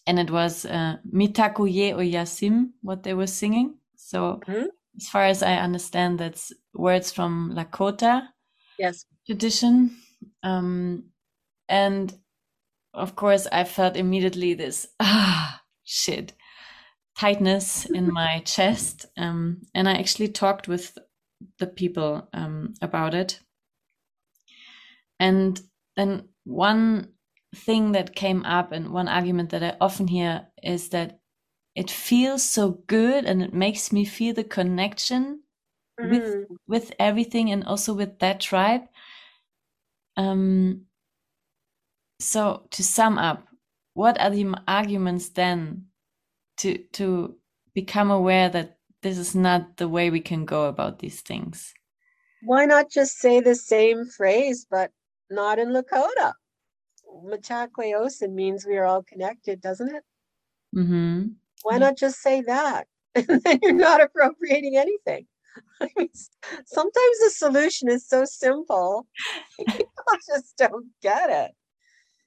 And 0.05 0.19
it 0.19 0.31
was 0.31 0.65
uh, 0.65 0.97
Mitakuye 1.14 1.93
Oyasin, 1.93 2.69
what 2.81 3.03
they 3.03 3.14
were 3.14 3.27
singing. 3.27 3.76
So, 3.97 4.39
mm-hmm. 4.47 4.68
As 4.98 5.07
far 5.10 5.26
as 5.26 5.44
I 5.44 5.56
understand, 5.56 6.19
that's 6.19 6.52
words 6.74 7.11
from 7.11 7.53
Lakota 7.56 8.28
yes. 8.80 9.06
tradition. 9.26 9.95
Um, 10.44 11.06
and 11.69 12.14
of 12.94 13.15
course, 13.15 13.48
I 13.52 13.64
felt 13.64 13.95
immediately 13.95 14.53
this 14.53 14.88
ah 14.99 15.61
shit 15.84 16.34
tightness 17.18 17.86
in 17.86 18.11
my 18.14 18.40
chest. 18.45 19.06
Um, 19.18 19.61
and 19.74 19.90
I 19.90 19.94
actually 19.94 20.30
talked 20.30 20.68
with 20.68 20.98
the 21.60 21.68
people 21.68 22.28
um, 22.34 22.74
about 22.82 23.14
it. 23.14 23.40
And 25.19 25.60
then 25.95 26.30
one 26.44 27.10
thing 27.56 27.94
that 27.94 28.15
came 28.15 28.45
up 28.45 28.72
and 28.72 28.91
one 28.91 29.07
argument 29.07 29.49
that 29.49 29.64
I 29.64 29.76
often 29.82 30.07
hear 30.07 30.48
is 30.61 30.90
that 30.90 31.19
it 31.77 31.91
feels 31.91 32.43
so 32.43 32.71
good 32.87 33.23
and 33.23 33.43
it 33.43 33.53
makes 33.53 33.91
me 33.91 34.03
feel 34.03 34.33
the 34.33 34.43
connection 34.43 35.41
mm. 35.99 36.09
with 36.09 36.47
with 36.67 36.91
everything 36.97 37.51
and 37.51 37.63
also 37.65 37.93
with 37.93 38.17
that 38.19 38.39
tribe 38.41 38.81
um 40.17 40.81
so 42.19 42.65
to 42.71 42.83
sum 42.83 43.19
up 43.19 43.47
what 43.93 44.19
are 44.19 44.31
the 44.31 44.53
arguments 44.67 45.29
then 45.29 45.85
to 46.57 46.79
to 46.93 47.35
become 47.75 48.09
aware 48.09 48.49
that 48.49 48.77
this 49.03 49.19
is 49.19 49.35
not 49.35 49.77
the 49.77 49.87
way 49.87 50.09
we 50.09 50.19
can 50.19 50.45
go 50.45 50.65
about 50.65 50.97
these 50.97 51.21
things 51.21 51.75
why 52.41 52.65
not 52.65 52.89
just 52.89 53.19
say 53.19 53.39
the 53.39 53.55
same 53.55 54.03
phrase 54.05 54.65
but 54.69 54.89
not 55.29 55.59
in 55.59 55.69
lakota 55.69 56.33
Mitakuye 57.23 58.29
means 58.31 58.65
we 58.65 58.77
are 58.77 58.85
all 58.85 59.03
connected 59.03 59.61
doesn't 59.61 59.95
it 59.95 60.03
mm-hmm. 60.75 61.27
Why 61.68 61.77
not 61.77 61.98
just 61.98 62.22
say 62.22 62.41
that 62.41 62.88
and 63.15 63.41
then 63.44 63.60
you're 63.61 63.73
not 63.73 64.02
appropriating 64.02 64.77
anything 64.77 65.26
I 65.81 65.89
mean, 65.98 66.10
sometimes 66.65 67.19
the 67.23 67.31
solution 67.31 67.89
is 67.89 68.07
so 68.07 68.26
simple, 68.26 69.07
people 69.68 69.88
just 70.27 70.57
don't 70.57 70.88
get 71.02 71.30
it. 71.30 71.52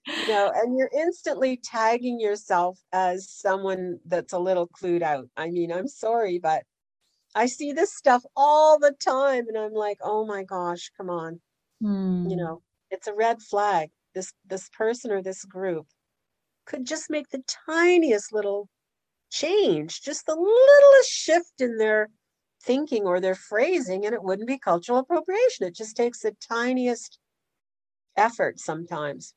You 0.07 0.29
know, 0.29 0.53
and 0.55 0.77
you're 0.77 0.91
instantly 0.97 1.61
tagging 1.63 2.19
yourself 2.19 2.79
as 2.93 3.31
someone 3.31 3.99
that's 4.07 4.33
a 4.33 4.39
little 4.39 4.69
clued 4.69 5.03
out. 5.03 5.29
I 5.37 5.51
mean, 5.51 5.71
I'm 5.71 5.87
sorry, 5.87 6.39
but 6.39 6.65
I 7.35 7.47
see 7.47 7.73
this 7.73 7.95
stuff 7.95 8.25
all 8.35 8.79
the 8.79 8.93
time, 8.93 9.47
and 9.49 9.59
I'm 9.59 9.75
like, 9.75 9.99
oh 10.03 10.27
my 10.27 10.43
gosh, 10.43 10.91
come 10.97 11.11
on. 11.11 11.41
Hmm. 11.81 12.29
You 12.29 12.37
know, 12.37 12.63
it's 12.91 13.07
a 13.07 13.15
red 13.15 13.41
flag. 13.43 13.91
This 14.15 14.33
this 14.47 14.69
person 14.71 15.13
or 15.13 15.23
this 15.23 15.45
group 15.45 15.87
could 16.67 16.85
just 16.85 17.11
make 17.11 17.29
the 17.29 17.45
tiniest 17.69 18.33
little 18.33 18.69
change, 19.31 20.03
just 20.03 20.27
the 20.27 20.35
littlest 20.35 21.11
shift 21.11 21.61
in 21.61 21.77
their 21.79 22.11
thinking 22.63 23.05
or 23.05 23.21
their 23.21 23.35
phrasing, 23.35 24.05
and 24.05 24.15
it 24.15 24.23
wouldn't 24.23 24.49
be 24.49 24.59
cultural 24.59 24.99
appropriation. 24.99 25.67
It 25.67 25.75
just 25.75 25.97
takes 25.97 26.21
the 26.21 26.37
tiniest 26.47 27.19
effort 28.17 28.59
sometimes. 28.59 29.35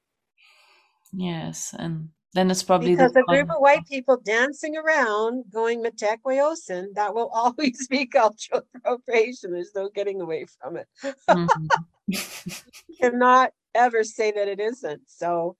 Yes, 1.13 1.73
and 1.77 2.09
then 2.33 2.49
it's 2.49 2.63
probably 2.63 2.91
because 2.91 3.13
the 3.13 3.21
a 3.21 3.25
group 3.25 3.51
of 3.51 3.57
white 3.57 3.85
people 3.87 4.17
dancing 4.17 4.75
around 4.75 5.45
going 5.51 5.83
Mitakuye 5.83 6.17
Oyasin, 6.25 6.93
that 6.95 7.13
will 7.13 7.29
always 7.33 7.87
be 7.87 8.05
cultural 8.07 8.63
appropriation. 8.75 9.51
There's 9.51 9.75
no 9.75 9.89
getting 9.89 10.19
away 10.19 10.45
from 10.59 10.77
it. 10.77 10.87
Mm-hmm. 11.29 11.67
cannot 13.01 13.51
ever 13.75 14.03
say 14.03 14.31
that 14.31 14.47
it 14.47 14.59
isn't. 14.59 15.01
So, 15.07 15.55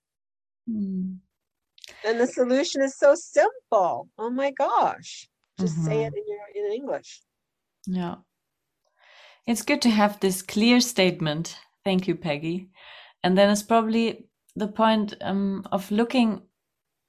mm. 0.69 1.17
And 2.05 2.19
the 2.19 2.27
solution 2.27 2.81
is 2.81 2.97
so 2.97 3.15
simple. 3.15 4.09
Oh 4.17 4.29
my 4.29 4.51
gosh! 4.51 5.27
Just 5.59 5.75
mm-hmm. 5.75 5.85
say 5.85 6.03
it 6.03 6.13
in 6.13 6.23
your 6.27 6.67
in 6.67 6.73
English. 6.73 7.21
Yeah. 7.87 8.15
It's 9.45 9.61
good 9.61 9.81
to 9.81 9.89
have 9.89 10.19
this 10.19 10.41
clear 10.41 10.79
statement. 10.79 11.57
Thank 11.83 12.07
you, 12.07 12.15
Pegi. 12.15 12.69
And 13.23 13.37
then 13.37 13.49
it's 13.49 13.63
probably 13.63 14.27
the 14.55 14.67
point 14.67 15.15
um, 15.21 15.65
of 15.71 15.91
looking 15.91 16.43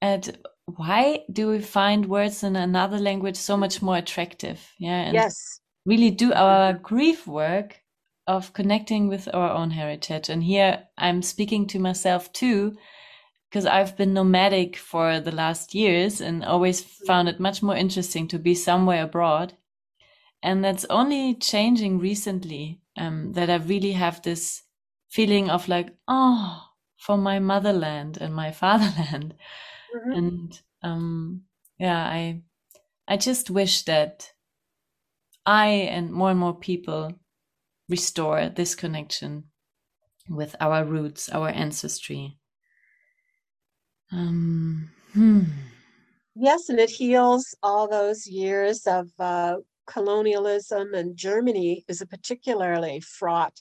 at 0.02 0.36
why 0.66 1.24
do 1.32 1.48
we 1.48 1.60
find 1.60 2.06
words 2.06 2.42
in 2.42 2.56
another 2.56 2.98
language 2.98 3.36
so 3.36 3.56
much 3.56 3.82
more 3.82 3.96
attractive? 3.96 4.72
Yeah. 4.78 5.02
And 5.02 5.14
yes. 5.14 5.60
Really 5.86 6.10
do 6.10 6.32
our 6.32 6.72
grief 6.72 7.26
work 7.26 7.80
of 8.26 8.52
connecting 8.54 9.08
with 9.08 9.28
our 9.34 9.50
own 9.50 9.70
heritage. 9.70 10.30
And 10.30 10.42
here 10.42 10.84
I'm 10.96 11.20
speaking 11.20 11.66
to 11.68 11.78
myself 11.78 12.32
too, 12.32 12.76
because 13.55 13.66
I've 13.66 13.97
been 13.97 14.14
nomadic 14.14 14.76
for 14.76 15.20
the 15.20 15.31
last 15.31 15.76
years 15.76 16.20
and 16.20 16.44
always 16.44 16.81
found 16.81 17.28
it 17.28 17.39
much 17.39 17.62
more 17.62 17.76
interesting 17.76 18.26
to 18.28 18.39
be 18.40 18.52
somewhere 18.52 19.05
abroad. 19.05 19.52
And 20.43 20.64
that's 20.64 20.85
only 20.90 21.36
changing 21.36 22.01
recently 22.01 22.81
um, 22.97 23.35
that 23.35 23.51
I 23.51 23.55
really 23.59 23.93
have 23.93 24.20
this 24.22 24.64
feeling 25.09 25.51
of 25.51 25.68
like, 25.68 25.94
oh, 26.09 26.64
for 26.98 27.16
my 27.16 27.39
motherland 27.39 28.18
and 28.20 28.35
my 28.35 28.51
fatherland. 28.60 29.36
Mm-hmm. 29.94 30.10
And 30.10 30.60
um, 30.82 31.43
yeah, 31.78 32.05
I 32.05 32.43
I 33.06 33.16
just 33.16 33.51
wish 33.51 33.85
that 33.85 34.32
I 35.47 35.66
and 35.66 36.10
more 36.10 36.31
and 36.31 36.40
more 36.40 36.59
people 36.59 37.12
restore 37.89 38.48
this 38.48 38.74
connection 38.74 39.44
with 40.28 40.56
our 40.59 40.85
roots, 40.85 41.28
our 41.28 41.51
ancestry. 41.51 42.40
Um, 44.15 44.89
hmm. 45.12 45.43
Yes, 46.36 46.69
and 46.69 46.78
it 46.78 46.91
heals 46.91 47.55
all 47.62 47.89
those 47.89 48.27
years 48.28 48.86
of 48.86 49.11
uh, 49.19 49.57
colonialism, 49.86 50.95
and 50.95 51.16
Germany 51.16 51.85
is 51.89 52.01
a 52.01 52.07
particularly 52.07 53.01
fraught 53.01 53.61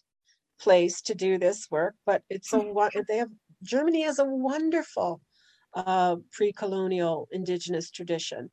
place 0.59 1.01
to 1.03 1.15
do 1.15 1.39
this 1.39 1.67
work. 1.71 1.95
But 2.05 2.21
it's 2.29 2.53
a 2.53 2.73
they 3.07 3.17
have 3.17 3.31
Germany 3.63 4.03
has 4.03 4.19
a 4.19 4.25
wonderful 4.25 5.21
uh, 5.73 6.17
pre-colonial 6.31 7.27
indigenous 7.31 7.89
tradition. 7.89 8.51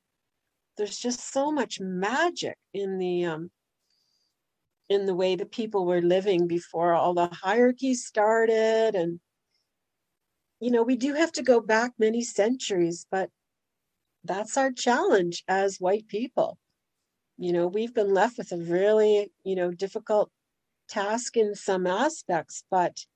There's 0.79 0.99
just 0.99 1.33
so 1.33 1.53
much 1.53 1.81
magic 1.81 2.57
in 2.73 2.99
the 2.99 3.27
um, 3.27 3.51
in 4.89 5.05
the 5.05 5.15
way 5.15 5.37
that 5.37 5.53
people 5.53 5.85
were 5.85 6.01
living 6.01 6.47
before 6.47 6.95
all 6.95 7.13
the 7.13 7.29
hierarchies 7.29 8.07
started 8.07 8.95
and 8.95 9.21
you 10.61 10.71
know 10.71 10.83
we 10.83 10.97
do 10.97 11.15
have 11.15 11.33
to 11.33 11.43
go 11.43 11.61
back 11.61 11.93
many 11.99 12.23
centuries 12.23 13.07
but 13.11 13.31
that's 14.25 14.59
our 14.59 14.71
challenge 14.71 15.43
as 15.49 15.79
white 15.79 16.07
people. 16.07 16.59
You 17.39 17.53
know 17.53 17.67
we've 17.67 17.95
been 17.95 18.13
left 18.13 18.39
with 18.39 18.53
a 18.53 18.59
really 18.59 19.33
you 19.45 19.57
know 19.57 19.71
difficult 19.71 20.31
task 20.89 21.37
in 21.37 21.55
some 21.55 21.87
aspects 21.87 22.65
but 22.71 23.07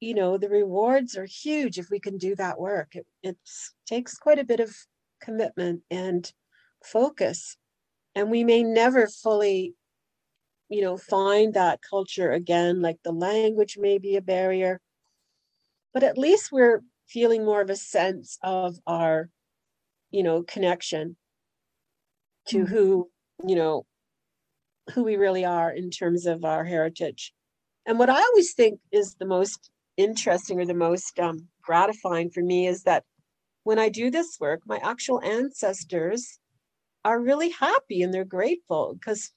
you 0.00 0.14
know 0.14 0.38
the 0.38 0.48
rewards 0.48 1.16
are 1.16 1.26
huge 1.26 1.78
if 1.78 1.90
we 1.90 2.00
can 2.00 2.16
do 2.16 2.34
that 2.36 2.58
work. 2.58 2.94
It 2.94 3.06
it's, 3.22 3.74
takes 3.86 4.16
quite 4.16 4.38
a 4.38 4.44
bit 4.44 4.60
of 4.60 4.74
commitment 5.20 5.82
and 5.90 6.32
focus 6.84 7.56
and 8.14 8.30
we 8.30 8.42
may 8.42 8.62
never 8.62 9.06
fully 9.06 9.74
you 10.72 10.80
know, 10.80 10.96
find 10.96 11.52
that 11.52 11.80
culture 11.88 12.32
again, 12.32 12.80
like 12.80 12.96
the 13.04 13.12
language 13.12 13.76
may 13.78 13.98
be 13.98 14.16
a 14.16 14.22
barrier, 14.22 14.80
but 15.92 16.02
at 16.02 16.18
least 16.18 16.52
we're 16.52 16.82
feeling 17.08 17.44
more 17.44 17.60
of 17.60 17.70
a 17.70 17.76
sense 17.76 18.38
of 18.42 18.78
our, 18.86 19.28
you 20.10 20.22
know, 20.22 20.42
connection 20.42 21.16
to 22.48 22.58
mm-hmm. 22.58 22.74
who, 22.74 23.10
you 23.46 23.54
know, 23.54 23.84
who 24.94 25.04
we 25.04 25.16
really 25.16 25.44
are 25.44 25.70
in 25.70 25.90
terms 25.90 26.26
of 26.26 26.44
our 26.44 26.64
heritage. 26.64 27.32
And 27.86 27.98
what 27.98 28.10
I 28.10 28.20
always 28.20 28.52
think 28.54 28.80
is 28.90 29.14
the 29.14 29.26
most 29.26 29.70
interesting 29.96 30.60
or 30.60 30.66
the 30.66 30.74
most 30.74 31.18
um, 31.18 31.48
gratifying 31.62 32.30
for 32.30 32.42
me 32.42 32.66
is 32.66 32.82
that 32.84 33.04
when 33.64 33.78
I 33.78 33.88
do 33.88 34.10
this 34.10 34.38
work, 34.40 34.60
my 34.66 34.78
actual 34.82 35.20
ancestors 35.22 36.38
are 37.04 37.20
really 37.20 37.50
happy 37.50 38.02
and 38.02 38.12
they're 38.12 38.24
grateful 38.24 38.94
because 38.94 39.32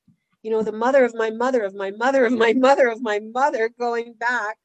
you 0.45 0.52
know, 0.52 0.61
the 0.61 0.72
mother 0.72 1.03
of 1.03 1.15
my 1.15 1.32
mother 1.32 1.64
of 1.64 1.73
my 1.73 1.90
mother 1.90 2.23
of 2.23 2.32
my 2.32 2.53
mother 2.53 2.88
of 2.88 3.02
my 3.02 3.19
mother 3.19 3.68
going 3.80 4.14
back, 4.14 4.57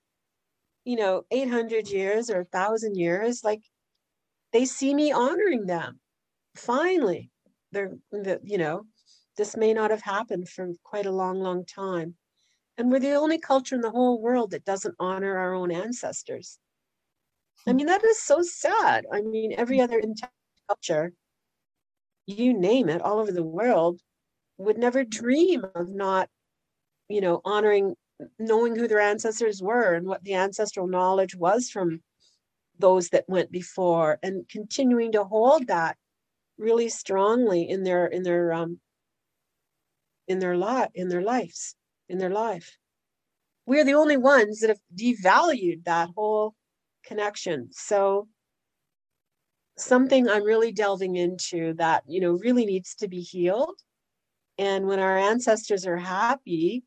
you 0.84 0.96
know, 0.96 1.22
800 1.30 1.88
years 1.88 2.30
or 2.30 2.38
1,000 2.38 2.96
years, 2.96 3.44
like 3.44 3.62
they 4.52 4.64
see 4.64 4.94
me 4.94 5.12
honoring 5.12 5.66
them. 5.66 6.00
Finally, 6.56 7.30
they're, 7.72 7.92
the, 8.10 8.40
you 8.42 8.58
know, 8.58 8.84
this 9.36 9.56
may 9.56 9.72
not 9.72 9.90
have 9.90 10.02
happened 10.02 10.48
for 10.48 10.70
quite 10.82 11.06
a 11.06 11.12
long, 11.12 11.40
long 11.40 11.64
time. 11.64 12.14
And 12.78 12.90
we're 12.90 12.98
the 13.00 13.14
only 13.14 13.38
culture 13.38 13.74
in 13.74 13.80
the 13.82 13.90
whole 13.90 14.20
world 14.20 14.50
that 14.52 14.64
doesn't 14.64 14.94
honor 14.98 15.36
our 15.36 15.54
own 15.54 15.70
ancestors. 15.70 16.58
I 17.66 17.72
mean, 17.72 17.86
that 17.86 18.02
is 18.04 18.20
so 18.22 18.42
sad. 18.42 19.04
I 19.12 19.20
mean, 19.20 19.54
every 19.56 19.80
other 19.80 20.02
culture, 20.66 21.12
you 22.26 22.58
name 22.58 22.88
it, 22.88 23.02
all 23.02 23.18
over 23.18 23.32
the 23.32 23.44
world, 23.44 24.00
would 24.58 24.78
never 24.78 25.04
dream 25.04 25.64
of 25.74 25.88
not, 25.90 26.28
you 27.08 27.20
know, 27.20 27.40
honoring, 27.44 27.94
knowing 28.38 28.76
who 28.76 28.88
their 28.88 29.00
ancestors 29.00 29.62
were 29.62 29.94
and 29.94 30.06
what 30.06 30.22
the 30.24 30.34
ancestral 30.34 30.86
knowledge 30.86 31.34
was 31.34 31.70
from 31.70 32.00
those 32.78 33.10
that 33.10 33.28
went 33.28 33.50
before 33.52 34.18
and 34.22 34.48
continuing 34.48 35.12
to 35.12 35.24
hold 35.24 35.66
that 35.66 35.96
really 36.58 36.88
strongly 36.88 37.68
in 37.68 37.84
their 37.84 38.06
in 38.06 38.22
their 38.22 38.52
um 38.52 38.78
in 40.28 40.38
their 40.38 40.56
lot 40.56 40.90
in 40.94 41.08
their 41.08 41.22
lives 41.22 41.74
in 42.08 42.18
their 42.18 42.30
life. 42.30 42.76
We're 43.66 43.84
the 43.84 43.94
only 43.94 44.16
ones 44.16 44.60
that 44.60 44.68
have 44.68 44.80
devalued 44.94 45.84
that 45.84 46.10
whole 46.16 46.54
connection. 47.04 47.68
So 47.72 48.28
something 49.78 50.28
i'm 50.28 50.44
really 50.44 50.72
delving 50.72 51.16
into 51.16 51.72
that 51.72 52.02
you 52.06 52.20
know 52.20 52.32
really 52.32 52.66
needs 52.66 52.94
to 52.96 53.08
be 53.08 53.20
healed. 53.20 53.78
And 54.58 54.86
when 54.86 54.98
our 54.98 55.16
ancestors 55.16 55.86
are 55.86 55.96
happy 55.96 56.84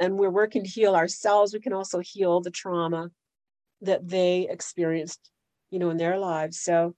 and 0.00 0.18
we're 0.18 0.30
working 0.30 0.64
to 0.64 0.68
heal 0.70 0.94
ourselves, 0.94 1.52
we 1.52 1.60
can 1.60 1.72
also 1.72 2.00
heal 2.00 2.40
the 2.40 2.50
trauma 2.50 3.10
that 3.80 4.08
they 4.08 4.48
experienced, 4.48 5.30
you 5.70 5.78
know, 5.78 5.90
in 5.90 5.96
their 5.96 6.18
lives. 6.18 6.60
So 6.60 6.94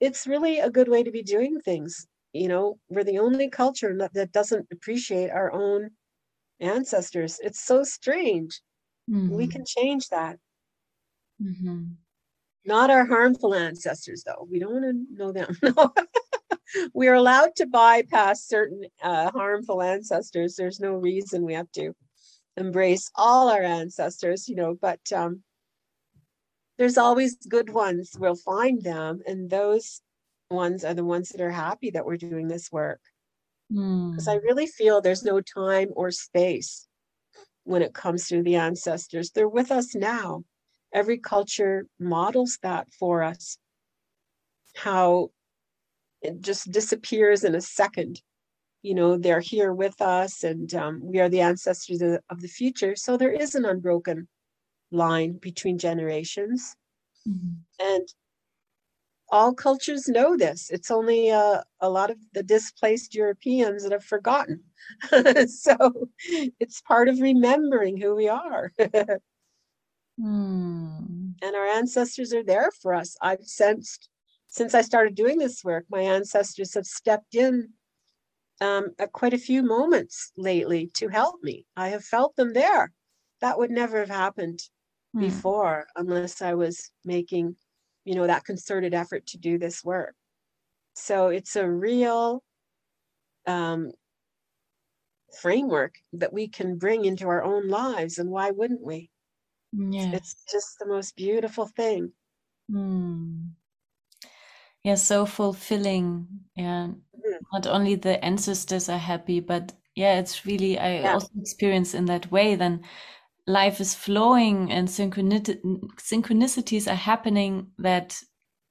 it's 0.00 0.26
really 0.26 0.58
a 0.58 0.70
good 0.70 0.88
way 0.88 1.02
to 1.02 1.10
be 1.10 1.22
doing 1.22 1.60
things. 1.60 2.06
You 2.32 2.48
know, 2.48 2.78
we're 2.88 3.04
the 3.04 3.18
only 3.18 3.48
culture 3.48 3.96
that, 4.14 4.32
doesn't 4.32 4.68
appreciate 4.70 5.30
our 5.30 5.52
own 5.52 5.90
ancestors. 6.60 7.40
It's 7.42 7.60
so 7.60 7.82
strange. 7.84 8.60
Mm-hmm. 9.10 9.34
We 9.34 9.46
can 9.46 9.64
change 9.66 10.08
that. 10.08 10.36
Mm-hmm. 11.42 11.84
Not 12.64 12.90
our 12.90 13.06
harmful 13.06 13.54
ancestors, 13.54 14.24
though. 14.26 14.46
We 14.50 14.58
don't 14.58 14.72
want 14.72 14.84
to 14.84 15.16
know 15.16 15.32
them. 15.32 15.56
we 16.94 17.08
are 17.08 17.14
allowed 17.14 17.56
to 17.56 17.66
bypass 17.66 18.44
certain 18.44 18.82
uh, 19.02 19.30
harmful 19.30 19.82
ancestors. 19.82 20.54
There's 20.56 20.80
no 20.80 20.94
reason 20.94 21.44
we 21.44 21.54
have 21.54 21.70
to 21.72 21.92
embrace 22.56 23.10
all 23.14 23.48
our 23.48 23.62
ancestors, 23.62 24.48
you 24.48 24.56
know, 24.56 24.76
but 24.80 25.00
um, 25.14 25.42
there's 26.78 26.98
always 26.98 27.36
good 27.36 27.70
ones. 27.70 28.16
We'll 28.18 28.36
find 28.36 28.82
them. 28.82 29.20
And 29.26 29.50
those 29.50 30.00
ones 30.50 30.84
are 30.84 30.94
the 30.94 31.04
ones 31.04 31.30
that 31.30 31.40
are 31.40 31.50
happy 31.50 31.90
that 31.90 32.06
we're 32.06 32.16
doing 32.16 32.48
this 32.48 32.70
work. 32.70 33.00
Because 33.68 34.26
mm. 34.26 34.32
I 34.32 34.36
really 34.36 34.66
feel 34.66 35.00
there's 35.00 35.24
no 35.24 35.40
time 35.40 35.88
or 35.94 36.10
space 36.10 36.86
when 37.64 37.82
it 37.82 37.92
comes 37.92 38.28
to 38.28 38.42
the 38.42 38.56
ancestors. 38.56 39.30
They're 39.30 39.48
with 39.48 39.70
us 39.70 39.94
now. 39.94 40.44
Every 40.92 41.18
culture 41.18 41.86
models 42.00 42.58
that 42.62 42.88
for 42.98 43.22
us. 43.22 43.58
How 44.74 45.30
it 46.22 46.40
just 46.40 46.70
disappears 46.70 47.44
in 47.44 47.54
a 47.54 47.60
second. 47.60 48.22
You 48.82 48.94
know 48.94 49.16
they're 49.16 49.40
here 49.40 49.72
with 49.72 50.00
us 50.00 50.44
and 50.44 50.72
um, 50.74 51.00
we 51.02 51.18
are 51.18 51.28
the 51.28 51.40
ancestors 51.40 52.00
of, 52.00 52.20
of, 52.30 52.40
the 52.40 52.48
future. 52.48 52.94
So 52.94 53.16
there 53.16 53.32
is 53.32 53.54
an 53.54 53.64
unbroken 53.64 54.28
line 54.90 55.38
between 55.40 55.78
generations. 55.78 56.76
Mm-hmm. 57.28 57.56
and 57.80 58.08
all 59.30 59.52
cultures 59.52 60.08
know 60.08 60.36
this. 60.36 60.70
It's 60.70 60.90
only 60.90 61.30
uh, 61.30 61.62
a 61.80 61.90
lot 61.90 62.10
of 62.10 62.16
the 62.32 62.42
displaced 62.42 63.14
europeans 63.14 63.82
that 63.82 63.92
have 63.92 64.04
forgotten. 64.04 64.62
So 65.48 66.08
it's 66.60 66.80
part 66.82 67.08
of 67.08 67.20
remembering 67.20 67.96
who 67.98 68.14
we 68.14 68.28
are. 68.28 68.72
Mm. 70.20 71.34
and 71.40 71.54
our 71.54 71.66
ancestors 71.66 72.32
are 72.32 72.42
there 72.42 72.72
for 72.82 72.92
us. 72.92 73.16
I've 73.22 73.44
sensed 73.44 74.08
since 74.58 74.74
I 74.74 74.82
started 74.82 75.14
doing 75.14 75.38
this 75.38 75.62
work, 75.62 75.84
my 75.88 76.00
ancestors 76.00 76.74
have 76.74 76.84
stepped 76.84 77.36
in 77.36 77.68
um, 78.60 78.88
at 78.98 79.12
quite 79.12 79.32
a 79.32 79.38
few 79.38 79.62
moments 79.62 80.32
lately 80.36 80.90
to 80.94 81.06
help 81.06 81.36
me. 81.44 81.64
I 81.76 81.90
have 81.90 82.04
felt 82.04 82.34
them 82.34 82.52
there. 82.52 82.92
That 83.40 83.56
would 83.56 83.70
never 83.70 84.00
have 84.00 84.08
happened 84.08 84.58
hmm. 85.14 85.20
before 85.20 85.86
unless 85.94 86.42
I 86.42 86.54
was 86.54 86.90
making, 87.04 87.54
you 88.04 88.16
know, 88.16 88.26
that 88.26 88.44
concerted 88.44 88.94
effort 88.94 89.26
to 89.28 89.38
do 89.38 89.58
this 89.58 89.84
work. 89.84 90.16
So 90.94 91.28
it's 91.28 91.54
a 91.54 91.70
real 91.70 92.42
um, 93.46 93.92
framework 95.40 95.94
that 96.14 96.32
we 96.32 96.48
can 96.48 96.78
bring 96.78 97.04
into 97.04 97.28
our 97.28 97.44
own 97.44 97.68
lives. 97.68 98.18
And 98.18 98.28
why 98.28 98.50
wouldn't 98.50 98.82
we? 98.82 99.08
Yeah. 99.72 100.16
It's 100.16 100.34
just 100.50 100.80
the 100.80 100.86
most 100.86 101.14
beautiful 101.14 101.66
thing. 101.76 102.10
Hmm 102.68 103.50
yeah 104.88 104.94
so 104.94 105.26
fulfilling 105.26 106.26
yeah 106.56 106.88
mm. 106.88 107.38
not 107.52 107.66
only 107.66 107.94
the 107.94 108.22
ancestors 108.24 108.88
are 108.88 108.98
happy 108.98 109.40
but 109.40 109.72
yeah 109.94 110.18
it's 110.18 110.46
really 110.46 110.78
i 110.78 111.00
yeah. 111.00 111.12
also 111.12 111.28
experience 111.40 111.94
in 111.94 112.06
that 112.06 112.30
way 112.30 112.54
then 112.54 112.82
life 113.48 113.80
is 113.80 113.94
flowing 113.94 114.70
and 114.70 114.86
synchronicities 114.86 116.90
are 116.90 116.94
happening 116.94 117.68
that, 117.78 118.16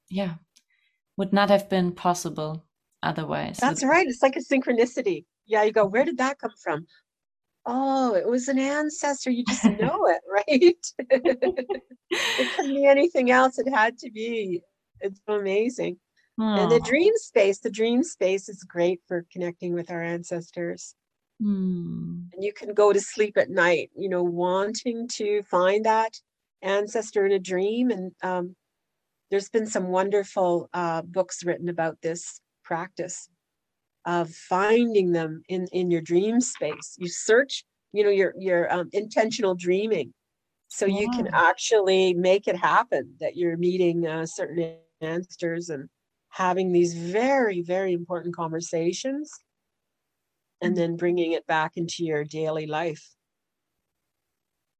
yeah, 0.08 0.34
would 1.16 1.32
not 1.32 1.50
have 1.50 1.68
been 1.68 1.92
possible 1.92 2.64
otherwise. 3.02 3.58
That's 3.58 3.84
right. 3.84 4.06
It's 4.06 4.22
like 4.22 4.36
a 4.36 4.40
synchronicity. 4.40 5.24
Yeah, 5.46 5.64
you 5.64 5.72
go, 5.72 5.84
where 5.84 6.04
did 6.04 6.18
that 6.18 6.38
come 6.38 6.52
from? 6.62 6.86
Oh, 7.66 8.14
it 8.14 8.26
was 8.26 8.48
an 8.48 8.58
ancestor. 8.58 9.30
You 9.30 9.44
just 9.46 9.64
know 9.64 10.06
it, 10.06 10.20
right? 10.32 10.86
it 11.10 12.56
couldn't 12.56 12.74
be 12.74 12.86
anything 12.86 13.32
else. 13.32 13.58
It 13.58 13.68
had 13.68 13.98
to 13.98 14.10
be. 14.10 14.62
It's 15.00 15.20
so 15.28 15.38
amazing. 16.38 16.62
And 16.62 16.72
the 16.72 16.88
dream 16.88 17.12
space, 17.16 17.58
the 17.58 17.70
dream 17.70 18.02
space 18.02 18.48
is 18.48 18.62
great 18.62 19.00
for 19.06 19.26
connecting 19.32 19.74
with 19.74 19.90
our 19.90 20.02
ancestors. 20.02 20.94
Hmm. 21.40 22.22
And 22.32 22.44
you 22.44 22.52
can 22.52 22.74
go 22.74 22.92
to 22.92 23.00
sleep 23.00 23.36
at 23.36 23.50
night, 23.50 23.90
you 23.96 24.08
know, 24.08 24.22
wanting 24.22 25.08
to 25.14 25.42
find 25.44 25.84
that 25.84 26.14
ancestor 26.62 27.26
in 27.26 27.32
a 27.32 27.38
dream. 27.38 27.90
And 27.90 28.12
um, 28.22 28.56
there's 29.30 29.48
been 29.48 29.66
some 29.66 29.88
wonderful 29.88 30.68
uh, 30.72 31.02
books 31.02 31.44
written 31.44 31.68
about 31.68 31.98
this 32.02 32.40
practice 32.64 33.28
of 34.04 34.30
finding 34.30 35.12
them 35.12 35.42
in 35.48 35.66
in 35.72 35.90
your 35.90 36.00
dream 36.00 36.40
space. 36.40 36.96
You 36.98 37.08
search, 37.08 37.64
you 37.92 38.04
know, 38.04 38.10
your 38.10 38.32
your 38.38 38.72
um, 38.72 38.88
intentional 38.92 39.54
dreaming, 39.54 40.14
so 40.68 40.86
yeah. 40.86 41.00
you 41.00 41.10
can 41.10 41.28
actually 41.32 42.14
make 42.14 42.48
it 42.48 42.56
happen 42.56 43.14
that 43.20 43.36
you're 43.36 43.56
meeting 43.56 44.06
uh, 44.06 44.26
certain 44.26 44.76
ancestors 45.00 45.68
and 45.68 45.88
having 46.38 46.70
these 46.70 46.94
very 46.94 47.60
very 47.62 47.92
important 47.92 48.34
conversations 48.34 49.28
and 50.62 50.72
mm-hmm. 50.72 50.80
then 50.80 50.96
bringing 50.96 51.32
it 51.32 51.44
back 51.46 51.72
into 51.76 52.04
your 52.04 52.24
daily 52.24 52.66
life. 52.66 53.04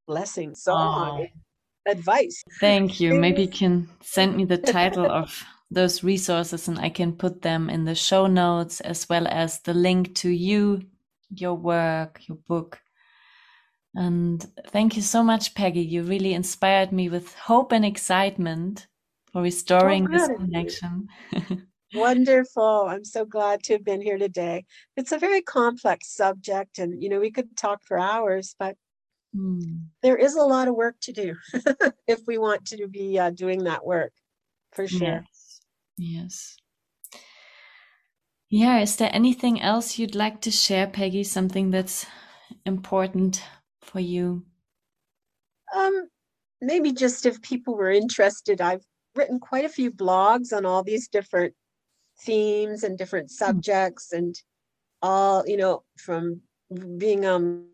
Blessings 0.06 0.62
so 0.62 0.72
oh. 0.74 1.26
advice. 1.86 2.42
Thank 2.60 3.00
you. 3.00 3.14
Maybe 3.14 3.42
you 3.42 3.48
can 3.48 3.88
send 4.00 4.36
me 4.36 4.44
the 4.44 4.56
title 4.56 5.10
of 5.22 5.44
those 5.70 6.02
resources 6.02 6.66
and 6.66 6.78
i 6.78 6.88
can 6.88 7.12
put 7.12 7.42
them 7.42 7.68
in 7.68 7.84
the 7.84 7.94
show 7.94 8.26
notes 8.26 8.80
as 8.80 9.06
well 9.10 9.26
as 9.28 9.60
the 9.60 9.74
link 9.74 10.14
to 10.14 10.30
you 10.30 10.80
your 11.28 11.54
work 11.54 12.22
your 12.28 12.38
book. 12.48 12.80
And 13.94 14.40
thank 14.68 14.96
you 14.96 15.02
so 15.02 15.22
much 15.22 15.54
Pegi. 15.54 15.84
You 15.86 16.04
really 16.04 16.32
inspired 16.34 16.92
me 16.92 17.08
with 17.08 17.34
hope 17.34 17.72
and 17.72 17.84
excitement 17.84 18.86
for 19.32 19.42
restoring 19.42 20.06
oh, 20.08 20.12
this 20.12 20.28
connection. 20.28 21.08
Wonderful. 21.94 22.86
I'm 22.88 23.04
so 23.04 23.24
glad 23.24 23.62
to 23.64 23.74
have 23.74 23.84
been 23.84 24.02
here 24.02 24.18
today. 24.18 24.64
It's 24.96 25.12
a 25.12 25.18
very 25.18 25.40
complex 25.40 26.14
subject, 26.14 26.78
and 26.78 27.02
you 27.02 27.08
know, 27.08 27.20
we 27.20 27.30
could 27.30 27.56
talk 27.56 27.82
for 27.82 27.98
hours, 27.98 28.54
but 28.58 28.76
mm. 29.34 29.80
there 30.02 30.16
is 30.16 30.34
a 30.34 30.42
lot 30.42 30.68
of 30.68 30.74
work 30.74 30.96
to 31.02 31.12
do 31.12 31.34
if 32.06 32.20
we 32.26 32.36
want 32.38 32.66
to 32.66 32.88
be 32.88 33.18
uh, 33.18 33.30
doing 33.30 33.64
that 33.64 33.86
work 33.86 34.12
for 34.72 34.86
sure. 34.86 35.24
Yes. 35.24 35.60
yes. 35.96 36.56
Yeah. 38.50 38.80
Is 38.80 38.96
there 38.96 39.10
anything 39.12 39.60
else 39.60 39.98
you'd 39.98 40.14
like 40.14 40.40
to 40.42 40.50
share, 40.50 40.86
Pegi? 40.86 41.24
Something 41.24 41.70
that's 41.70 42.06
important 42.64 43.42
for 43.80 44.00
you? 44.00 44.44
Um, 45.74 46.08
maybe 46.60 46.92
just 46.92 47.26
if 47.26 47.42
people 47.42 47.74
were 47.74 47.90
interested, 47.90 48.60
I've 48.60 48.84
written 49.18 49.38
quite 49.40 49.64
a 49.64 49.68
few 49.68 49.90
blogs 49.90 50.56
on 50.56 50.64
all 50.64 50.82
these 50.82 51.08
different 51.08 51.54
themes 52.22 52.82
and 52.82 52.96
different 52.96 53.28
hmm. 53.30 53.44
subjects 53.44 54.12
and 54.12 54.34
all 55.02 55.44
you 55.46 55.56
know 55.56 55.82
from 55.96 56.40
being 56.96 57.24
um 57.24 57.66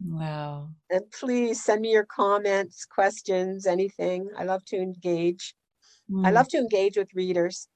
Wow. 0.04 0.68
And 0.90 1.10
please 1.10 1.64
send 1.64 1.80
me 1.80 1.92
your 1.92 2.04
comments, 2.04 2.84
questions, 2.84 3.66
anything. 3.66 4.28
I 4.36 4.44
love 4.44 4.64
to 4.66 4.76
engage. 4.76 5.54
Mm. 6.10 6.26
I 6.26 6.30
love 6.30 6.48
to 6.48 6.58
engage 6.58 6.98
with 6.98 7.08
readers. 7.14 7.68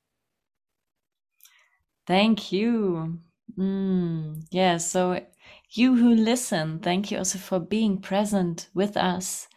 Thank 2.07 2.53
you. 2.53 3.19
Mm. 3.59 4.45
Yeah, 4.51 4.77
so 4.77 5.25
you 5.71 5.97
who 5.97 6.15
listen, 6.15 6.81
thank 6.81 7.11
you 7.11 7.19
also 7.19 7.39
for 7.39 7.59
being 7.59 7.99
present 7.99 8.69
with 8.75 8.97
us 8.97 9.49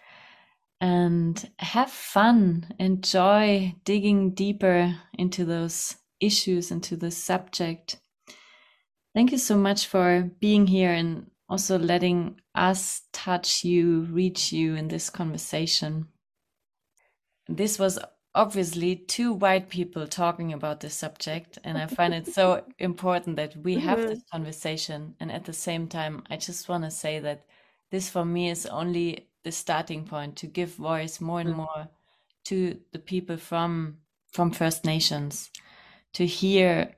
and 0.85 1.49
have 1.57 1.89
fun. 1.89 2.71
Enjoy 2.77 3.73
digging 3.85 4.35
deeper 4.35 4.95
into 5.17 5.43
those 5.43 5.95
issues, 6.19 6.69
into 6.69 6.95
the 6.95 7.09
subject. 7.09 7.97
Thank 9.15 9.31
you 9.31 9.39
so 9.39 9.57
much 9.57 9.87
for 9.87 10.29
being 10.39 10.67
here 10.67 10.91
and 10.91 11.31
also 11.49 11.79
letting 11.79 12.39
us 12.53 13.01
touch 13.13 13.63
you, 13.63 14.01
reach 14.11 14.51
you 14.51 14.75
in 14.75 14.87
this 14.87 15.09
conversation. 15.09 16.07
This 17.47 17.79
was 17.79 17.97
obviously 18.35 18.95
two 18.95 19.33
white 19.33 19.69
people 19.69 20.05
talking 20.05 20.53
about 20.53 20.81
this 20.81 20.93
subject, 20.93 21.57
and 21.63 21.79
I 21.79 21.87
find 21.87 22.13
it 22.13 22.27
so 22.27 22.63
important 22.77 23.37
that 23.37 23.57
we 23.57 23.79
have 23.79 23.97
this 23.97 24.19
mm-hmm. 24.19 24.37
conversation. 24.37 25.15
And 25.19 25.31
at 25.31 25.45
the 25.45 25.53
same 25.53 25.87
time, 25.87 26.21
I 26.29 26.37
just 26.37 26.69
want 26.69 26.83
to 26.83 26.91
say 26.91 27.17
that 27.21 27.47
this 27.89 28.07
for 28.07 28.23
me 28.23 28.51
is 28.51 28.67
only 28.67 29.29
the 29.45 29.51
starting 29.51 30.05
point 30.05 30.35
to 30.37 30.47
give 30.47 30.73
voice 30.73 31.21
more 31.21 31.39
and 31.39 31.53
mm. 31.53 31.57
more 31.57 31.87
to 32.45 32.77
the 32.91 32.99
people 32.99 33.37
from 33.37 33.97
from 34.33 34.51
First 34.51 34.83
Nations 34.83 35.49
to 36.13 36.25
hear 36.25 36.95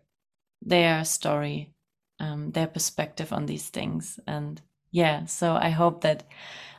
their 0.61 1.05
story, 1.05 1.73
um, 2.19 2.51
their 2.51 2.65
perspective 2.65 3.31
on 3.31 3.45
these 3.45 3.69
things. 3.69 4.19
And 4.25 4.59
yeah, 4.89 5.25
so 5.25 5.55
I 5.55 5.69
hope 5.69 6.01
that 6.01 6.23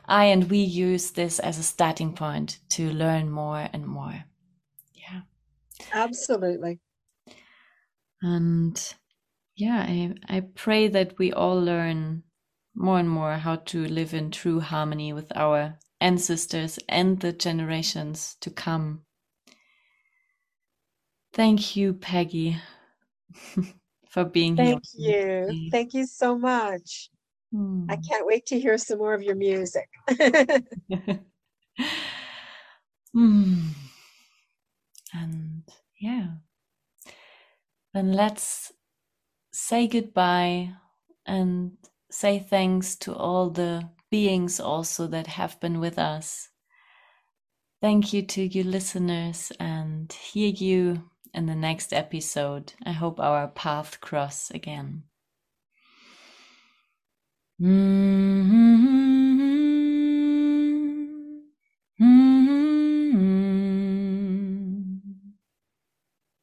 I 0.05 0.25
and 0.25 0.49
we 0.49 0.57
use 0.57 1.11
this 1.11 1.39
as 1.39 1.57
a 1.57 1.63
starting 1.63 2.13
point 2.13 2.59
to 2.69 2.91
learn 2.91 3.29
more 3.29 3.69
and 3.71 3.85
more. 3.85 4.25
Yeah. 4.93 5.21
Absolutely. 5.93 6.79
And 8.21 8.95
yeah, 9.55 9.85
I, 9.87 10.15
I 10.27 10.41
pray 10.41 10.89
that 10.89 11.17
we 11.17 11.31
all 11.31 11.61
learn 11.61 12.23
more 12.79 12.97
and 12.97 13.09
more 13.09 13.33
how 13.33 13.57
to 13.57 13.85
live 13.87 14.13
in 14.13 14.31
true 14.31 14.61
harmony 14.61 15.11
with 15.11 15.35
our 15.35 15.77
ancestors 15.99 16.79
and 16.87 17.19
the 17.19 17.33
generations 17.33 18.37
to 18.39 18.49
come. 18.49 19.01
Thank 21.33 21.75
you, 21.75 21.93
Pegi, 21.93 22.57
for 24.09 24.23
being 24.23 24.55
Thank 24.55 24.81
here. 24.95 25.45
Thank 25.47 25.59
you. 25.59 25.69
Thank 25.71 25.93
you 25.93 26.07
so 26.07 26.37
much. 26.37 27.09
Hmm. 27.51 27.85
I 27.89 27.97
can't 27.97 28.25
wait 28.25 28.45
to 28.47 28.59
hear 28.59 28.77
some 28.77 28.99
more 28.99 29.13
of 29.13 29.23
your 29.23 29.35
music. 29.35 29.89
hmm. 33.13 33.67
And 35.13 35.63
yeah, 35.99 36.27
then 37.93 38.13
let's 38.13 38.71
say 39.51 39.87
goodbye 39.87 40.71
and 41.25 41.71
say 42.09 42.39
thanks 42.39 42.95
to 42.97 43.15
all 43.15 43.49
the 43.49 43.89
beings 44.09 44.59
also 44.59 45.07
that 45.07 45.27
have 45.27 45.59
been 45.59 45.79
with 45.79 45.99
us. 45.99 46.49
Thank 47.81 48.11
you 48.11 48.23
to 48.23 48.41
you 48.43 48.63
listeners 48.63 49.51
and 49.59 50.11
hear 50.11 50.49
you 50.49 51.09
in 51.33 51.45
the 51.45 51.55
next 51.55 51.93
episode. 51.93 52.73
I 52.85 52.91
hope 52.91 53.19
our 53.19 53.47
path 53.47 54.01
cross 54.01 54.51
again. 54.51 55.03
Mm. 57.61 59.08